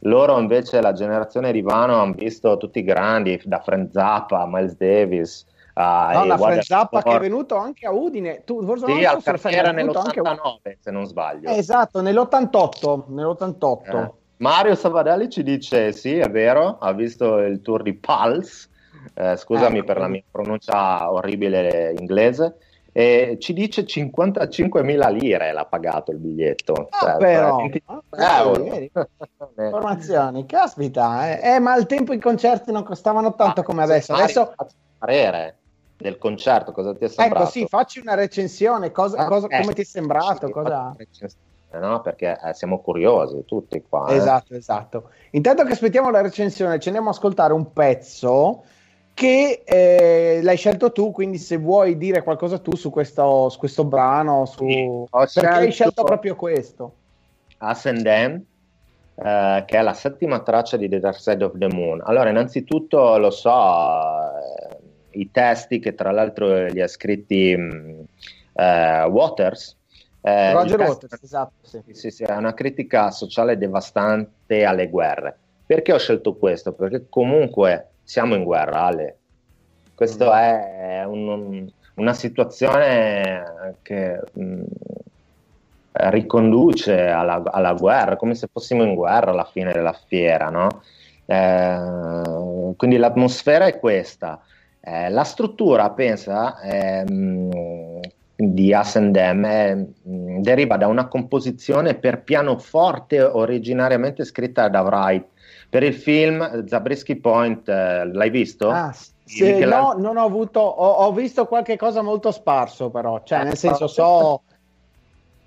Loro 0.00 0.38
invece, 0.38 0.80
la 0.80 0.92
generazione 0.92 1.50
Rivano, 1.50 2.00
hanno 2.00 2.14
visto 2.14 2.56
tutti 2.56 2.78
i 2.78 2.84
grandi, 2.84 3.40
da 3.44 3.60
Frank 3.60 3.90
Zappa, 3.92 4.46
Miles 4.46 4.76
Davis. 4.76 5.46
Uh, 5.74 5.80
no, 6.12 6.24
la 6.24 6.38
Frank 6.38 6.64
Zappa 6.64 7.02
che 7.02 7.16
è 7.16 7.18
venuto 7.18 7.56
anche 7.56 7.86
a 7.86 7.92
Udine. 7.92 8.42
Tu, 8.44 8.64
forse 8.64 8.86
sì, 8.86 9.00
non 9.00 9.20
so 9.20 9.36
se 9.36 9.48
era 9.50 9.72
nell'89, 9.72 10.26
anche... 10.26 10.78
se 10.80 10.90
non 10.90 11.06
sbaglio. 11.06 11.50
esatto, 11.50 12.00
nell'88. 12.00 13.04
nell'88. 13.08 14.02
Eh. 14.02 14.12
Mario 14.38 14.74
Savadelli 14.74 15.28
ci 15.28 15.42
dice: 15.42 15.92
Sì, 15.92 16.16
è 16.16 16.30
vero, 16.30 16.78
ha 16.78 16.92
visto 16.92 17.38
il 17.38 17.60
tour 17.60 17.82
di 17.82 17.94
Pulse. 17.94 18.68
Eh, 19.14 19.36
scusami 19.36 19.78
eh, 19.78 19.84
per 19.84 19.98
la 19.98 20.08
mia 20.08 20.22
pronuncia 20.30 21.10
orribile 21.10 21.94
inglese 21.98 22.56
e 22.92 23.36
ci 23.40 23.52
dice 23.52 23.82
55.000 23.82 25.12
lire 25.12 25.52
l'ha 25.52 25.64
pagato 25.64 26.10
il 26.10 26.18
biglietto. 26.18 26.88
Ah, 26.90 26.98
cioè, 26.98 27.16
però, 27.16 27.56
20... 27.56 27.82
ah, 27.86 28.52
informazioni, 29.64 30.46
caspita, 30.46 31.30
eh. 31.30 31.54
eh. 31.54 31.58
ma 31.58 31.72
al 31.72 31.86
tempo 31.86 32.12
i 32.12 32.18
concerti 32.18 32.72
non 32.72 32.82
costavano 32.82 33.34
tanto 33.34 33.60
ah, 33.60 33.64
come 33.64 33.82
adesso. 33.82 34.12
adesso... 34.12 34.54
Parere 34.98 35.56
del 35.96 36.18
concerto, 36.18 36.72
cosa 36.72 36.94
ti 36.94 37.04
è 37.04 37.08
sembrato? 37.08 37.44
Ecco, 37.44 37.50
sì, 37.50 37.66
facci 37.66 38.00
una 38.00 38.14
recensione, 38.14 38.90
cosa, 38.90 39.18
ah, 39.18 39.26
cosa, 39.26 39.46
eh, 39.48 39.60
come 39.60 39.74
ti 39.74 39.82
è 39.82 39.84
sembrato? 39.84 40.50
Cosa... 40.50 40.94
No, 41.72 42.00
perché 42.00 42.38
eh, 42.42 42.52
siamo 42.52 42.80
curiosi 42.80 43.44
tutti 43.46 43.82
qua. 43.88 44.08
Eh. 44.08 44.16
Esatto, 44.16 44.54
esatto. 44.54 45.10
Intanto 45.30 45.64
che 45.64 45.72
aspettiamo 45.72 46.10
la 46.10 46.20
recensione, 46.20 46.80
ci 46.80 46.88
andiamo 46.88 47.10
a 47.10 47.12
ascoltare 47.12 47.52
un 47.52 47.72
pezzo 47.72 48.64
che 49.20 49.64
eh, 49.66 50.40
l'hai 50.42 50.56
scelto 50.56 50.92
tu, 50.92 51.10
quindi 51.12 51.36
se 51.36 51.58
vuoi 51.58 51.98
dire 51.98 52.22
qualcosa 52.22 52.58
tu 52.58 52.74
su 52.74 52.88
questo, 52.88 53.50
su 53.50 53.58
questo 53.58 53.84
brano, 53.84 54.46
su... 54.46 54.66
Sì, 55.26 55.40
perché 55.40 55.46
hai 55.46 55.70
scelto 55.70 56.04
proprio 56.04 56.34
questo? 56.36 56.94
Us 57.58 57.84
and 57.84 58.02
Them, 58.02 58.42
eh, 59.16 59.64
che 59.66 59.76
è 59.76 59.82
la 59.82 59.92
settima 59.92 60.40
traccia 60.40 60.78
di 60.78 60.88
The 60.88 61.00
Dark 61.00 61.20
Side 61.20 61.44
of 61.44 61.58
the 61.58 61.68
Moon. 61.68 62.00
Allora, 62.02 62.30
innanzitutto 62.30 63.18
lo 63.18 63.30
so, 63.30 63.50
eh, 63.52 64.78
i 65.18 65.30
testi 65.30 65.80
che 65.80 65.94
tra 65.94 66.12
l'altro 66.12 66.64
li 66.68 66.80
ha 66.80 66.88
scritti 66.88 67.54
mh, 67.54 68.04
eh, 68.54 69.04
Waters. 69.04 69.76
Eh, 70.22 70.52
Roger 70.52 70.80
Waters, 70.80 71.22
esatto. 71.22 71.52
Sì. 71.60 71.82
Sì, 71.92 72.10
sì, 72.10 72.22
è 72.22 72.34
una 72.34 72.54
critica 72.54 73.10
sociale 73.10 73.58
devastante 73.58 74.64
alle 74.64 74.88
guerre. 74.88 75.36
Perché 75.66 75.92
ho 75.92 75.98
scelto 75.98 76.36
questo? 76.36 76.72
Perché 76.72 77.04
comunque 77.10 77.89
siamo 78.10 78.34
in 78.34 78.42
guerra, 78.42 78.86
Ale. 78.86 79.18
Questo 79.94 80.30
mm. 80.30 80.32
è 80.32 81.04
un, 81.04 81.70
una 81.94 82.12
situazione 82.12 83.76
che 83.82 84.20
mh, 84.32 84.42
mm, 84.42 84.62
riconduce 85.92 87.06
alla, 87.06 87.40
alla, 87.44 87.72
guerra, 87.74 88.16
come 88.16 88.34
se 88.34 88.48
fossimo 88.50 88.82
in 88.82 88.96
guerra 88.96 89.30
alla 89.30 89.44
fine 89.44 89.72
della 89.72 89.96
fiera, 90.08 90.48
no? 90.50 90.82
Eh, 91.24 92.74
quindi 92.76 92.96
l'atmosfera 92.96 93.66
è 93.66 93.78
questa. 93.78 94.42
Eh, 94.80 95.08
la 95.08 95.22
struttura, 95.22 95.90
pensa, 95.90 96.60
eh, 96.62 97.04
di 98.34 98.74
Ascendem 98.74 99.86
mm, 100.08 100.40
deriva 100.40 100.76
da 100.76 100.88
una 100.88 101.06
composizione 101.06 101.94
per 101.94 102.24
pianoforte 102.24 103.22
originariamente 103.22 104.24
scritta 104.24 104.68
da 104.68 104.80
Wright 104.80 105.26
per 105.70 105.84
il 105.84 105.94
film 105.94 106.66
Zabriskie 106.66 107.20
Point, 107.20 107.68
eh, 107.68 108.10
l'hai 108.12 108.28
visto? 108.28 108.68
Ah, 108.68 108.92
sì, 109.24 109.64
no, 109.64 109.94
non 109.96 110.16
ho 110.16 110.24
avuto, 110.24 110.58
ho, 110.58 110.90
ho, 111.04 111.12
visto 111.12 111.46
qualche 111.46 111.76
cosa 111.76 112.02
molto 112.02 112.32
sparso 112.32 112.90
però, 112.90 113.22
cioè 113.22 113.44
nel 113.44 113.56
senso 113.56 113.86
so... 113.86 114.42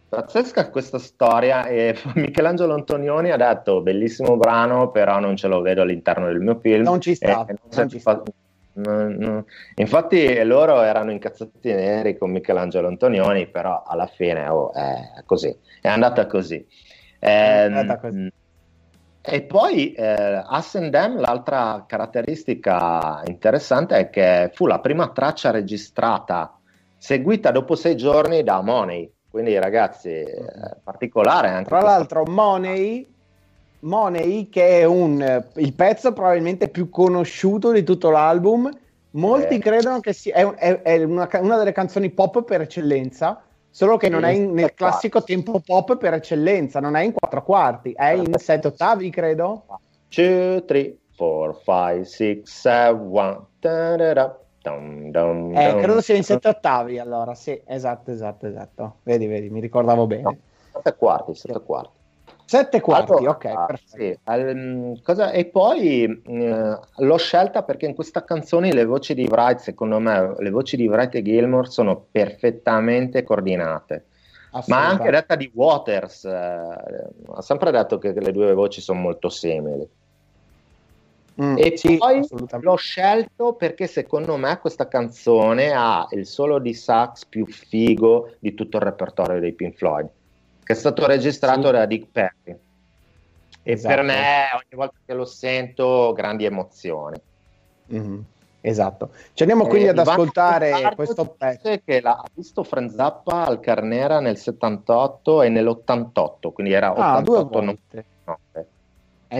Pazzesca 0.07 0.69
questa 0.69 0.99
storia 0.99 1.65
e 1.65 1.97
Michelangelo 2.15 2.73
Antonioni 2.73 3.31
ha 3.31 3.35
detto 3.35 3.81
bellissimo 3.81 4.37
brano 4.37 4.91
però 4.91 5.19
non 5.19 5.35
ce 5.35 5.47
lo 5.47 5.59
vedo 5.61 5.81
all'interno 5.81 6.27
del 6.27 6.39
mio 6.39 6.55
film. 6.59 6.83
Non 6.83 7.01
ci 7.01 7.15
sta. 7.15 7.45
Non 7.47 7.57
non 7.73 7.89
ci 7.89 7.99
sta. 7.99 8.21
No, 8.75 9.09
no. 9.09 9.45
Infatti 9.75 10.41
loro 10.43 10.81
erano 10.81 11.11
incazzati 11.11 11.73
neri 11.73 12.17
con 12.17 12.31
Michelangelo 12.31 12.87
Antonioni, 12.87 13.47
però 13.47 13.83
alla 13.85 14.07
fine 14.07 14.47
oh, 14.47 14.71
è 14.71 15.23
così, 15.25 15.55
è 15.81 15.87
andata 15.89 16.25
così. 16.27 16.65
È 17.19 17.31
andata 17.31 17.97
così. 17.97 18.31
E 19.25 19.41
poi 19.43 19.93
eh, 19.93 20.43
Them, 20.91 21.17
l'altra 21.17 21.85
caratteristica 21.87 23.21
interessante 23.25 23.95
è 23.95 24.09
che 24.09 24.51
fu 24.53 24.67
la 24.67 24.79
prima 24.79 25.11
traccia 25.11 25.49
registrata, 25.49 26.59
seguita 26.97 27.49
dopo 27.51 27.75
sei 27.75 27.95
giorni 27.95 28.43
da 28.43 28.61
Money. 28.61 29.09
Quindi 29.29 29.57
ragazzi, 29.57 30.09
eh, 30.09 30.45
particolare 30.83 31.47
anche. 31.47 31.69
Tra 31.69 31.81
l'altro 31.81 32.25
Money, 32.25 33.07
Money 33.79 34.49
che 34.49 34.81
è 34.81 34.83
un, 34.83 35.45
il 35.55 35.73
pezzo 35.73 36.11
probabilmente 36.11 36.67
più 36.67 36.89
conosciuto 36.89 37.71
di 37.71 37.83
tutto 37.83 38.09
l'album, 38.09 38.69
molti 39.11 39.55
eh. 39.55 39.59
credono 39.59 40.01
che 40.01 40.11
sia 40.11 40.35
è, 40.35 40.45
è, 40.55 40.81
è 40.81 41.01
una, 41.01 41.29
una 41.39 41.57
delle 41.57 41.71
canzoni 41.71 42.09
pop 42.09 42.43
per 42.43 42.59
eccellenza 42.59 43.41
Solo 43.73 43.97
che 43.97 44.07
non 44.07 44.23
è 44.23 44.29
in, 44.29 44.53
nel 44.53 44.75
classico 44.75 45.23
tempo 45.23 45.59
pop 45.59 45.97
per 45.97 46.13
eccellenza, 46.13 46.79
non 46.79 46.95
è 46.95 47.01
in 47.01 47.11
quattro 47.11 47.43
quarti, 47.43 47.91
è 47.93 48.11
in 48.11 48.31
sette 48.37 48.67
ottavi, 48.67 49.09
credo. 49.09 49.65
2, 50.13 50.63
3, 50.63 50.97
4, 51.17 51.61
5, 51.63 52.05
6, 52.05 52.41
7, 52.43 52.89
1. 52.89 53.47
Dum, 54.61 55.09
dum, 55.09 55.57
eh, 55.57 55.75
credo 55.81 56.01
sia 56.01 56.15
in 56.15 56.23
sette 56.23 56.49
ottavi 56.49 56.99
allora, 56.99 57.33
sì, 57.33 57.59
esatto, 57.65 58.11
esatto, 58.11 58.45
esatto. 58.45 58.97
Vedi, 59.01 59.25
vedi, 59.25 59.49
mi 59.49 59.59
ricordavo 59.59 60.05
bene. 60.05 60.21
No, 60.21 60.37
sette 60.71 60.95
quarti, 60.95 61.33
sette 61.33 61.59
quarti. 61.59 62.01
Sette 62.45 62.81
quarti, 62.81 63.11
allora, 63.11 63.31
ok. 63.31 63.45
Ah, 63.45 63.79
sì, 63.85 64.17
al, 64.25 64.99
cosa, 65.01 65.31
e 65.31 65.45
poi 65.45 66.03
eh, 66.03 66.79
l'ho 66.97 67.17
scelta 67.17 67.63
perché 67.63 67.85
in 67.85 67.95
questa 67.95 68.23
canzone 68.23 68.73
le 68.73 68.85
voci 68.85 69.13
di 69.13 69.27
Wright, 69.29 69.59
secondo 69.59 69.99
me, 69.99 70.35
le 70.37 70.49
voci 70.49 70.75
di 70.75 70.87
Wright 70.87 71.15
e 71.15 71.21
Gilmore 71.21 71.69
sono 71.69 72.05
perfettamente 72.11 73.23
coordinate. 73.23 74.05
Ma 74.67 74.87
anche 74.87 75.09
detta 75.09 75.35
di 75.35 75.49
Waters, 75.53 76.25
eh, 76.25 76.31
ha 76.31 77.41
sempre 77.41 77.71
detto 77.71 77.97
che, 77.97 78.13
che 78.13 78.19
le 78.19 78.31
due 78.31 78.53
voci 78.53 78.81
sono 78.81 78.99
molto 78.99 79.29
simili. 79.29 79.89
Mm, 81.41 81.55
e 81.57 81.75
sì, 81.75 81.97
poi 81.97 82.23
l'ho 82.59 82.75
scelto 82.75 83.53
perché 83.53 83.87
secondo 83.87 84.37
me 84.37 84.59
questa 84.59 84.87
canzone 84.87 85.71
ha 85.71 86.05
il 86.11 86.27
solo 86.27 86.59
di 86.59 86.75
sax 86.75 87.25
più 87.25 87.47
figo 87.47 88.33
di 88.37 88.53
tutto 88.53 88.77
il 88.77 88.83
repertorio 88.83 89.39
dei 89.39 89.53
Pink 89.53 89.75
Floyd 89.75 90.07
che 90.63 90.73
è 90.73 90.75
stato 90.75 91.05
registrato 91.05 91.67
sì. 91.67 91.71
da 91.71 91.85
Dick 91.85 92.07
Perry. 92.11 92.57
E 93.65 93.71
esatto. 93.71 93.95
per 93.95 94.03
me, 94.03 94.45
ogni 94.53 94.75
volta 94.75 94.97
che 95.05 95.13
lo 95.13 95.25
sento, 95.25 96.13
grandi 96.13 96.45
emozioni. 96.45 97.17
Mm-hmm. 97.93 98.19
Esatto. 98.65 99.09
Ci 99.33 99.43
andiamo 99.43 99.67
quindi 99.67 99.87
eh, 99.87 99.89
ad 99.89 99.99
ascoltare 99.99 100.93
questo 100.95 101.35
pezzo. 101.37 101.69
che 101.83 101.99
l'ha 101.99 102.23
visto 102.33 102.63
Frank 102.63 102.91
Zappa 102.91 103.45
al 103.45 103.59
Carnera 103.59 104.21
nel 104.21 104.37
78 104.37 105.41
e 105.41 105.49
nell'88, 105.49 106.53
quindi 106.53 106.71
era 106.71 106.93
ah, 106.93 107.17
88 107.17 107.61
non... 107.61 107.77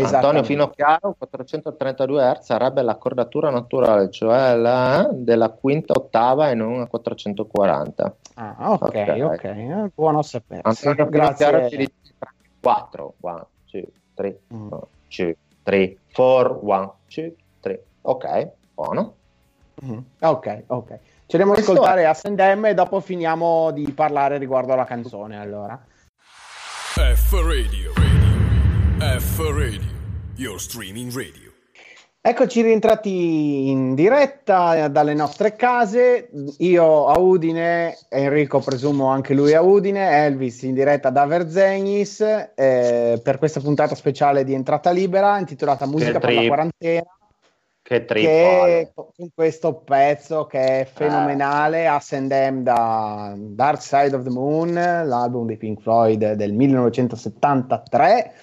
Antonio 0.01 0.43
Finocchiaro 0.43 1.15
432 1.17 2.33
Hz 2.33 2.39
sarebbe 2.39 2.81
l'accordatura 2.81 3.49
naturale, 3.49 4.09
cioè 4.09 4.55
la 4.55 5.07
della 5.11 5.49
quinta 5.49 5.93
ottava 5.93 6.49
e 6.49 6.55
non 6.55 6.81
a 6.81 6.87
440. 6.87 8.15
Ah, 8.35 8.55
ok, 8.71 8.81
ok, 8.81 9.19
okay. 9.21 9.69
Eh, 9.69 9.91
buono 9.93 10.21
sapere. 10.21 10.61
Antonio 10.63 11.07
Finocchiaro 11.07 11.69
ci 11.69 11.77
dice 11.77 11.91
4, 12.59 13.13
1, 13.19 13.47
2, 13.71 13.87
3, 14.13 14.39
2, 14.47 15.37
3, 15.63 15.97
4, 16.13 16.59
1, 16.61 16.95
2, 17.13 17.35
3. 17.59 17.83
Ok, 18.01 18.51
buono. 18.73 19.13
Mm-hmm. 19.83 19.99
Ok, 20.19 20.63
ok. 20.67 20.99
Ci 21.25 21.35
andiamo 21.35 21.53
ad 21.53 21.59
ascoltare 21.59 22.05
Ascend 22.05 22.39
M 22.39 22.65
e 22.65 22.73
dopo 22.73 22.99
finiamo 22.99 23.71
di 23.71 23.91
parlare 23.91 24.37
riguardo 24.37 24.73
alla 24.73 24.85
canzone 24.85 25.39
allora. 25.39 25.79
F 26.95 27.31
Radio. 27.33 28.02
F 29.03 29.39
Radio, 29.39 29.81
your 30.37 30.57
streaming 30.57 31.11
radio. 31.13 31.51
Eccoci 32.21 32.61
rientrati 32.61 33.69
in 33.69 33.95
diretta 33.95 34.87
dalle 34.87 35.13
nostre 35.13 35.57
case, 35.57 36.29
io 36.59 37.07
a 37.07 37.19
Udine, 37.19 37.97
Enrico 38.07 38.61
presumo 38.61 39.07
anche 39.07 39.33
lui 39.33 39.53
a 39.53 39.61
Udine, 39.61 40.23
Elvis 40.23 40.61
in 40.61 40.73
diretta 40.73 41.09
da 41.09 41.25
Verzenis 41.25 42.21
eh, 42.55 43.19
per 43.21 43.39
questa 43.39 43.59
puntata 43.59 43.93
speciale 43.93 44.45
di 44.45 44.53
Entrata 44.53 44.91
Libera 44.91 45.37
intitolata 45.37 45.85
Musica 45.85 46.19
per 46.19 46.33
la 46.33 46.47
quarantena. 46.47 47.03
Che 47.81 48.05
trip! 48.05 48.93
Con 48.93 49.29
questo 49.35 49.81
pezzo 49.81 50.45
che 50.45 50.79
è 50.79 50.87
fenomenale, 50.89 51.81
eh. 51.81 51.85
Ascend 51.87 52.31
M 52.31 52.63
da 52.63 53.33
Dark 53.35 53.81
Side 53.81 54.15
of 54.15 54.23
the 54.23 54.29
Moon, 54.29 54.71
l'album 54.73 55.45
di 55.45 55.57
Pink 55.57 55.81
Floyd 55.81 56.35
del 56.35 56.53
1973. 56.53 58.33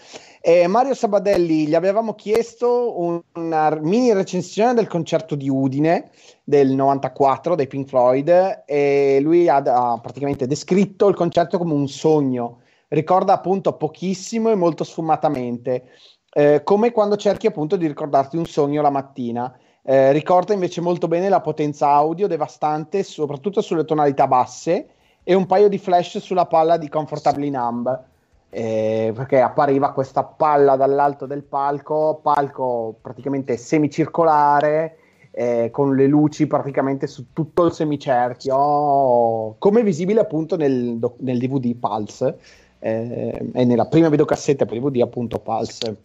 E 0.43 0.67
Mario 0.67 0.95
Sabadelli 0.95 1.67
gli 1.67 1.75
avevamo 1.75 2.15
chiesto 2.15 2.99
una 3.35 3.79
mini 3.81 4.13
recensione 4.13 4.73
del 4.75 4.87
concerto 4.87 5.35
di 5.35 5.51
Udine 5.51 6.11
del 6.45 6.71
94 6.71 7.55
dei 7.55 7.67
Pink 7.67 7.89
Floyd 7.89 8.63
e 8.65 9.19
lui 9.21 9.49
ha, 9.49 9.57
ha 9.57 9.99
praticamente 10.01 10.47
descritto 10.47 11.09
il 11.09 11.15
concerto 11.15 11.59
come 11.59 11.75
un 11.75 11.89
sogno. 11.89 12.61
Ricorda 12.89 13.35
appunto 13.35 13.77
pochissimo 13.77 14.51
e 14.51 14.55
molto 14.55 14.83
sfumatamente 14.83 15.85
eh, 16.33 16.63
come 16.63 16.93
quando 16.93 17.17
cerchi 17.17 17.47
appunto 17.47 17.77
di 17.77 17.87
ricordarti 17.87 18.37
un 18.37 18.47
sogno 18.47 18.83
la 18.83 18.91
mattina. 18.91 19.53
Eh, 19.83 20.13
ricorda 20.13 20.53
invece 20.53 20.81
molto 20.81 21.09
bene 21.09 21.29
la 21.29 21.41
potenza 21.41 21.89
audio 21.89 22.27
devastante, 22.27 23.03
soprattutto 23.03 23.61
sulle 23.61 23.85
tonalità 23.85 24.27
basse, 24.27 24.89
e 25.23 25.35
un 25.35 25.47
paio 25.47 25.69
di 25.69 25.79
flash 25.79 26.19
sulla 26.19 26.47
palla 26.47 26.77
di 26.77 26.89
Comfortably 26.89 27.51
Numb. 27.51 28.09
Eh, 28.53 29.13
perché 29.15 29.41
appariva 29.41 29.93
questa 29.93 30.25
palla 30.25 30.75
dall'alto 30.75 31.27
del 31.27 31.43
palco, 31.43 32.19
palco 32.21 32.97
praticamente 33.01 33.57
semicircolare, 33.57 34.97
eh, 35.31 35.69
con 35.71 35.95
le 35.95 36.07
luci 36.07 36.49
praticamente 36.49 37.07
su 37.07 37.33
tutto 37.33 37.65
il 37.65 37.73
semicerchio, 37.73 39.55
come 39.59 39.83
visibile 39.85 40.21
appunto 40.21 40.57
nel, 40.57 40.99
nel 41.19 41.39
DVD 41.39 41.77
Pulse 41.77 42.39
eh, 42.81 43.51
e 43.53 43.65
nella 43.65 43.87
prima 43.87 44.09
videocassetta 44.09 44.67
per 44.67 44.81
DVD 44.81 45.01
appunto 45.03 45.39
Pulse 45.39 45.97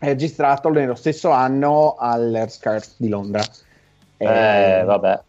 registrato 0.00 0.68
nello 0.70 0.94
stesso 0.94 1.30
anno 1.30 1.94
all'Erskart 1.98 2.94
di 2.96 3.08
Londra. 3.08 3.42
Eh, 4.16 4.78
eh, 4.78 4.84
vabbè. 4.84 5.20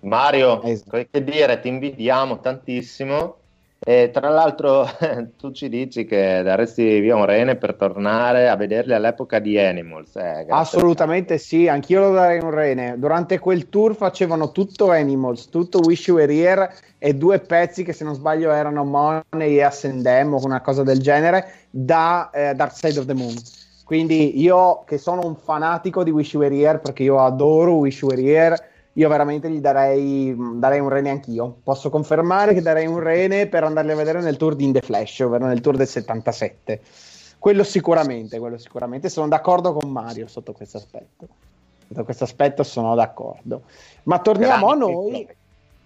Mario, 0.00 0.62
esatto. 0.62 1.04
che 1.10 1.24
dire, 1.24 1.60
ti 1.60 1.68
invidiamo 1.68 2.40
tantissimo. 2.40 3.36
E 3.78 4.10
tra 4.12 4.30
l'altro 4.30 4.88
tu 5.36 5.52
ci 5.52 5.68
dici 5.68 6.06
che 6.06 6.42
daresti 6.42 6.98
via 7.00 7.14
un 7.14 7.24
rene 7.24 7.56
per 7.56 7.74
tornare 7.74 8.48
a 8.48 8.56
vederli 8.56 8.94
all'epoca 8.94 9.38
di 9.38 9.58
Animals. 9.58 10.16
Eh, 10.16 10.46
Assolutamente 10.48 11.38
sì, 11.38 11.68
anch'io 11.68 12.00
lo 12.00 12.12
darei 12.12 12.40
un 12.40 12.50
rene. 12.50 12.98
Durante 12.98 13.38
quel 13.38 13.68
tour 13.68 13.94
facevano 13.94 14.50
tutto 14.50 14.90
Animals, 14.90 15.48
tutto 15.50 15.80
Wish 15.84 16.06
You 16.06 16.16
Were 16.16 16.32
Here 16.34 16.74
e 16.98 17.14
due 17.14 17.38
pezzi 17.38 17.84
che 17.84 17.92
se 17.92 18.04
non 18.04 18.14
sbaglio 18.14 18.50
erano 18.50 18.84
Money 18.84 19.56
e 19.56 19.62
Ascendem 19.62 20.34
o 20.34 20.44
una 20.44 20.60
cosa 20.60 20.82
del 20.82 21.00
genere 21.00 21.52
da 21.70 22.30
eh, 22.32 22.54
Dark 22.54 22.74
Side 22.74 22.98
of 22.98 23.04
the 23.04 23.14
Moon. 23.14 23.34
Quindi 23.84 24.40
io 24.40 24.82
che 24.84 24.98
sono 24.98 25.24
un 25.24 25.36
fanatico 25.36 26.02
di 26.02 26.10
Wish 26.10 26.32
You 26.32 26.42
Were 26.42 26.56
Here, 26.56 26.78
perché 26.78 27.04
io 27.04 27.20
adoro 27.20 27.74
Wish 27.74 28.00
You 28.00 28.10
Were 28.10 28.22
Here, 28.22 28.56
io 28.96 29.08
veramente 29.08 29.50
gli 29.50 29.60
darei, 29.60 30.34
darei, 30.54 30.80
un 30.80 30.88
rene 30.88 31.10
anch'io. 31.10 31.58
Posso 31.62 31.90
confermare 31.90 32.54
che 32.54 32.62
darei 32.62 32.86
un 32.86 32.98
rene 32.98 33.46
per 33.46 33.62
andarli 33.64 33.92
a 33.92 33.96
vedere 33.96 34.22
nel 34.22 34.38
tour 34.38 34.54
di 34.54 34.64
In 34.64 34.72
The 34.72 34.80
Flash, 34.80 35.20
ovvero 35.20 35.46
nel 35.46 35.60
tour 35.60 35.76
del 35.76 35.86
77. 35.86 36.80
Quello 37.38 37.62
sicuramente, 37.62 38.38
quello 38.38 38.56
sicuramente. 38.56 39.10
Sono 39.10 39.28
d'accordo 39.28 39.74
con 39.74 39.90
Mario 39.90 40.26
sotto 40.28 40.52
questo 40.52 40.78
aspetto. 40.78 41.28
Sotto 41.86 42.04
questo 42.04 42.24
aspetto 42.24 42.62
sono 42.62 42.94
d'accordo. 42.94 43.62
Ma 44.04 44.18
torniamo 44.18 44.66
Grandi 44.66 44.84
a 44.84 44.86
noi 44.86 45.28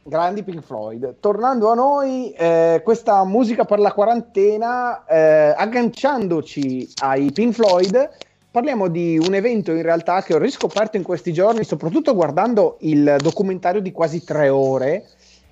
grandi 0.02 0.42
Pink 0.42 0.62
Floyd. 0.62 1.16
Tornando 1.20 1.70
a 1.70 1.74
noi, 1.74 2.32
eh, 2.32 2.80
questa 2.84 3.24
musica 3.24 3.64
per 3.64 3.78
la 3.78 3.92
quarantena, 3.92 5.04
eh, 5.04 5.54
agganciandoci 5.56 6.92
ai 7.02 7.30
Pink 7.32 7.54
Floyd, 7.54 8.10
parliamo 8.50 8.88
di 8.88 9.18
un 9.18 9.34
evento 9.34 9.72
in 9.72 9.82
realtà 9.82 10.22
che 10.22 10.34
ho 10.34 10.38
riscoperto 10.38 10.96
in 10.96 11.02
questi 11.02 11.32
giorni, 11.32 11.64
soprattutto 11.64 12.14
guardando 12.14 12.76
il 12.80 13.16
documentario 13.20 13.80
di 13.80 13.92
quasi 13.92 14.24
tre 14.24 14.48
ore 14.48 15.06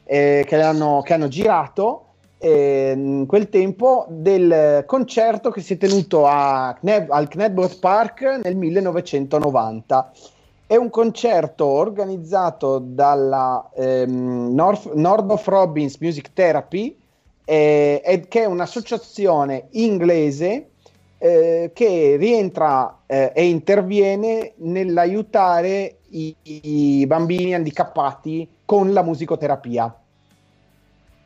eh, 0.05 0.45
che, 0.47 0.61
hanno, 0.61 1.03
che, 1.05 1.15
hanno, 1.15 1.29
girato. 1.29 2.05
Eh, 2.41 2.93
in 2.97 3.27
quel 3.27 3.49
tempo 3.49 4.07
del 4.09 4.85
concerto 4.87 5.51
che 5.51 5.61
si 5.61 5.75
è 5.75 5.77
tenuto 5.77 6.27
a, 6.27 6.69
al 6.69 7.29
Knebworth 7.29 7.81
Park 7.81 8.41
nel 8.43 8.55
1990 8.55 10.13
è 10.69 10.77
un 10.77 10.91
concerto 10.91 11.65
organizzato 11.65 12.79
dalla 12.79 13.71
ehm, 13.75 14.55
North, 14.55 14.93
North 14.93 15.47
Robbins 15.47 15.97
Music 15.99 16.33
Therapy, 16.35 16.97
eh, 17.45 18.27
che 18.29 18.43
è 18.43 18.45
un'associazione 18.45 19.69
inglese 19.71 20.73
eh, 21.19 21.71
che 21.75 22.17
rientra 22.17 23.01
eh, 23.07 23.33
e 23.35 23.47
interviene 23.47 24.55
nell'aiutare 24.57 25.99
i, 26.11 26.35
i, 26.43 27.05
bambini 27.07 27.55
handicappati 27.55 28.49
con 28.65 28.93
la 28.93 29.03
musicoterapia. 29.03 29.95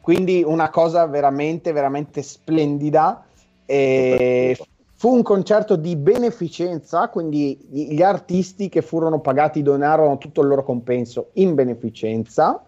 Quindi 0.01 0.43
una 0.45 0.71
cosa 0.71 1.07
veramente, 1.07 1.73
veramente 1.73 2.23
splendida. 2.23 3.25
E 3.65 4.57
Fu 5.03 5.13
un 5.13 5.23
concerto 5.25 5.75
di 5.75 5.97
beneficenza, 5.97 7.09
quindi 7.09 7.59
gli 7.69 8.03
artisti 8.03 8.69
che 8.69 8.83
furono 8.83 9.19
pagati 9.19 9.61
donarono 9.61 10.17
tutto 10.17 10.43
il 10.43 10.47
loro 10.47 10.63
compenso 10.63 11.31
in 11.33 11.57
beneficenza. 11.57 12.63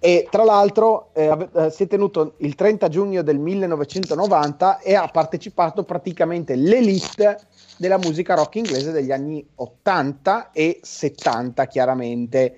E 0.00 0.28
tra 0.30 0.44
l'altro 0.44 1.10
eh, 1.12 1.48
eh 1.54 1.70
si 1.70 1.84
è 1.84 1.86
tenuto 1.88 2.34
il 2.38 2.54
30 2.54 2.88
giugno 2.88 3.22
del 3.22 3.38
1990 3.38 4.78
e 4.78 4.94
ha 4.94 5.08
partecipato 5.08 5.82
praticamente 5.82 6.54
l'elite 6.54 7.40
della 7.76 7.98
musica 7.98 8.34
rock 8.34 8.56
inglese 8.56 8.92
degli 8.92 9.10
anni 9.10 9.44
80 9.56 10.50
e 10.52 10.78
70, 10.82 11.66
chiaramente, 11.66 12.56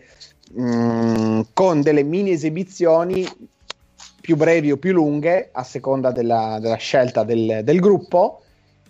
mm, 0.58 1.40
con 1.54 1.80
delle 1.80 2.02
mini 2.02 2.30
esibizioni 2.30 3.26
più 4.20 4.36
brevi 4.36 4.70
o 4.70 4.76
più 4.76 4.92
lunghe 4.92 5.48
a 5.52 5.62
seconda 5.62 6.10
della, 6.10 6.58
della 6.60 6.76
scelta 6.76 7.24
del, 7.24 7.60
del 7.64 7.80
gruppo 7.80 8.42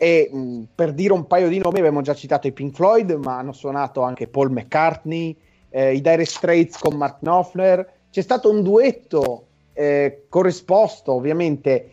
e 0.02 0.30
mh, 0.32 0.62
per 0.74 0.94
dire 0.94 1.12
un 1.12 1.26
paio 1.26 1.48
di 1.48 1.58
nomi, 1.58 1.78
abbiamo 1.78 2.00
già 2.00 2.14
citato 2.14 2.46
i 2.46 2.52
Pink 2.52 2.74
Floyd, 2.74 3.10
ma 3.22 3.36
hanno 3.36 3.52
suonato 3.52 4.00
anche 4.00 4.28
Paul 4.28 4.50
McCartney, 4.50 5.36
eh, 5.68 5.94
i 5.94 6.00
Dire 6.00 6.24
Straits 6.24 6.78
con 6.78 6.96
Mark 6.96 7.18
Knopfler. 7.18 7.86
C'è 8.10 8.22
stato 8.22 8.50
un 8.50 8.62
duetto 8.62 9.46
eh, 9.72 10.24
corrisposto, 10.28 11.12
ovviamente, 11.12 11.92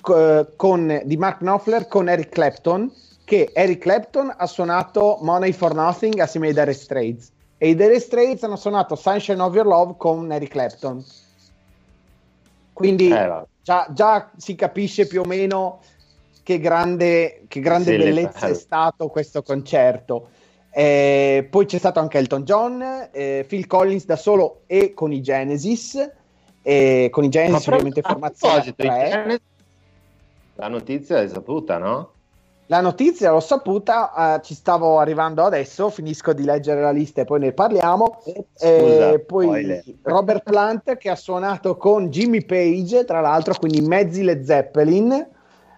con, 0.00 1.02
di 1.04 1.16
Mark 1.16 1.38
Knopfler 1.38 1.88
con 1.88 2.08
Eric 2.08 2.28
Clapton, 2.28 2.92
che 3.24 3.50
Eric 3.52 3.80
Clapton 3.80 4.32
ha 4.36 4.46
suonato 4.46 5.18
Money 5.22 5.52
for 5.52 5.74
Nothing 5.74 6.18
assieme 6.20 6.48
ai 6.48 6.54
Dire 6.54 6.72
Straits 6.72 7.32
e 7.58 7.70
i 7.70 7.74
Dire 7.74 7.98
Straits 7.98 8.42
hanno 8.42 8.56
suonato 8.56 8.94
Sunshine 8.94 9.40
of 9.40 9.54
Your 9.54 9.66
Love 9.66 9.94
con 9.96 10.30
Eric 10.30 10.50
Clapton. 10.50 11.04
Quindi 12.72 13.10
eh, 13.10 13.42
già, 13.62 13.88
già, 13.90 14.30
si 14.36 14.54
capisce 14.54 15.06
più 15.06 15.22
o 15.22 15.24
meno 15.24 15.80
che 16.42 16.60
grande, 16.60 17.44
che 17.48 17.60
grande 17.60 17.92
sì, 17.92 17.96
bellezza 17.96 18.46
è 18.48 18.54
stato 18.54 19.08
questo 19.08 19.42
concerto. 19.42 20.28
Eh, 20.78 21.46
poi 21.48 21.64
c'è 21.64 21.78
stato 21.78 22.00
anche 22.00 22.18
Elton 22.18 22.42
John, 22.42 23.08
eh, 23.10 23.46
Phil 23.48 23.66
Collins 23.66 24.04
da 24.04 24.16
solo 24.16 24.60
e 24.66 24.92
con 24.92 25.10
i 25.10 25.22
Genesis, 25.22 25.96
eh, 26.60 27.08
con 27.10 27.24
i 27.24 27.30
Genesis 27.30 27.66
ovviamente 27.68 28.02
formazione 28.02 28.74
3. 28.76 29.40
La 30.56 30.68
notizia 30.68 31.22
è 31.22 31.28
saputa, 31.28 31.78
no? 31.78 32.10
La 32.66 32.82
notizia 32.82 33.30
l'ho 33.30 33.40
saputa, 33.40 34.12
uh, 34.14 34.44
ci 34.44 34.52
stavo 34.52 34.98
arrivando 34.98 35.44
adesso, 35.44 35.88
finisco 35.88 36.34
di 36.34 36.44
leggere 36.44 36.82
la 36.82 36.90
lista 36.90 37.22
e 37.22 37.24
poi 37.24 37.40
ne 37.40 37.52
parliamo. 37.52 38.20
Scusa, 38.22 39.12
eh, 39.12 39.20
poi 39.20 39.46
spoiler. 39.46 39.84
Robert 40.02 40.42
Plant 40.42 40.98
che 40.98 41.08
ha 41.08 41.16
suonato 41.16 41.78
con 41.78 42.10
Jimmy 42.10 42.44
Page, 42.44 43.06
tra 43.06 43.22
l'altro, 43.22 43.54
quindi 43.58 43.80
mezzi 43.80 44.22
Led 44.22 44.44
Zeppelin, 44.44 45.26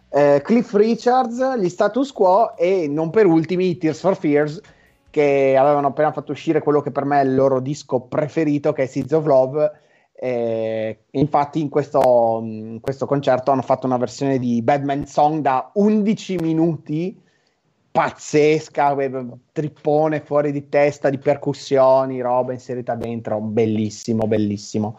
eh, 0.09 0.41
Cliff 0.43 0.73
Richards, 0.75 1.57
gli 1.57 1.69
Status 1.69 2.11
Quo 2.11 2.57
e 2.57 2.89
non 2.89 3.11
per 3.11 3.27
ultimi 3.27 3.79
Tears 3.79 4.01
for 4.01 4.17
Fears 4.17 4.61
che 5.11 5.57
avevano 5.59 5.89
appena 5.89 6.13
fatto 6.13 6.33
uscire 6.33 6.61
quello 6.61 6.81
che 6.81 6.91
per 6.91 7.05
me 7.05 7.21
è 7.21 7.25
il 7.25 7.35
loro 7.35 7.61
disco 7.61 8.01
preferito 8.01 8.73
che 8.73 8.85
è 8.85 8.87
Seeds 8.87 9.13
of 9.13 9.25
Love 9.27 9.73
eh, 10.21 11.05
infatti 11.13 11.61
in 11.61 11.69
questo, 11.69 12.41
in 12.43 12.81
questo, 12.81 13.07
concerto 13.07 13.53
hanno 13.53 13.63
fatto 13.63 13.87
una 13.87 13.99
versione 13.99 14.41
di 14.41 14.61
Batman 14.63 15.07
Song 15.07 15.41
da 15.41 15.71
11 15.75 16.37
minuti 16.39 17.17
pazzesca, 17.91 18.97
trippone 19.53 20.21
fuori 20.21 20.51
di 20.51 20.69
testa 20.69 21.09
di 21.09 21.19
percussioni, 21.19 22.21
roba 22.21 22.53
inserita 22.53 22.97
dentro, 22.97 23.39
bellissimo, 23.39 24.27
bellissimo. 24.27 24.99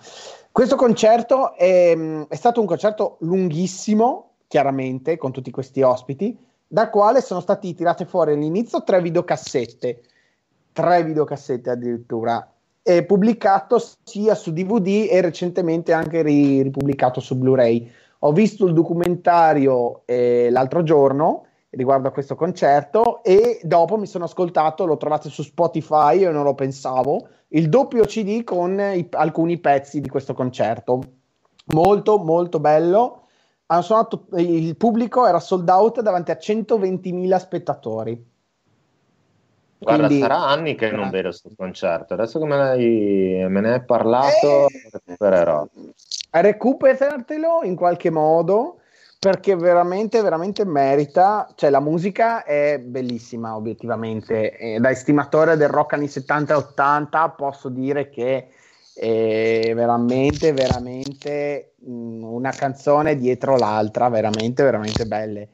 Questo 0.52 0.78
concerto 0.78 1.54
è, 1.54 1.96
è 2.28 2.36
stato 2.36 2.62
un 2.62 2.66
concerto 2.66 3.18
lunghissimo, 3.20 4.32
chiaramente, 4.48 5.18
con 5.18 5.34
tutti 5.34 5.52
questi 5.52 5.82
ospiti, 5.82 6.38
dal 6.72 6.92
quale 6.92 7.22
sono 7.22 7.40
stati 7.40 7.74
tirate 7.74 8.06
fuori 8.06 8.34
all'inizio 8.34 8.84
tre 8.84 9.02
videocassette, 9.02 10.02
tre 10.72 11.04
videocassette 11.04 11.72
addirittura, 11.72 12.48
eh, 12.84 13.04
pubblicato 13.04 13.82
sia 14.04 14.36
su 14.36 14.54
DVD 14.54 15.08
e 15.10 15.20
recentemente 15.22 15.92
anche 15.92 16.22
ri- 16.22 16.62
ripubblicato 16.62 17.20
su 17.20 17.36
Blu-ray. 17.38 17.92
Ho 18.20 18.32
visto 18.32 18.68
il 18.68 18.74
documentario 18.74 20.04
eh, 20.06 20.50
l'altro 20.52 20.84
giorno 20.84 21.46
riguardo 21.72 22.08
a 22.08 22.12
questo 22.12 22.36
concerto 22.36 23.24
e 23.24 23.60
dopo 23.64 23.98
mi 23.98 24.08
sono 24.08 24.26
ascoltato, 24.26 24.86
lo 24.86 24.98
trovate 24.98 25.30
su 25.30 25.44
Spotify, 25.44 26.20
io 26.20 26.32
non 26.32 26.44
lo 26.44 26.54
pensavo, 26.54 27.28
il 27.50 27.70
doppio 27.70 28.04
CD 28.06 28.44
con 28.44 28.80
i, 28.80 29.08
alcuni 29.12 29.58
pezzi 29.58 30.02
di 30.02 30.10
questo 30.10 30.34
concerto. 30.34 31.02
Molto, 31.68 32.18
molto 32.20 32.60
bello. 32.60 33.28
Hanno 33.72 33.82
suonato, 33.84 34.26
il 34.38 34.76
pubblico 34.78 35.28
era 35.28 35.40
sold 35.40 35.70
out 35.70 36.02
davanti 36.02 36.32
a 36.32 36.38
120.000 36.42 37.38
spettatori. 37.38 38.26
Guarda, 39.78 40.08
Quindi, 40.08 40.24
sarà 40.24 40.48
anni 40.48 40.74
che 40.74 40.90
non 40.90 41.12
vedo 41.12 41.30
questo 41.30 41.52
concerto. 41.56 42.16
Adesso 42.16 42.40
che 42.40 42.46
me, 42.46 43.48
me 43.48 43.62
ne 43.62 43.74
hai 43.74 43.84
parlato, 43.84 44.68
eh, 44.70 44.90
recupererò. 44.92 45.68
Recuperatelo 46.32 47.62
in 47.64 47.76
qualche 47.76 48.10
modo 48.10 48.80
perché 49.20 49.56
veramente, 49.56 50.20
veramente 50.24 50.66
merita. 50.66 51.48
Cioè, 51.54 51.70
la 51.70 51.80
musica 51.80 52.44
è 52.44 52.80
bellissima, 52.80 53.56
obiettivamente. 53.56 54.58
E 54.58 54.80
da 54.80 54.90
estimatore 54.90 55.58
del 55.58 55.70
rock 55.70 55.94
anni 55.94 56.08
70 56.08 56.54
e 56.54 56.58
80 56.58 57.30
posso 57.30 57.70
dire 57.70 58.10
che 58.10 58.50
è 58.96 59.72
veramente, 59.76 60.54
veramente 60.54 61.69
mh, 61.82 62.24
una 62.24 62.52
canzone 62.52 63.16
dietro 63.16 63.58
l'altra, 63.58 64.10
veramente, 64.10 64.64
veramente 64.64 65.06
belle. 65.06 65.50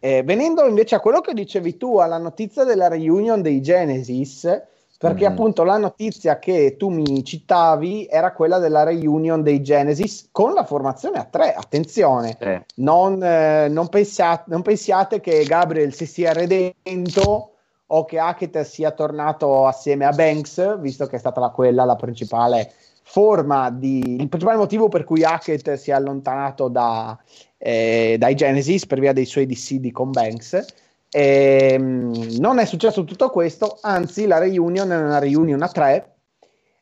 Eh, 0.00 0.22
venendo 0.22 0.64
invece 0.64 0.94
a 0.94 1.00
quello 1.00 1.20
che 1.20 1.34
dicevi 1.34 1.76
tu, 1.76 1.98
alla 1.98 2.18
notizia 2.18 2.64
della 2.64 2.88
reunion 2.88 3.42
dei 3.42 3.60
Genesis, 3.60 4.62
perché 4.98 5.24
mm-hmm. 5.24 5.32
appunto 5.32 5.62
la 5.62 5.76
notizia 5.76 6.40
che 6.40 6.76
tu 6.76 6.88
mi 6.88 7.24
citavi 7.24 8.06
era 8.10 8.32
quella 8.32 8.58
della 8.58 8.82
reunion 8.82 9.42
dei 9.42 9.62
Genesis 9.62 10.28
con 10.32 10.52
la 10.52 10.64
formazione 10.64 11.18
a 11.18 11.24
tre. 11.24 11.54
Attenzione, 11.54 12.36
eh. 12.38 12.64
non, 12.76 13.22
eh, 13.22 13.68
non, 13.68 13.88
pensiate, 13.88 14.44
non, 14.48 14.62
pensiate, 14.62 15.20
che 15.20 15.44
Gabriel 15.44 15.94
si 15.94 16.04
sia 16.04 16.32
redento 16.32 17.52
o 17.86 18.04
che 18.04 18.18
Hackett 18.18 18.60
sia 18.62 18.90
tornato 18.90 19.66
assieme 19.66 20.04
a 20.04 20.10
Banks, 20.10 20.78
visto 20.80 21.06
che 21.06 21.16
è 21.16 21.18
stata 21.20 21.40
la, 21.40 21.50
quella 21.50 21.84
la 21.84 21.96
principale 21.96 22.72
forma 23.10 23.70
di, 23.70 24.16
il 24.20 24.28
principale 24.28 24.58
motivo 24.58 24.88
per 24.88 25.04
cui 25.04 25.24
Hackett 25.24 25.72
si 25.74 25.90
è 25.90 25.94
allontanato 25.94 26.68
da, 26.68 27.18
eh, 27.56 28.16
dai 28.18 28.34
Genesis 28.34 28.84
per 28.84 29.00
via 29.00 29.14
dei 29.14 29.24
suoi 29.24 29.46
dissidi 29.46 29.90
con 29.90 30.10
Banks. 30.10 30.62
E, 31.10 31.70
ehm, 31.72 32.36
non 32.38 32.58
è 32.58 32.66
successo 32.66 33.04
tutto 33.04 33.30
questo, 33.30 33.78
anzi 33.80 34.26
la 34.26 34.36
reunion 34.36 34.92
è 34.92 34.96
una 34.96 35.18
reunion 35.18 35.62
a 35.62 35.68
tre, 35.68 36.16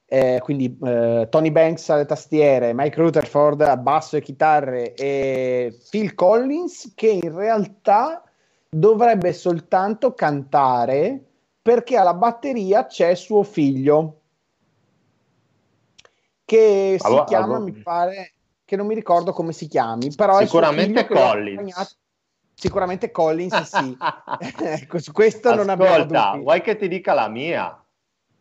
eh, 0.05 0.41
quindi 0.43 0.77
eh, 0.83 1.29
Tony 1.31 1.53
Banks 1.53 1.89
alle 1.91 2.07
tastiere, 2.07 2.75
Mike 2.75 3.01
Rutherford 3.01 3.61
a 3.61 3.77
basso 3.77 4.17
e 4.17 4.21
chitarre 4.21 4.95
e 4.95 5.79
Phil 5.89 6.17
Collins 6.17 6.93
che 6.97 7.09
in 7.09 7.37
realtà 7.37 8.25
dovrebbe 8.69 9.33
soltanto 9.33 10.13
cantare 10.13 11.23
perché 11.63 11.97
alla 11.97 12.15
batteria 12.15 12.87
c'è 12.87 13.15
suo 13.15 13.45
figlio 13.45 14.23
che 16.47 16.97
allora, 17.03 17.21
si 17.23 17.27
chiama, 17.27 17.45
allora... 17.45 17.61
mi 17.61 17.73
pare, 17.73 18.33
che 18.65 18.77
non 18.77 18.87
mi 18.87 18.95
ricordo 18.95 19.33
come 19.33 19.53
si 19.53 19.67
chiami, 19.67 20.15
però 20.15 20.39
sicuramente 20.39 21.07
Collins. 21.07 21.99
Sicuramente 22.55 23.11
Collins, 23.11 23.63
sì. 23.63 23.97
ecco, 24.63 24.99
su 24.99 25.13
questo 25.13 25.51
Ascolta, 25.51 25.57
non 25.57 25.69
abbiamo 25.69 26.05
dubbi. 26.05 26.43
vuoi 26.43 26.63
che 26.63 26.77
ti 26.77 26.89
dica 26.89 27.13
la 27.13 27.29
mia? 27.29 27.85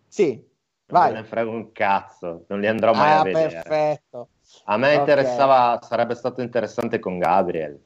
Sì, 0.07 0.41
vai. 0.85 1.05
Non 1.07 1.13
me 1.13 1.21
ne 1.21 1.27
frego 1.27 1.51
un 1.51 1.71
cazzo, 1.73 2.45
non 2.47 2.61
li 2.61 2.67
andrò 2.67 2.93
mai 2.93 3.11
ah, 3.11 3.19
a 3.19 3.23
vedere. 3.23 3.49
perfetto. 3.49 4.29
A 4.65 4.77
me 4.77 4.89
okay. 4.89 4.99
interessava, 4.99 5.79
sarebbe 5.81 6.13
stato 6.13 6.41
interessante 6.41 6.99
con 6.99 7.17
Gabriel. 7.17 7.83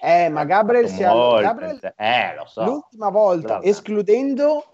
Eh, 0.00 0.28
ma 0.30 0.44
Gabriel 0.44 0.88
si 0.88 1.02
è... 1.02 1.06
Gabriel, 1.06 1.94
eh, 1.96 2.34
lo 2.36 2.46
so. 2.46 2.64
L'ultima 2.64 3.10
volta, 3.10 3.46
Bravo. 3.46 3.62
escludendo 3.62 4.73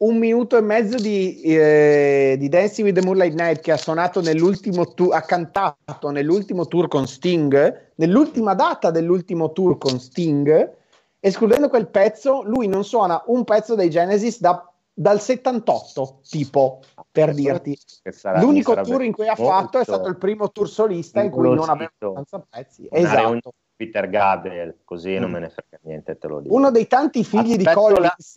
un 0.00 0.16
minuto 0.16 0.56
e 0.56 0.60
mezzo 0.62 0.96
di, 0.96 1.40
eh, 1.42 2.36
di, 2.38 2.48
Dancing 2.48 2.86
with 2.86 2.98
the 2.98 3.04
Moonlight 3.04 3.34
Night 3.34 3.60
che 3.60 3.72
ha 3.72 3.76
suonato 3.76 4.22
nell'ultimo 4.22 4.94
tour, 4.94 5.14
ha 5.14 5.22
cantato 5.22 6.10
nell'ultimo 6.10 6.66
tour 6.66 6.88
con 6.88 7.06
Sting, 7.06 7.90
nell'ultima 7.96 8.54
data 8.54 8.90
dell'ultimo 8.90 9.52
tour 9.52 9.76
con 9.76 9.98
Sting, 9.98 10.76
escludendo 11.20 11.68
quel 11.68 11.88
pezzo, 11.88 12.42
lui 12.42 12.66
non 12.66 12.82
suona 12.82 13.22
un 13.26 13.44
pezzo 13.44 13.74
dei 13.74 13.90
Genesis 13.90 14.40
da, 14.40 14.72
dal 14.90 15.20
78, 15.20 16.20
tipo, 16.28 16.80
per 17.10 17.34
dirti. 17.34 17.78
Sarà, 18.10 18.40
L'unico 18.40 18.80
tour 18.80 19.02
in 19.02 19.12
cui 19.12 19.28
ha 19.28 19.34
fatto 19.34 19.80
è 19.80 19.84
stato 19.84 20.08
il 20.08 20.16
primo 20.16 20.50
tour 20.50 20.68
solista 20.68 21.20
in 21.20 21.30
cui 21.30 21.42
non 21.42 21.68
aveva 21.68 21.90
abbastanza 21.98 22.46
pezzi. 22.48 22.88
Esatto. 22.90 23.52
Peter 23.76 24.08
Gabriel, 24.08 24.78
così 24.84 25.16
mm. 25.16 25.20
non 25.20 25.30
me 25.30 25.40
ne 25.40 25.48
frega 25.50 25.78
niente, 25.82 26.16
te 26.16 26.26
lo 26.26 26.40
dico. 26.40 26.54
Uno 26.54 26.70
dei 26.70 26.86
tanti 26.86 27.22
figli 27.22 27.52
Aspetto 27.52 27.88
di 27.88 27.94
Collins... 27.94 28.36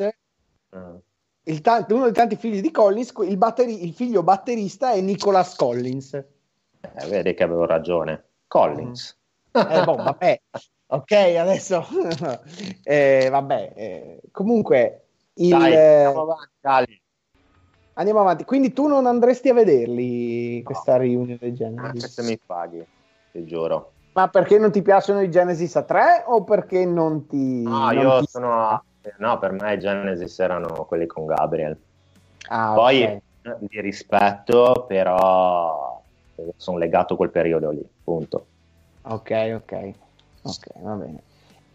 La... 0.69 0.79
Mm 0.79 0.95
t- 1.43 1.85
uno 1.89 2.03
dei 2.03 2.13
tanti 2.13 2.35
figli 2.35 2.61
di 2.61 2.71
Collins, 2.71 3.13
il, 3.21 3.37
batteri- 3.37 3.83
il 3.83 3.93
figlio 3.93 4.23
batterista 4.23 4.91
è 4.91 5.01
Nicholas 5.01 5.55
Collins. 5.55 6.13
Eh, 6.13 7.07
vedi 7.07 7.33
che 7.33 7.43
avevo 7.43 7.65
ragione. 7.65 8.23
Collins. 8.47 9.17
Mm. 9.57 9.71
Eh, 9.71 9.83
boh, 9.83 9.95
vabbè. 9.95 10.41
ok, 10.87 11.11
adesso... 11.11 11.85
eh, 12.83 13.27
vabbè. 13.29 13.73
Eh, 13.75 14.21
comunque... 14.31 14.99
Il, 15.35 15.49
Dai, 15.49 15.75
andiamo 15.75 16.21
avanti, 16.61 17.01
Andiamo 17.93 18.19
avanti. 18.21 18.43
Quindi 18.45 18.71
tu 18.71 18.87
non 18.87 19.05
andresti 19.07 19.49
a 19.49 19.53
vederli 19.53 20.61
questa 20.63 20.93
no. 20.93 20.99
riunione 20.99 21.37
del 21.39 21.55
genere? 21.55 21.87
Anche 21.87 22.07
se 22.07 22.21
mi 22.21 22.39
paghi, 22.43 22.85
ti 23.31 23.43
giuro. 23.45 23.91
Ma 24.13 24.27
perché 24.29 24.59
non 24.59 24.71
ti 24.71 24.83
piacciono 24.83 25.21
i 25.21 25.31
Genesis 25.31 25.75
a 25.75 25.83
3 25.83 26.23
o 26.27 26.43
perché 26.43 26.85
non 26.85 27.25
ti... 27.25 27.63
No, 27.63 27.91
non 27.91 27.95
io 27.95 28.19
ti... 28.19 28.27
sono 28.27 28.83
No, 29.17 29.37
per 29.39 29.51
me 29.51 29.73
i 29.73 29.79
Genesis 29.79 30.39
erano 30.39 30.85
quelli 30.85 31.05
con 31.07 31.25
Gabriel. 31.25 31.77
Ah, 32.47 32.73
Poi 32.73 33.03
okay. 33.03 33.21
di 33.59 33.81
rispetto, 33.81 34.85
però 34.87 36.01
sono 36.57 36.77
legato 36.77 37.13
a 37.13 37.17
quel 37.17 37.29
periodo 37.29 37.69
lì, 37.71 37.85
punto. 38.03 38.45
Ok, 39.03 39.53
ok, 39.55 39.93
ok, 40.43 40.67
va 40.81 40.93
bene. 40.93 41.21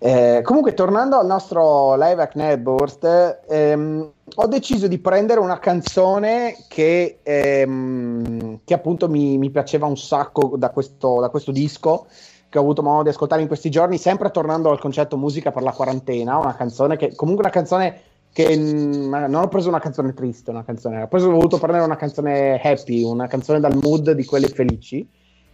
Eh, 0.00 0.42
comunque, 0.44 0.74
tornando 0.74 1.18
al 1.18 1.26
nostro 1.26 1.96
live 1.96 2.22
at 2.22 2.34
Netburst, 2.34 3.40
ehm, 3.48 4.12
ho 4.36 4.46
deciso 4.46 4.86
di 4.86 4.98
prendere 4.98 5.40
una 5.40 5.58
canzone 5.58 6.56
che, 6.68 7.18
ehm, 7.22 8.60
che 8.64 8.74
appunto 8.74 9.08
mi, 9.08 9.36
mi, 9.38 9.50
piaceva 9.50 9.86
un 9.86 9.96
sacco 9.96 10.54
da 10.56 10.70
questo, 10.70 11.18
da 11.20 11.28
questo 11.30 11.50
disco 11.50 12.06
che 12.48 12.58
ho 12.58 12.62
avuto 12.62 12.82
modo 12.82 13.02
di 13.02 13.08
ascoltare 13.10 13.42
in 13.42 13.48
questi 13.48 13.70
giorni, 13.70 13.98
sempre 13.98 14.30
tornando 14.30 14.70
al 14.70 14.80
concetto 14.80 15.16
musica 15.16 15.52
per 15.52 15.62
la 15.62 15.72
quarantena, 15.72 16.38
una 16.38 16.54
canzone 16.54 16.96
che 16.96 17.14
comunque 17.14 17.44
una 17.44 17.52
canzone 17.52 18.00
che 18.32 18.56
mh, 18.56 19.26
non 19.28 19.42
ho 19.42 19.48
preso 19.48 19.68
una 19.68 19.80
canzone 19.80 20.14
triste, 20.14 20.50
una 20.50 20.64
canzone, 20.64 21.02
ho, 21.02 21.08
preso, 21.08 21.28
ho 21.28 21.32
voluto 21.32 21.58
prendere 21.58 21.84
una 21.84 21.96
canzone 21.96 22.60
happy, 22.60 23.02
una 23.02 23.26
canzone 23.26 23.60
dal 23.60 23.78
mood 23.82 24.12
di 24.12 24.24
quelli 24.24 24.48
felici. 24.48 25.08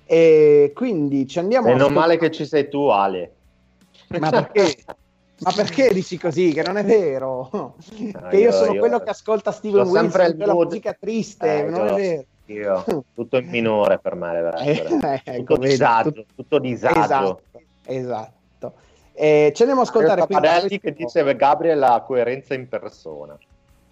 E 0.06 0.72
quindi 0.74 1.26
ci 1.26 1.38
andiamo. 1.38 1.74
Non 1.74 1.92
male 1.92 2.18
che 2.18 2.30
ci 2.30 2.44
sei 2.44 2.68
tu, 2.68 2.88
Ale. 2.88 3.32
Ma 4.18 4.28
perché? 4.28 4.76
Ma 5.38 5.52
perché 5.52 5.92
dici 5.92 6.18
così? 6.18 6.52
Che 6.52 6.62
non 6.62 6.76
è 6.76 6.84
vero. 6.84 7.48
No, 7.52 7.74
che 8.30 8.36
io, 8.36 8.38
io 8.38 8.52
sono 8.52 8.74
io, 8.74 8.80
quello 8.80 9.00
che 9.00 9.10
ascolta 9.10 9.50
Steven 9.50 9.86
Wilson, 9.86 10.36
quella 10.36 10.54
musica 10.54 10.94
triste, 10.98 11.64
eh, 11.64 11.70
non 11.70 11.86
io, 11.86 11.92
è 11.92 11.94
vero. 11.94 12.24
Io, 12.46 13.04
tutto 13.14 13.38
in 13.38 13.48
minore 13.48 13.98
per 13.98 14.14
me. 14.14 14.52
Eh, 14.64 14.84
tutto, 14.84 15.06
ecco, 15.24 15.56
disagio, 15.56 16.12
tutto, 16.12 16.32
tutto 16.34 16.58
disagio. 16.58 17.00
Esatto. 17.02 17.40
esatto. 17.84 18.72
Eh, 19.12 19.52
ce 19.54 19.64
ne 19.64 19.70
andiamo 19.70 19.80
a 19.80 19.84
ascoltare 19.84 20.26
qui. 20.26 20.34
Padelli 20.34 20.80
che 20.80 20.92
dice 20.92 21.36
Gabriel 21.36 21.78
la 21.78 22.02
coerenza 22.04 22.54
in 22.54 22.68
persona. 22.68 23.38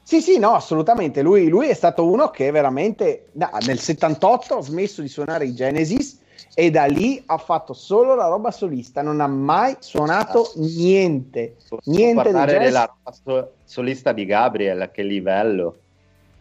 Sì, 0.03 0.21
sì, 0.21 0.39
no, 0.39 0.55
assolutamente. 0.55 1.23
Lui, 1.23 1.49
lui 1.49 1.69
è 1.69 1.75
stato 1.75 2.05
uno 2.05 2.29
che 2.29 2.51
veramente 2.51 3.29
no, 3.33 3.49
nel 3.67 3.79
78 3.79 4.57
ha 4.57 4.63
smesso 4.63 5.01
di 5.01 5.09
suonare 5.09 5.47
i 5.47 5.55
Genesis 5.55 6.21
e 6.55 6.71
da 6.71 6.85
lì 6.85 7.23
ha 7.27 7.39
fatto 7.39 7.73
solo 7.73 8.15
la 8.15 8.27
roba 8.27 8.51
solista, 8.51 9.01
non 9.01 9.21
ha 9.21 9.27
mai 9.27 9.77
suonato 9.79 10.53
niente. 10.57 11.57
niente 11.85 12.23
parlare 12.23 12.59
della 12.59 12.93
roba 13.05 13.49
solista 13.65 14.13
di 14.13 14.27
Gabriel, 14.27 14.91
che 14.93 15.03
livello. 15.03 15.77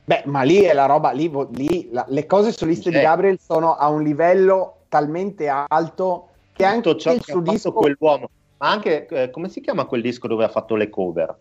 Beh, 0.04 0.24
ma 0.26 0.41
lì 0.41 0.62
è 0.62 0.74
la 0.74 0.86
roba, 0.86 1.12
lì, 1.12 1.32
lì 1.52 1.89
la, 1.91 2.06
le 2.08 2.26
cose 2.26 2.52
soliste 2.52 2.89
di 2.89 2.99
Gabriel 2.99 3.39
sono 3.39 3.76
a 3.76 3.88
un 3.89 4.04
livello 4.04 4.78
talmente 4.89 5.47
alto 5.47 6.28
che 6.54 6.64
Tutto 6.64 6.89
anche 6.89 6.97
ciò 6.99 7.14
il 7.14 7.24
suo 7.24 7.39
disco... 7.39 7.72
quell'uomo, 7.72 8.30
ma 8.58 8.70
anche, 8.70 9.06
eh, 9.08 9.30
come 9.30 9.47
si 9.49 9.62
chiama 9.62 9.86
quel 9.86 10.02
disco 10.02 10.28
dove 10.28 10.43
ha 10.43 10.49
fatto 10.49 10.76
le 10.76 10.89
cover? 10.89 11.36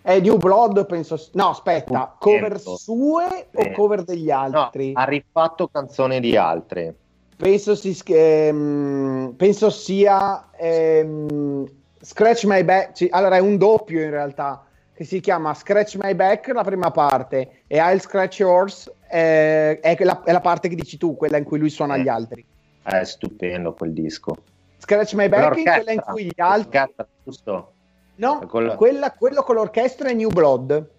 È 0.00 0.20
New 0.20 0.36
Blood, 0.36 0.86
penso. 0.86 1.18
No, 1.32 1.48
aspetta, 1.48 2.14
cover 2.18 2.60
sue 2.60 3.48
o 3.54 3.70
cover 3.72 4.02
degli 4.04 4.30
altri? 4.30 4.92
No, 4.92 5.00
ha 5.00 5.04
rifatto 5.04 5.68
canzoni 5.68 6.20
di 6.20 6.36
altri 6.36 6.94
penso, 7.36 7.74
si, 7.74 7.96
ehm, 8.06 9.34
penso 9.36 9.70
sia 9.70 10.50
ehm, 10.56 11.68
Scratch 12.00 12.44
My 12.44 12.64
Back. 12.64 13.06
Allora, 13.10 13.36
è 13.36 13.40
un 13.40 13.56
doppio 13.56 14.02
in 14.02 14.10
realtà 14.10 14.64
che 14.94 15.04
si 15.04 15.20
chiama 15.20 15.52
Scratch 15.54 15.96
My 16.00 16.14
Back, 16.14 16.48
la 16.48 16.62
prima 16.62 16.90
parte, 16.90 17.62
e 17.66 17.78
I'll 17.78 17.98
Scratch 17.98 18.38
Yours 18.38 18.90
eh, 19.10 19.80
è, 19.80 20.04
la, 20.04 20.22
è, 20.22 20.32
la, 20.32 20.40
parte 20.40 20.68
che 20.68 20.76
dici 20.76 20.96
tu, 20.96 21.16
quella 21.16 21.36
in 21.36 21.44
cui 21.44 21.58
lui 21.58 21.68
suona 21.68 21.96
eh. 21.96 22.02
gli 22.02 22.08
altri. 22.08 22.44
È 22.82 23.02
stupendo 23.02 23.74
quel 23.74 23.92
disco. 23.92 24.36
Scratch 24.78 25.14
My 25.14 25.28
Back 25.28 25.58
è 25.58 25.62
quella 25.62 25.92
in 25.92 26.00
cui 26.00 26.24
gli 26.24 26.40
altri. 26.40 26.80
Giusto? 27.24 27.72
No, 28.16 28.46
quella... 28.46 28.76
Quella, 28.76 29.12
quello 29.12 29.42
con 29.42 29.56
l'orchestra 29.56 30.08
è 30.08 30.14
New 30.14 30.30
Blood. 30.30 30.90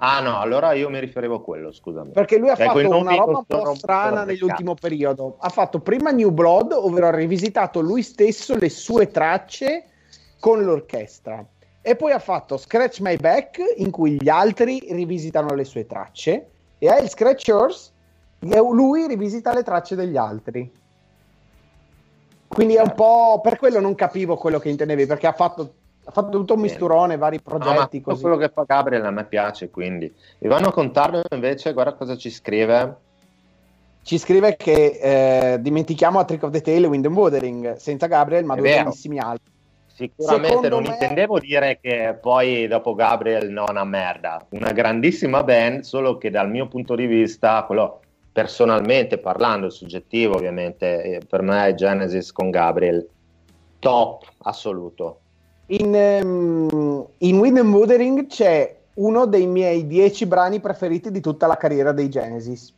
Ah 0.00 0.20
no, 0.20 0.38
allora 0.38 0.74
io 0.74 0.88
mi 0.88 1.00
riferivo 1.00 1.36
a 1.36 1.42
quello, 1.42 1.72
scusami. 1.72 2.12
Perché 2.12 2.38
lui 2.38 2.50
ha 2.50 2.56
ecco, 2.56 2.78
fatto 2.78 2.96
una 2.98 3.16
roba 3.16 3.38
un 3.38 3.44
po' 3.44 3.74
strana 3.74 4.22
nell'ultimo 4.22 4.74
periodo. 4.74 5.38
Ha 5.40 5.48
fatto 5.48 5.80
prima 5.80 6.12
New 6.12 6.30
Blood, 6.30 6.70
ovvero 6.70 7.08
ha 7.08 7.14
rivisitato 7.14 7.80
lui 7.80 8.02
stesso 8.02 8.56
le 8.56 8.68
sue 8.68 9.10
tracce 9.10 9.86
con 10.38 10.62
l'orchestra. 10.62 11.44
E 11.88 11.96
poi 11.96 12.12
ha 12.12 12.18
fatto 12.18 12.58
Scratch 12.58 13.00
My 13.00 13.16
Back, 13.16 13.62
in 13.76 13.90
cui 13.90 14.18
gli 14.20 14.28
altri 14.28 14.88
rivisitano 14.90 15.54
le 15.54 15.64
sue 15.64 15.86
tracce. 15.86 16.48
E 16.76 16.86
ha 16.86 16.98
il 16.98 17.08
Scratch 17.08 17.46
Yours, 17.46 17.92
e 18.40 18.58
lui 18.58 19.06
rivisita 19.06 19.54
le 19.54 19.62
tracce 19.62 19.94
degli 19.94 20.18
altri. 20.18 20.70
Quindi 22.46 22.74
è 22.74 22.82
un 22.82 22.92
po'... 22.94 23.40
Per 23.42 23.56
quello 23.56 23.80
non 23.80 23.94
capivo 23.94 24.36
quello 24.36 24.58
che 24.58 24.68
intendevi, 24.68 25.06
perché 25.06 25.28
ha 25.28 25.32
fatto 25.32 25.72
ha 26.04 26.10
fatto 26.10 26.28
tutto 26.28 26.54
un 26.54 26.60
misturone, 26.60 27.16
vari 27.16 27.40
progetti. 27.40 28.02
No, 28.04 28.16
quello 28.18 28.36
che 28.36 28.50
fa 28.50 28.64
Gabriel 28.66 29.06
a 29.06 29.10
me 29.10 29.24
piace, 29.24 29.70
quindi. 29.70 30.14
Ivano 30.40 30.70
Contardo 30.70 31.22
invece, 31.30 31.72
guarda 31.72 31.94
cosa 31.94 32.18
ci 32.18 32.28
scrive. 32.28 32.96
Ci 34.02 34.18
scrive 34.18 34.56
che 34.56 35.52
eh, 35.54 35.60
dimentichiamo 35.60 36.18
a 36.18 36.24
Trick 36.24 36.42
of 36.42 36.50
the 36.50 36.60
Tail 36.60 36.84
e 36.84 36.86
Wind 36.86 37.06
and 37.06 37.16
Wuthering, 37.16 37.76
senza 37.76 38.06
Gabriel, 38.06 38.44
ma 38.44 38.56
È 38.56 38.58
due 38.58 38.72
grandissimi 38.72 39.18
altri. 39.18 39.56
Sicuramente 39.98 40.48
Secondo 40.48 40.68
non 40.68 40.82
me... 40.84 40.88
intendevo 40.90 41.40
dire 41.40 41.80
che 41.80 42.16
poi 42.20 42.68
dopo 42.68 42.94
Gabriel 42.94 43.50
non 43.50 43.66
una 43.68 43.82
merda, 43.82 44.46
una 44.50 44.70
grandissima 44.70 45.42
band, 45.42 45.80
solo 45.80 46.18
che 46.18 46.30
dal 46.30 46.48
mio 46.48 46.68
punto 46.68 46.94
di 46.94 47.06
vista, 47.06 47.64
quello 47.64 48.02
personalmente 48.30 49.18
parlando, 49.18 49.70
soggettivo 49.70 50.36
ovviamente, 50.36 51.02
eh, 51.02 51.20
per 51.28 51.42
me 51.42 51.66
è 51.66 51.74
Genesis 51.74 52.30
con 52.30 52.50
Gabriel, 52.50 53.04
top 53.80 54.22
assoluto. 54.42 55.18
In, 55.66 56.20
um, 56.22 57.04
in 57.18 57.38
Wind 57.40 57.58
and 57.58 57.74
Wuthering 57.74 58.26
c'è 58.28 58.76
uno 58.94 59.26
dei 59.26 59.48
miei 59.48 59.88
dieci 59.88 60.26
brani 60.26 60.60
preferiti 60.60 61.10
di 61.10 61.20
tutta 61.20 61.48
la 61.48 61.56
carriera 61.56 61.90
dei 61.90 62.08
Genesis. 62.08 62.72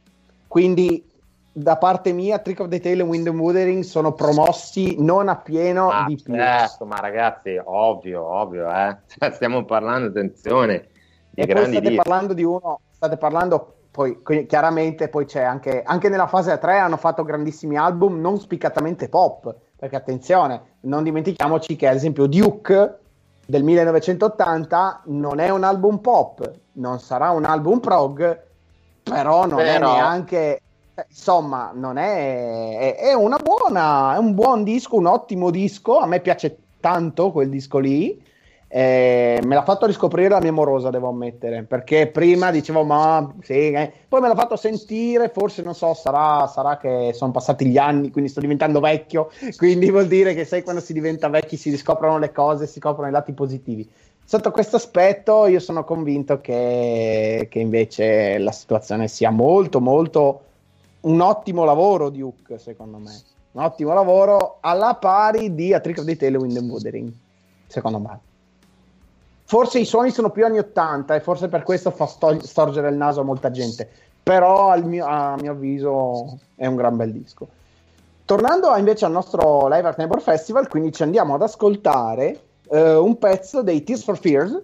Quindi 0.48 1.06
da 1.52 1.76
parte 1.76 2.12
mia 2.12 2.38
Trick 2.38 2.60
of 2.60 2.68
the 2.68 2.80
Tail 2.80 3.00
e 3.00 3.02
Wind 3.02 3.26
and 3.26 3.38
Wuthering 3.38 3.82
sono 3.82 4.12
promossi 4.12 4.96
non 4.98 5.28
a 5.28 5.36
pieno 5.36 5.90
ah, 5.90 6.04
di 6.06 6.18
più. 6.22 6.34
Certo, 6.34 6.84
ma 6.84 6.96
ragazzi, 6.96 7.60
ovvio, 7.62 8.24
ovvio, 8.24 8.70
eh. 8.70 8.96
Stiamo 9.32 9.64
parlando, 9.64 10.08
attenzione, 10.08 10.88
di 11.30 11.42
e 11.42 11.46
grandi 11.46 11.76
state 11.76 11.94
parlando 11.94 12.32
di 12.32 12.44
uno, 12.44 12.80
state 12.90 13.16
parlando 13.16 13.74
poi 13.90 14.22
chiaramente 14.46 15.08
poi 15.08 15.24
c'è 15.24 15.42
anche, 15.42 15.82
anche 15.82 16.08
nella 16.08 16.28
fase 16.28 16.56
3 16.56 16.78
hanno 16.78 16.96
fatto 16.96 17.24
grandissimi 17.24 17.76
album 17.76 18.20
non 18.20 18.38
spiccatamente 18.38 19.08
pop 19.08 19.52
perché 19.80 19.96
attenzione, 19.96 20.76
non 20.80 21.02
dimentichiamoci 21.02 21.74
che 21.74 21.88
ad 21.88 21.96
esempio 21.96 22.26
Duke 22.26 22.98
del 23.46 23.64
1980 23.64 25.04
non 25.06 25.40
è 25.40 25.48
un 25.48 25.64
album 25.64 25.98
pop, 25.98 26.52
non 26.72 27.00
sarà 27.00 27.30
un 27.30 27.46
album 27.46 27.80
prog, 27.80 28.42
però 29.02 29.46
non 29.46 29.56
però... 29.56 29.64
è 29.64 29.78
neanche 29.78 30.36
eh, 30.36 30.60
insomma, 31.08 31.72
non 31.74 31.96
è, 31.96 32.78
è, 32.78 32.96
è, 32.96 33.12
una 33.14 33.38
buona, 33.38 34.14
è 34.14 34.18
un 34.18 34.34
buon 34.34 34.64
disco, 34.64 34.96
un 34.96 35.06
ottimo 35.06 35.50
disco. 35.50 35.98
A 35.98 36.06
me 36.06 36.20
piace 36.20 36.56
tanto 36.80 37.30
quel 37.30 37.48
disco 37.48 37.78
lì. 37.78 38.28
Eh, 38.72 39.40
me 39.44 39.54
l'ha 39.56 39.64
fatto 39.64 39.86
riscoprire 39.86 40.28
la 40.28 40.40
mia 40.40 40.52
morosa, 40.52 40.90
devo 40.90 41.08
ammettere, 41.08 41.64
perché 41.64 42.06
prima 42.06 42.52
dicevo, 42.52 42.84
ma 42.84 43.34
sì, 43.42 43.72
eh. 43.72 43.92
poi 44.08 44.20
me 44.20 44.28
l'ha 44.28 44.36
fatto 44.36 44.54
sentire, 44.54 45.28
forse 45.28 45.62
non 45.62 45.74
so, 45.74 45.92
sarà, 45.92 46.46
sarà, 46.46 46.76
che 46.76 47.10
sono 47.12 47.32
passati 47.32 47.66
gli 47.66 47.78
anni, 47.78 48.12
quindi 48.12 48.30
sto 48.30 48.38
diventando 48.38 48.78
vecchio, 48.78 49.30
quindi 49.56 49.90
vuol 49.90 50.06
dire 50.06 50.34
che 50.34 50.44
sai 50.44 50.62
quando 50.62 50.80
si 50.80 50.92
diventa 50.92 51.28
vecchi 51.28 51.56
si 51.56 51.68
riscoprono 51.68 52.18
le 52.18 52.30
cose, 52.30 52.68
si 52.68 52.78
scoprono 52.78 53.08
i 53.08 53.12
lati 53.12 53.32
positivi. 53.32 53.90
Sotto 54.24 54.52
questo 54.52 54.76
aspetto 54.76 55.48
io 55.48 55.58
sono 55.58 55.82
convinto 55.82 56.40
che, 56.40 57.48
che 57.50 57.58
invece 57.58 58.38
la 58.38 58.52
situazione 58.52 59.08
sia 59.08 59.30
molto, 59.30 59.80
molto 59.80 60.42
un 61.02 61.20
ottimo 61.20 61.64
lavoro 61.64 62.06
Hook, 62.06 62.58
secondo 62.58 62.98
me. 62.98 63.18
Un 63.52 63.62
ottimo 63.62 63.92
lavoro 63.92 64.58
alla 64.60 64.94
pari 64.94 65.54
di 65.54 65.72
A 65.74 65.80
Trick 65.80 65.98
of 65.98 66.04
the 66.04 66.16
Tail 66.16 66.36
Wind 66.36 66.56
and 66.56 66.70
Wuthering, 66.70 67.12
secondo 67.66 67.98
me. 67.98 68.18
Forse 69.44 69.80
i 69.80 69.84
suoni 69.84 70.10
sono 70.10 70.30
più 70.30 70.44
anni 70.44 70.58
80 70.58 71.16
e 71.16 71.20
forse 71.20 71.48
per 71.48 71.64
questo 71.64 71.90
fa 71.90 72.06
sto- 72.06 72.40
storgere 72.44 72.88
il 72.88 72.96
naso 72.96 73.20
a 73.20 73.24
molta 73.24 73.50
gente, 73.50 73.88
però 74.22 74.78
mio, 74.80 75.04
a 75.06 75.34
mio 75.40 75.52
avviso 75.52 76.38
è 76.54 76.66
un 76.66 76.76
gran 76.76 76.96
bel 76.96 77.12
disco. 77.12 77.48
Tornando 78.24 78.76
invece 78.76 79.06
al 79.06 79.10
nostro 79.10 79.66
Live 79.66 79.88
Art 79.88 79.98
Neighbor 79.98 80.22
Festival, 80.22 80.68
quindi 80.68 80.92
ci 80.92 81.02
andiamo 81.02 81.34
ad 81.34 81.42
ascoltare 81.42 82.40
eh, 82.68 82.94
un 82.94 83.18
pezzo 83.18 83.62
dei 83.62 83.82
Tears 83.82 84.04
for 84.04 84.16
Fears 84.16 84.56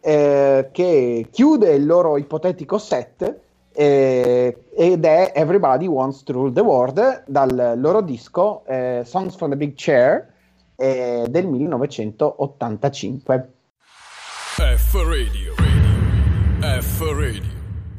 eh, 0.00 0.68
che 0.70 1.26
chiude 1.30 1.72
il 1.72 1.86
loro 1.86 2.18
ipotetico 2.18 2.76
set 2.76 3.40
eh, 3.76 4.56
ed 4.74 5.04
è 5.04 5.32
Everybody 5.34 5.86
Wants 5.86 6.22
to 6.22 6.32
Rule 6.32 6.50
the 6.52 6.62
World 6.62 7.24
dal 7.26 7.74
loro 7.76 8.00
disco 8.00 8.64
eh, 8.66 9.02
Songs 9.04 9.36
from 9.36 9.50
the 9.50 9.56
Big 9.56 9.74
Chair 9.76 10.32
eh, 10.76 11.26
del 11.28 11.46
1985. 11.46 13.50
F 14.56 14.94
Radio, 14.94 15.52
radio. 15.56 16.80
F 16.80 17.00
Radio, 17.00 17.42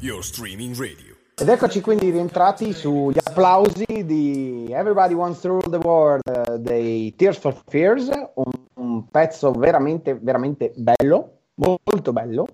your 0.00 0.24
streaming 0.24 0.76
radio. 0.76 1.08
Ed 1.40 1.48
eccoci 1.48 1.80
quindi 1.80 2.10
rientrati 2.10 2.72
sugli 2.72 3.18
applausi 3.22 4.04
di 4.04 4.66
Everybody 4.70 5.14
Wants 5.14 5.38
to 5.38 5.48
Rule 5.48 5.70
the 5.70 5.76
World 5.76 6.20
uh, 6.26 6.58
dei 6.58 7.14
Tears 7.14 7.38
for 7.38 7.54
Fears, 7.68 8.10
un, 8.34 8.50
un, 8.74 9.08
pezzo 9.08 9.52
veramente, 9.52 10.18
veramente 10.20 10.72
bello, 10.74 11.42
molto 11.54 12.12
bello. 12.12 12.44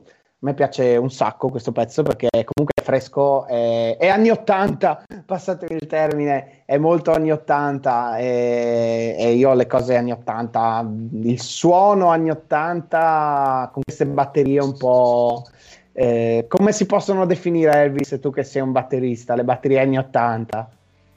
A 0.44 0.48
me 0.48 0.52
piace 0.52 0.98
un 0.98 1.10
sacco 1.10 1.48
questo 1.48 1.72
pezzo 1.72 2.02
perché 2.02 2.28
comunque 2.28 2.74
è 2.74 2.82
fresco, 2.82 3.46
è, 3.46 3.96
è 3.96 4.08
anni 4.08 4.28
80, 4.28 5.04
passatemi 5.24 5.78
il 5.80 5.86
termine, 5.86 6.64
è 6.66 6.76
molto 6.76 7.12
anni 7.12 7.32
80 7.32 8.18
e, 8.18 9.16
e, 9.18 9.32
io 9.32 9.54
le 9.54 9.66
cose 9.66 9.96
anni 9.96 10.12
80, 10.12 10.90
il 11.22 11.40
suono 11.40 12.08
anni 12.08 12.28
80 12.28 13.70
con 13.72 13.82
queste 13.82 14.04
batterie 14.04 14.60
un 14.60 14.76
po'... 14.76 15.44
Eh, 15.92 16.44
come 16.46 16.72
si 16.72 16.84
possono 16.84 17.24
definire 17.24 17.72
Elvis 17.84 18.18
tu 18.20 18.30
che 18.30 18.42
sei 18.44 18.60
un 18.60 18.72
batterista, 18.72 19.34
le 19.34 19.44
batterie 19.44 19.80
anni 19.80 19.96
80? 19.96 20.68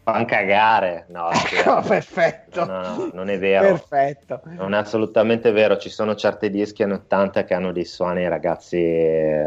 Fan 0.08 0.24
cagare, 0.24 1.03
no, 1.10 1.28
no 1.66 1.84
perfetto. 1.86 2.64
No, 2.64 2.80
no, 2.80 3.10
non 3.12 3.30
è 3.30 3.38
vero. 3.38 3.74
Perfetto. 3.74 4.39
Non 4.45 4.74
è 4.74 4.78
assolutamente 4.78 5.51
vero. 5.51 5.76
Ci 5.76 5.89
sono 5.89 6.16
certi 6.16 6.49
dischi 6.49 6.82
anni 6.82 6.93
80 6.93 7.43
che 7.43 7.53
hanno 7.53 7.74
dei 7.74 7.84
suoni, 7.84 8.26
ragazzi, 8.26 8.80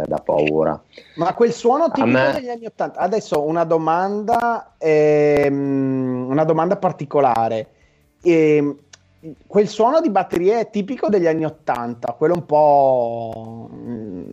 da 0.04 0.18
paura. 0.18 0.78
Ma 1.14 1.32
quel 1.32 1.54
suono 1.54 1.90
tipico 1.90 2.06
me... 2.06 2.32
degli 2.34 2.50
anni 2.50 2.66
80. 2.66 3.00
Adesso 3.00 3.42
una 3.42 3.64
domanda, 3.64 4.74
ehm, 4.76 6.26
una 6.28 6.44
domanda 6.44 6.76
particolare. 6.76 7.66
Ehm, 8.20 8.76
quel 9.46 9.66
suono 9.66 10.02
di 10.02 10.10
batteria 10.10 10.58
è 10.58 10.68
tipico 10.68 11.08
degli 11.08 11.26
anni 11.26 11.46
80, 11.46 12.12
quello 12.18 12.34
un 12.34 12.44
po' 12.44 13.70
mm, 13.72 14.30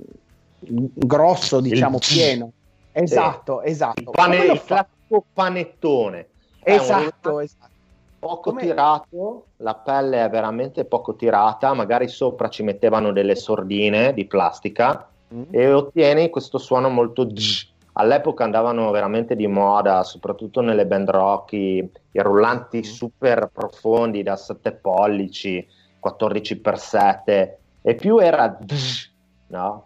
grosso, 0.60 1.62
diciamo, 1.62 2.00
pieno. 2.00 2.52
Esatto, 2.92 3.62
esatto. 3.62 4.02
Il, 4.02 4.10
pane, 4.12 4.38
il 4.38 4.62
classico 5.08 5.26
panettone. 5.34 6.28
Esatto, 6.64 7.40
esatto. 7.40 7.76
Poco 8.20 8.50
Come... 8.50 8.62
tirato, 8.62 9.46
la 9.58 9.76
pelle 9.76 10.24
è 10.26 10.30
veramente 10.30 10.86
poco 10.86 11.16
tirata, 11.16 11.74
magari 11.74 12.08
sopra 12.08 12.50
ci 12.50 12.64
mettevano 12.64 13.12
delle 13.12 13.36
sordine 13.36 14.14
di 14.14 14.26
plastica 14.26 15.08
mm. 15.34 15.44
e 15.52 15.72
ottieni 15.72 16.30
questo 16.30 16.58
suono 16.58 16.90
molto 16.90 17.30
zzz. 17.30 17.76
All'epoca 17.94 18.44
andavano 18.44 18.92
veramente 18.92 19.36
di 19.36 19.48
moda, 19.48 20.04
soprattutto 20.04 20.62
nelle 20.62 20.86
band 20.86 21.10
rock, 21.10 21.54
i, 21.54 21.90
i 22.12 22.20
rullanti 22.20 22.80
mm. 22.80 22.82
super 22.82 23.50
profondi 23.54 24.24
da 24.24 24.36
7 24.36 24.72
pollici, 24.74 25.66
14x7 26.04 27.52
e 27.82 27.96
più 27.96 28.18
era 28.18 28.58
zzz, 28.66 29.12
no? 29.48 29.86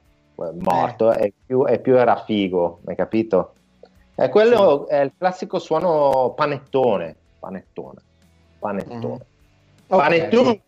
morto 0.53 1.11
eh. 1.13 1.25
e, 1.25 1.33
più, 1.45 1.65
e, 1.67 1.79
più, 1.79 1.95
era 1.95 2.15
figo, 2.15 2.79
hai 2.85 2.95
capito? 2.95 3.53
E 4.21 4.29
quello 4.29 4.85
sì. 4.87 4.93
è 4.93 4.99
il 5.01 5.11
classico 5.17 5.59
suono 5.59 6.33
panettone, 6.35 7.15
panettone, 7.39 7.99
panettone. 8.59 9.07
Mm. 9.13 9.87
Panettone. 9.87 10.49
Okay. 10.49 10.61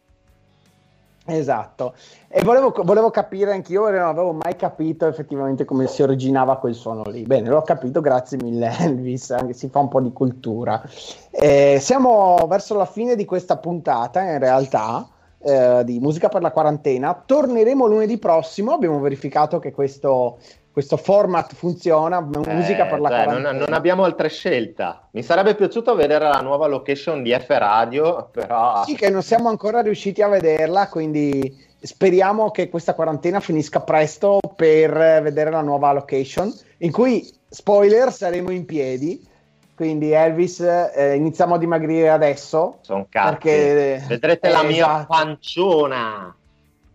Esatto, 1.26 1.94
e 2.28 2.44
volevo, 2.44 2.74
volevo, 2.84 3.10
capire 3.10 3.54
anch'io, 3.54 3.90
non 3.90 4.02
avevo 4.02 4.34
mai 4.34 4.58
capito 4.58 5.08
effettivamente 5.08 5.64
come 5.64 5.88
si 5.88 6.02
originava 6.02 6.58
quel 6.58 6.74
suono 6.74 7.04
lì. 7.06 7.24
Bene, 7.24 7.48
l'ho 7.48 7.62
capito, 7.62 8.02
grazie 8.02 8.38
mille 8.42 8.70
Elvis, 8.78 9.32
anche 9.32 9.54
si 9.54 9.70
fa 9.70 9.80
un 9.80 9.88
po' 9.88 10.02
di 10.02 10.12
cultura. 10.12 10.82
Eh, 11.30 11.78
siamo 11.80 12.46
verso 12.50 12.76
la 12.76 12.86
fine 12.86 13.16
di 13.16 13.24
questa 13.24 13.56
puntata, 13.56 14.22
in 14.22 14.40
realtà, 14.40 15.08
eh, 15.40 15.84
di 15.86 16.00
Musica 16.00 16.28
per 16.28 16.42
la 16.42 16.52
quarantena. 16.52 17.24
Torneremo 17.26 17.86
lunedì 17.86 18.18
prossimo. 18.18 18.74
Abbiamo 18.74 19.00
verificato 19.00 19.60
che 19.60 19.72
questo, 19.72 20.40
questo 20.74 20.98
format 20.98 21.54
funziona. 21.54 22.20
Musica 22.20 22.88
eh, 22.88 22.90
per 22.90 23.00
la 23.00 23.10
cioè. 23.10 23.40
Non, 23.40 23.56
non, 23.56 23.74
abbiamo 23.74 24.04
altra 24.04 24.28
scelta. 24.28 25.08
Mi 25.12 25.22
sarebbe 25.22 25.54
piaciuto 25.54 25.94
vedere 25.94 26.28
la 26.28 26.42
nuova 26.42 26.66
location 26.66 27.22
di 27.22 27.32
F 27.32 27.48
Radio, 27.48 28.28
però. 28.32 28.84
Sì, 28.84 28.96
che 28.96 29.12
non 29.12 29.22
siamo 29.22 29.50
ancora 29.50 29.82
riusciti 29.82 30.24
a 30.24 30.28
vederla. 30.28 30.90
Quindi 30.90 31.56
speriamo 31.80 32.50
che 32.50 32.70
questa 32.70 32.96
quarantena 32.96 33.40
finisca 33.40 33.82
presto 33.82 34.40
per 34.56 34.92
vedere 35.22 35.52
la 35.52 35.62
nuova 35.62 35.94
location. 35.94 36.52
In 36.80 36.92
cui, 36.92 37.32
spoiler, 37.48 38.12
saremo 38.12 38.50
in 38.50 38.66
piedi 38.66 39.32
quindi 39.76 40.12
Elvis, 40.12 40.60
eh, 40.60 41.16
iniziamo 41.16 41.56
a 41.56 41.58
dimagrire 41.58 42.10
adesso. 42.10 42.78
Sono 42.82 43.08
cazzi. 43.10 43.30
Perché, 43.32 44.06
Vedrete 44.08 44.48
eh, 44.48 44.52
la 44.52 44.64
mia 44.64 44.86
esatto. 44.86 45.06
panciona. 45.08 46.36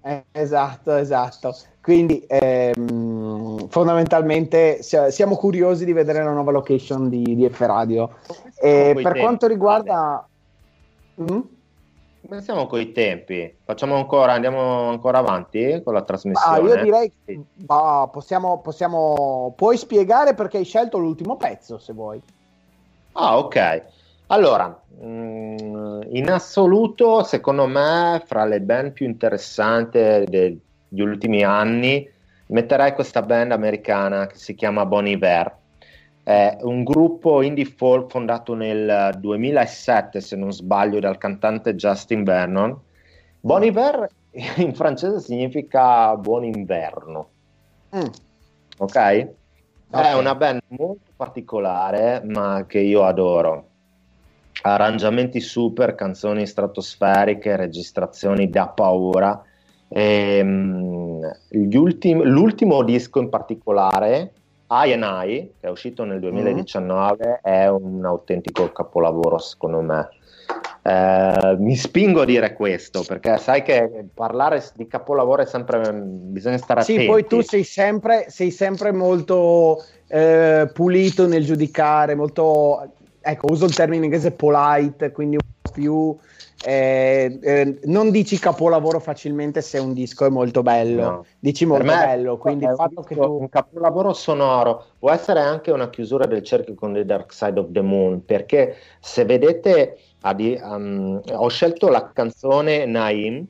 Eh, 0.01 0.25
esatto, 0.33 0.95
esatto. 0.95 1.57
Quindi 1.83 2.25
ehm, 2.29 3.08
fondamentalmente 3.69 4.83
siamo 4.83 5.37
curiosi 5.37 5.85
di 5.85 5.93
vedere 5.93 6.23
la 6.23 6.33
nuova 6.33 6.53
location 6.53 7.09
di, 7.09 7.35
di 7.35 7.49
F 7.49 7.61
Radio. 7.61 8.19
E 8.61 8.93
per 8.95 9.03
tempi, 9.03 9.21
quanto 9.21 9.47
riguarda... 9.47 10.27
Mm? 11.21 11.41
Come 12.29 12.43
siamo 12.43 12.67
con 12.67 12.81
i 12.81 12.93
tempi? 12.93 13.57
Facciamo 13.65 13.97
ancora, 13.97 14.33
andiamo 14.33 14.89
ancora 14.89 15.19
avanti 15.19 15.81
con 15.83 15.95
la 15.95 16.03
trasmissione? 16.03 16.57
Ah, 16.57 16.61
io 16.61 16.83
direi 16.83 17.13
che 17.25 17.41
bah, 17.55 18.09
possiamo, 18.13 18.61
possiamo... 18.61 19.55
Puoi 19.57 19.77
spiegare 19.77 20.35
perché 20.35 20.59
hai 20.59 20.65
scelto 20.65 20.99
l'ultimo 20.99 21.37
pezzo, 21.37 21.79
se 21.79 21.93
vuoi. 21.93 22.21
Ah, 23.13 23.39
ok. 23.39 23.83
Allora, 24.27 24.79
mm, 25.03 26.01
in 26.11 26.31
assoluto, 26.31 27.23
secondo 27.25 27.67
me, 27.67 28.23
fra 28.27 28.45
le 28.45 28.61
band 28.61 28.93
più 28.93 29.07
interessanti 29.07 29.99
degli 29.99 31.01
ultimi 31.01 31.43
anni, 31.43 32.07
metterei 32.49 32.93
questa 32.93 33.23
band 33.23 33.53
americana 33.53 34.27
che 34.27 34.37
si 34.37 34.55
chiama 34.55 34.87
Bon 34.87 35.07
Iver. 35.07 35.57
È 36.23 36.59
un 36.61 36.85
gruppo 36.85 37.41
indie 37.41 37.65
folk 37.65 38.11
fondato 38.11 38.55
nel 38.55 39.17
2007, 39.19 40.21
se 40.21 40.37
non 40.37 40.53
sbaglio, 40.53 41.01
dal 41.01 41.17
cantante 41.17 41.75
Justin 41.75 42.23
Vernon. 42.23 42.79
Bon 43.41 43.63
Iver 43.65 44.09
in 44.57 44.75
francese 44.75 45.21
significa 45.21 46.15
buon 46.17 46.45
inverno. 46.45 47.29
Mm. 47.97 48.01
Ok? 48.79 48.81
Okay. 48.81 49.29
È 49.91 50.13
una 50.13 50.35
band 50.35 50.61
molto 50.69 51.13
particolare, 51.17 52.23
ma 52.25 52.65
che 52.67 52.79
io 52.81 53.05
adoro. 53.05 53.67
Arrangiamenti 54.61 55.41
super, 55.41 55.95
canzoni 55.95 56.47
stratosferiche, 56.47 57.57
registrazioni 57.57 58.51
da 58.51 58.69
paura. 58.69 59.43
E, 59.89 60.43
um, 61.21 61.69
ultimi, 61.75 62.25
l'ultimo 62.25 62.83
disco 62.83 63.21
in 63.21 63.29
particolare, 63.29 64.33
I 64.71 64.93
and 64.93 65.03
I, 65.05 65.53
che 65.61 65.67
è 65.67 65.71
uscito 65.71 66.05
nel 66.05 66.21
2019, 66.21 67.27
mm. 67.27 67.33
è 67.43 67.69
un 67.69 68.05
autentico 68.05 68.71
capolavoro 68.73 69.39
secondo 69.39 69.81
me. 69.81 70.09
Eh, 70.83 71.57
mi 71.59 71.77
spingo 71.77 72.23
a 72.23 72.25
dire 72.25 72.55
questo 72.55 73.05
perché 73.07 73.37
sai 73.37 73.63
che 73.63 74.07
parlare 74.15 74.65
di 74.75 74.87
capolavoro 74.87 75.43
è 75.43 75.47
sempre 75.47 75.93
bisogna 75.93 76.57
stare 76.57 76.83
sì, 76.83 76.93
attenti. 76.93 77.05
Sì, 77.05 77.11
poi 77.11 77.27
tu 77.27 77.41
sei 77.43 77.65
sempre, 77.65 78.27
sei 78.29 78.51
sempre 78.51 78.93
molto 78.93 79.85
eh, 80.07 80.71
pulito 80.73 81.27
nel 81.27 81.45
giudicare, 81.45 82.15
molto 82.15 82.93
ecco, 83.21 83.47
uso 83.51 83.67
il 83.67 83.75
termine 83.75 84.05
inglese 84.05 84.31
polite, 84.31 85.13
quindi 85.13 85.37
un 85.37 85.51
po' 85.61 85.71
più 85.71 86.17
eh, 86.65 87.39
eh, 87.41 87.79
non 87.85 88.11
dici 88.11 88.37
capolavoro 88.39 88.99
facilmente 88.99 89.63
se 89.63 89.79
un 89.79 89.93
disco 89.93 90.27
è 90.27 90.29
molto 90.29 90.63
bello, 90.63 91.03
no. 91.03 91.25
dici 91.39 91.65
molto 91.65 91.85
bello. 91.85 92.37
Quindi 92.37 92.65
il 92.65 92.75
fatto 92.75 93.03
che 93.03 93.15
tu... 93.15 93.23
un 93.23 93.49
capolavoro 93.49 94.13
sonoro 94.13 94.87
può 94.99 95.11
essere 95.11 95.41
anche 95.41 95.71
una 95.71 95.89
chiusura 95.89 96.27
del 96.27 96.43
cerchio 96.43 96.75
con 96.75 96.95
The 96.95 97.05
Dark 97.05 97.33
Side 97.33 97.61
of 97.61 97.69
the 97.71 97.81
Moon, 97.81 98.25
perché 98.25 98.77
se 98.99 99.25
vedete 99.25 99.99
Adi, 100.23 100.59
um, 100.61 101.21
ho 101.31 101.49
scelto 101.49 101.89
la 101.89 102.11
canzone 102.13 102.85
Naim 102.87 103.47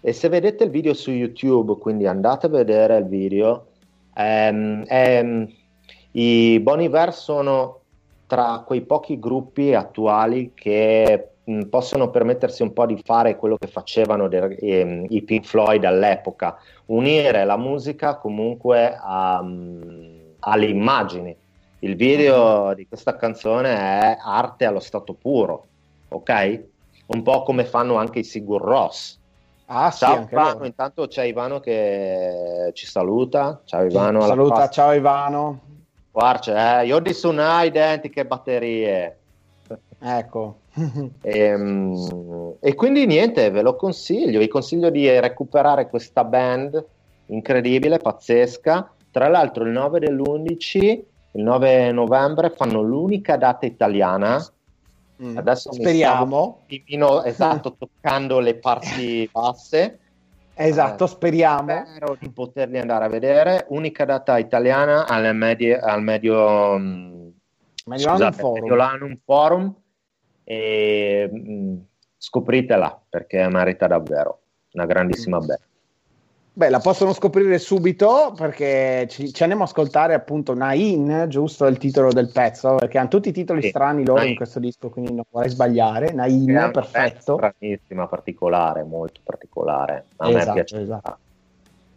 e 0.00 0.12
se 0.14 0.28
vedete 0.30 0.64
il 0.64 0.70
video 0.70 0.94
su 0.94 1.10
YouTube, 1.10 1.76
quindi 1.78 2.06
andate 2.06 2.46
a 2.46 2.48
vedere 2.48 2.96
il 2.96 3.04
video, 3.04 3.66
um, 4.16 4.82
um, 4.88 5.52
i 6.12 6.58
Bon 6.60 6.80
Iver 6.80 7.12
sono 7.12 7.80
tra 8.26 8.62
quei 8.64 8.80
pochi 8.80 9.18
gruppi 9.18 9.74
attuali 9.74 10.52
che 10.54 11.29
mh, 11.50 11.62
possono 11.68 12.10
permettersi 12.10 12.62
un 12.62 12.72
po' 12.72 12.86
di 12.86 13.00
fare 13.04 13.36
quello 13.36 13.56
che 13.56 13.66
facevano 13.66 14.28
de- 14.28 14.56
ehm, 14.60 15.06
i 15.08 15.22
Pink 15.22 15.44
Floyd 15.44 15.84
all'epoca, 15.84 16.58
unire 16.86 17.44
la 17.44 17.56
musica 17.56 18.16
comunque 18.16 18.96
a, 19.00 19.40
um, 19.40 20.34
alle 20.40 20.66
immagini. 20.66 21.36
Il 21.80 21.96
video 21.96 22.74
di 22.74 22.86
questa 22.86 23.16
canzone 23.16 23.74
è 23.74 24.18
arte 24.20 24.66
allo 24.66 24.80
stato 24.80 25.14
puro 25.14 25.68
ok? 26.10 26.64
Un 27.06 27.22
po' 27.22 27.42
come 27.42 27.64
fanno 27.64 27.96
anche 27.96 28.20
i 28.20 28.24
Sigur 28.24 28.60
Ross. 28.60 29.18
Ah, 29.66 29.90
ciao 29.90 30.26
sì, 30.26 30.34
Ivano, 30.34 30.64
intanto 30.64 31.06
c'è 31.06 31.24
Ivano 31.24 31.60
che 31.60 32.70
ci 32.74 32.86
saluta. 32.86 33.62
Ciao 33.64 33.84
Ivano. 33.84 34.22
Saluta, 34.22 34.68
ciao 34.68 34.92
Ivano. 34.92 35.60
Guarda, 36.10 36.80
eh, 36.80 36.86
io 36.86 36.98
di 36.98 37.12
Sunai 37.12 37.68
identiche 37.68 38.26
batterie. 38.26 39.18
Ecco. 40.00 40.56
E, 41.22 41.54
um, 41.54 42.56
e, 42.60 42.74
quindi 42.74 43.06
niente, 43.06 43.50
ve 43.50 43.62
lo 43.62 43.76
consiglio. 43.76 44.38
Vi 44.38 44.48
consiglio 44.48 44.90
di 44.90 45.08
recuperare 45.18 45.88
questa 45.88 46.24
band 46.24 46.84
incredibile, 47.26 47.98
pazzesca. 47.98 48.92
Tra 49.10 49.28
l'altro, 49.28 49.64
il 49.64 49.70
9 49.70 49.98
dell'11, 50.00 50.78
il 51.32 51.42
9 51.42 51.92
novembre, 51.92 52.50
fanno 52.50 52.82
l'unica 52.82 53.36
data 53.36 53.66
italiana 53.66 54.44
Mm. 55.22 55.36
Adesso 55.36 55.72
speriamo. 55.72 56.62
Mino, 56.86 57.22
esatto, 57.24 57.76
toccando 57.78 58.40
le 58.40 58.54
parti 58.56 59.28
basse. 59.30 59.98
Esatto, 60.54 61.04
eh, 61.04 61.08
speriamo. 61.08 61.84
Spero 61.86 62.16
di 62.18 62.30
poterli 62.30 62.78
andare 62.78 63.04
a 63.04 63.08
vedere. 63.08 63.66
Unica 63.68 64.04
data 64.04 64.38
italiana 64.38 65.06
al, 65.06 65.34
medie, 65.34 65.78
al 65.78 66.02
medio, 66.02 66.78
mm, 66.78 67.28
Mediolanum 67.86 68.32
Forum. 68.32 68.60
Mediolanum 68.60 69.18
Forum. 69.24 69.74
E 70.44 71.28
mh, 71.30 71.52
mm, 71.52 71.76
scopritela 72.16 73.00
perché 73.08 73.48
merita 73.48 73.86
davvero 73.86 74.40
una 74.72 74.86
grandissima 74.86 75.38
mm. 75.38 75.46
band. 75.46 75.68
Beh, 76.52 76.68
la 76.68 76.80
possono 76.80 77.12
scoprire 77.12 77.58
subito 77.58 78.34
perché 78.36 79.06
ci, 79.08 79.32
ci 79.32 79.42
andiamo 79.42 79.62
a 79.64 79.66
ascoltare 79.66 80.14
appunto 80.14 80.52
Nain, 80.52 81.26
giusto 81.28 81.64
il 81.66 81.78
titolo 81.78 82.12
del 82.12 82.30
pezzo, 82.32 82.74
perché 82.74 82.98
hanno 82.98 83.08
tutti 83.08 83.28
i 83.28 83.32
titoli 83.32 83.62
sì, 83.62 83.68
strani 83.68 84.04
loro 84.04 84.18
Nain. 84.18 84.30
in 84.30 84.36
questo 84.36 84.58
disco, 84.58 84.90
quindi 84.90 85.14
non 85.14 85.24
vorrei 85.30 85.48
sbagliare. 85.48 86.12
Nain, 86.12 86.70
perfetto. 86.72 87.36
Stranissima, 87.36 88.08
particolare, 88.08 88.82
molto 88.82 89.20
particolare. 89.22 90.06
A 90.16 90.28
esatto, 90.28 90.46
me 90.46 90.52
piace. 90.52 90.80
Esatto. 90.80 91.18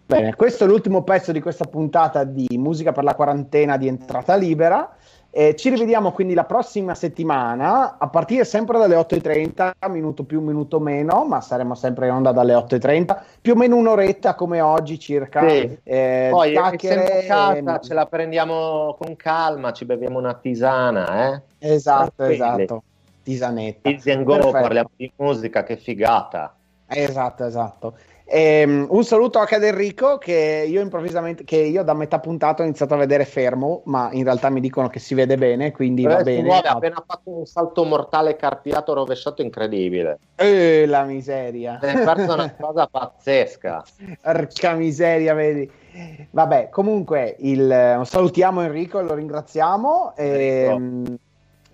Bene, 0.05 0.35
questo 0.35 0.65
è 0.65 0.67
l'ultimo 0.67 1.03
pezzo 1.03 1.31
di 1.31 1.41
questa 1.41 1.65
puntata 1.65 2.23
di 2.23 2.47
Musica 2.57 2.91
per 2.91 3.03
la 3.03 3.15
quarantena 3.15 3.77
di 3.77 3.87
entrata 3.87 4.35
libera. 4.35 4.95
Eh, 5.35 5.55
ci 5.55 5.69
rivediamo 5.71 6.11
quindi 6.11 6.35
la 6.35 6.43
prossima 6.43 6.93
settimana 6.93 7.97
a 7.97 8.07
partire 8.07 8.45
sempre 8.45 8.77
dalle 8.77 8.95
8.30, 8.95 9.89
minuto 9.89 10.25
più, 10.25 10.41
minuto 10.41 10.79
meno, 10.79 11.25
ma 11.25 11.41
saremo 11.41 11.73
sempre 11.73 12.05
in 12.05 12.13
onda 12.13 12.31
dalle 12.31 12.53
8.30, 12.53 13.19
più 13.41 13.53
o 13.53 13.55
meno 13.55 13.75
un'oretta 13.77 14.35
come 14.35 14.61
oggi 14.61 14.99
circa. 14.99 15.49
Sì. 15.49 15.75
Eh, 15.81 16.27
Poi 16.29 16.51
chiacchiere, 16.51 17.25
casa, 17.25 17.79
ce 17.79 17.95
la 17.95 18.05
prendiamo 18.05 18.95
con 18.99 19.15
calma, 19.15 19.73
ci 19.73 19.85
beviamo 19.85 20.19
una 20.19 20.35
tisana. 20.35 21.33
Eh? 21.33 21.41
Esatto, 21.57 22.11
Tranquilli. 22.15 22.61
esatto. 22.61 22.83
Tisanetta. 23.23 23.89
Easy 23.89 24.11
and 24.11 24.25
go, 24.25 24.51
parliamo 24.51 24.89
di 24.95 25.11
musica, 25.15 25.63
che 25.63 25.77
figata. 25.77 26.53
Esatto, 26.85 27.43
esatto. 27.43 27.93
Um, 28.25 28.87
un 28.89 29.03
saluto 29.03 29.37
anche 29.37 29.55
ad 29.55 29.63
Enrico 29.63 30.17
che 30.17 30.65
io 30.67 30.81
improvvisamente, 30.81 31.43
che 31.43 31.57
io 31.57 31.83
da 31.83 31.93
metà 31.93 32.19
puntata 32.19 32.63
ho 32.63 32.65
iniziato 32.65 32.93
a 32.93 32.97
vedere 32.97 33.25
fermo, 33.25 33.81
ma 33.85 34.09
in 34.13 34.23
realtà 34.23 34.49
mi 34.49 34.61
dicono 34.61 34.87
che 34.87 34.99
si 34.99 35.13
vede 35.13 35.37
bene, 35.37 35.71
quindi 35.71 36.03
va 36.03 36.23
bene. 36.23 36.43
Muove, 36.43 36.67
ha 36.67 36.71
appena 36.71 37.03
fatto 37.05 37.29
un 37.29 37.45
salto 37.45 37.83
mortale 37.83 38.35
carpiato 38.35 38.93
rovesciato 38.93 39.41
incredibile. 39.41 40.19
Eh, 40.35 40.85
la 40.87 41.03
miseria. 41.03 41.79
È 41.79 42.03
perso 42.03 42.33
una 42.33 42.51
cosa 42.57 42.87
pazzesca. 42.87 43.83
Porca 44.21 44.73
miseria, 44.73 45.33
vedi. 45.33 45.69
Vabbè, 46.31 46.69
comunque 46.69 47.35
il, 47.39 48.01
salutiamo 48.03 48.61
Enrico 48.61 48.99
e 48.99 49.03
lo 49.03 49.13
ringraziamo. 49.13 50.13
E, 50.15 50.69
um, 50.71 51.17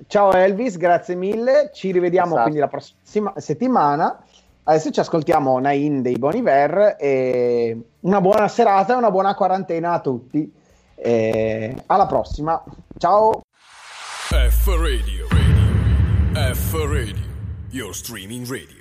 ciao 0.07 0.33
Elvis, 0.33 0.77
grazie 0.77 1.15
mille. 1.15 1.69
Ci 1.71 1.91
rivediamo 1.91 2.29
esatto. 2.31 2.41
quindi 2.41 2.59
la 2.59 2.67
prossima 2.67 3.33
settimana. 3.37 4.23
Adesso 4.69 4.91
ci 4.91 4.99
ascoltiamo 4.99 5.57
Nain 5.57 6.03
dei 6.03 6.19
Boniver 6.19 6.95
e 6.99 7.75
una 8.01 8.21
buona 8.21 8.47
serata 8.47 8.93
e 8.93 8.97
una 8.97 9.09
buona 9.09 9.33
quarantena 9.33 9.93
a 9.93 9.99
tutti. 9.99 10.53
E 10.93 11.75
alla 11.87 12.05
prossima. 12.05 12.63
Ciao. 12.99 13.41
F 14.27 14.67
Radio. 14.67 15.25
F 16.33 16.73
Radio. 16.87 17.25
Your 17.71 17.95
streaming 17.95 18.45
radio. 18.47 18.78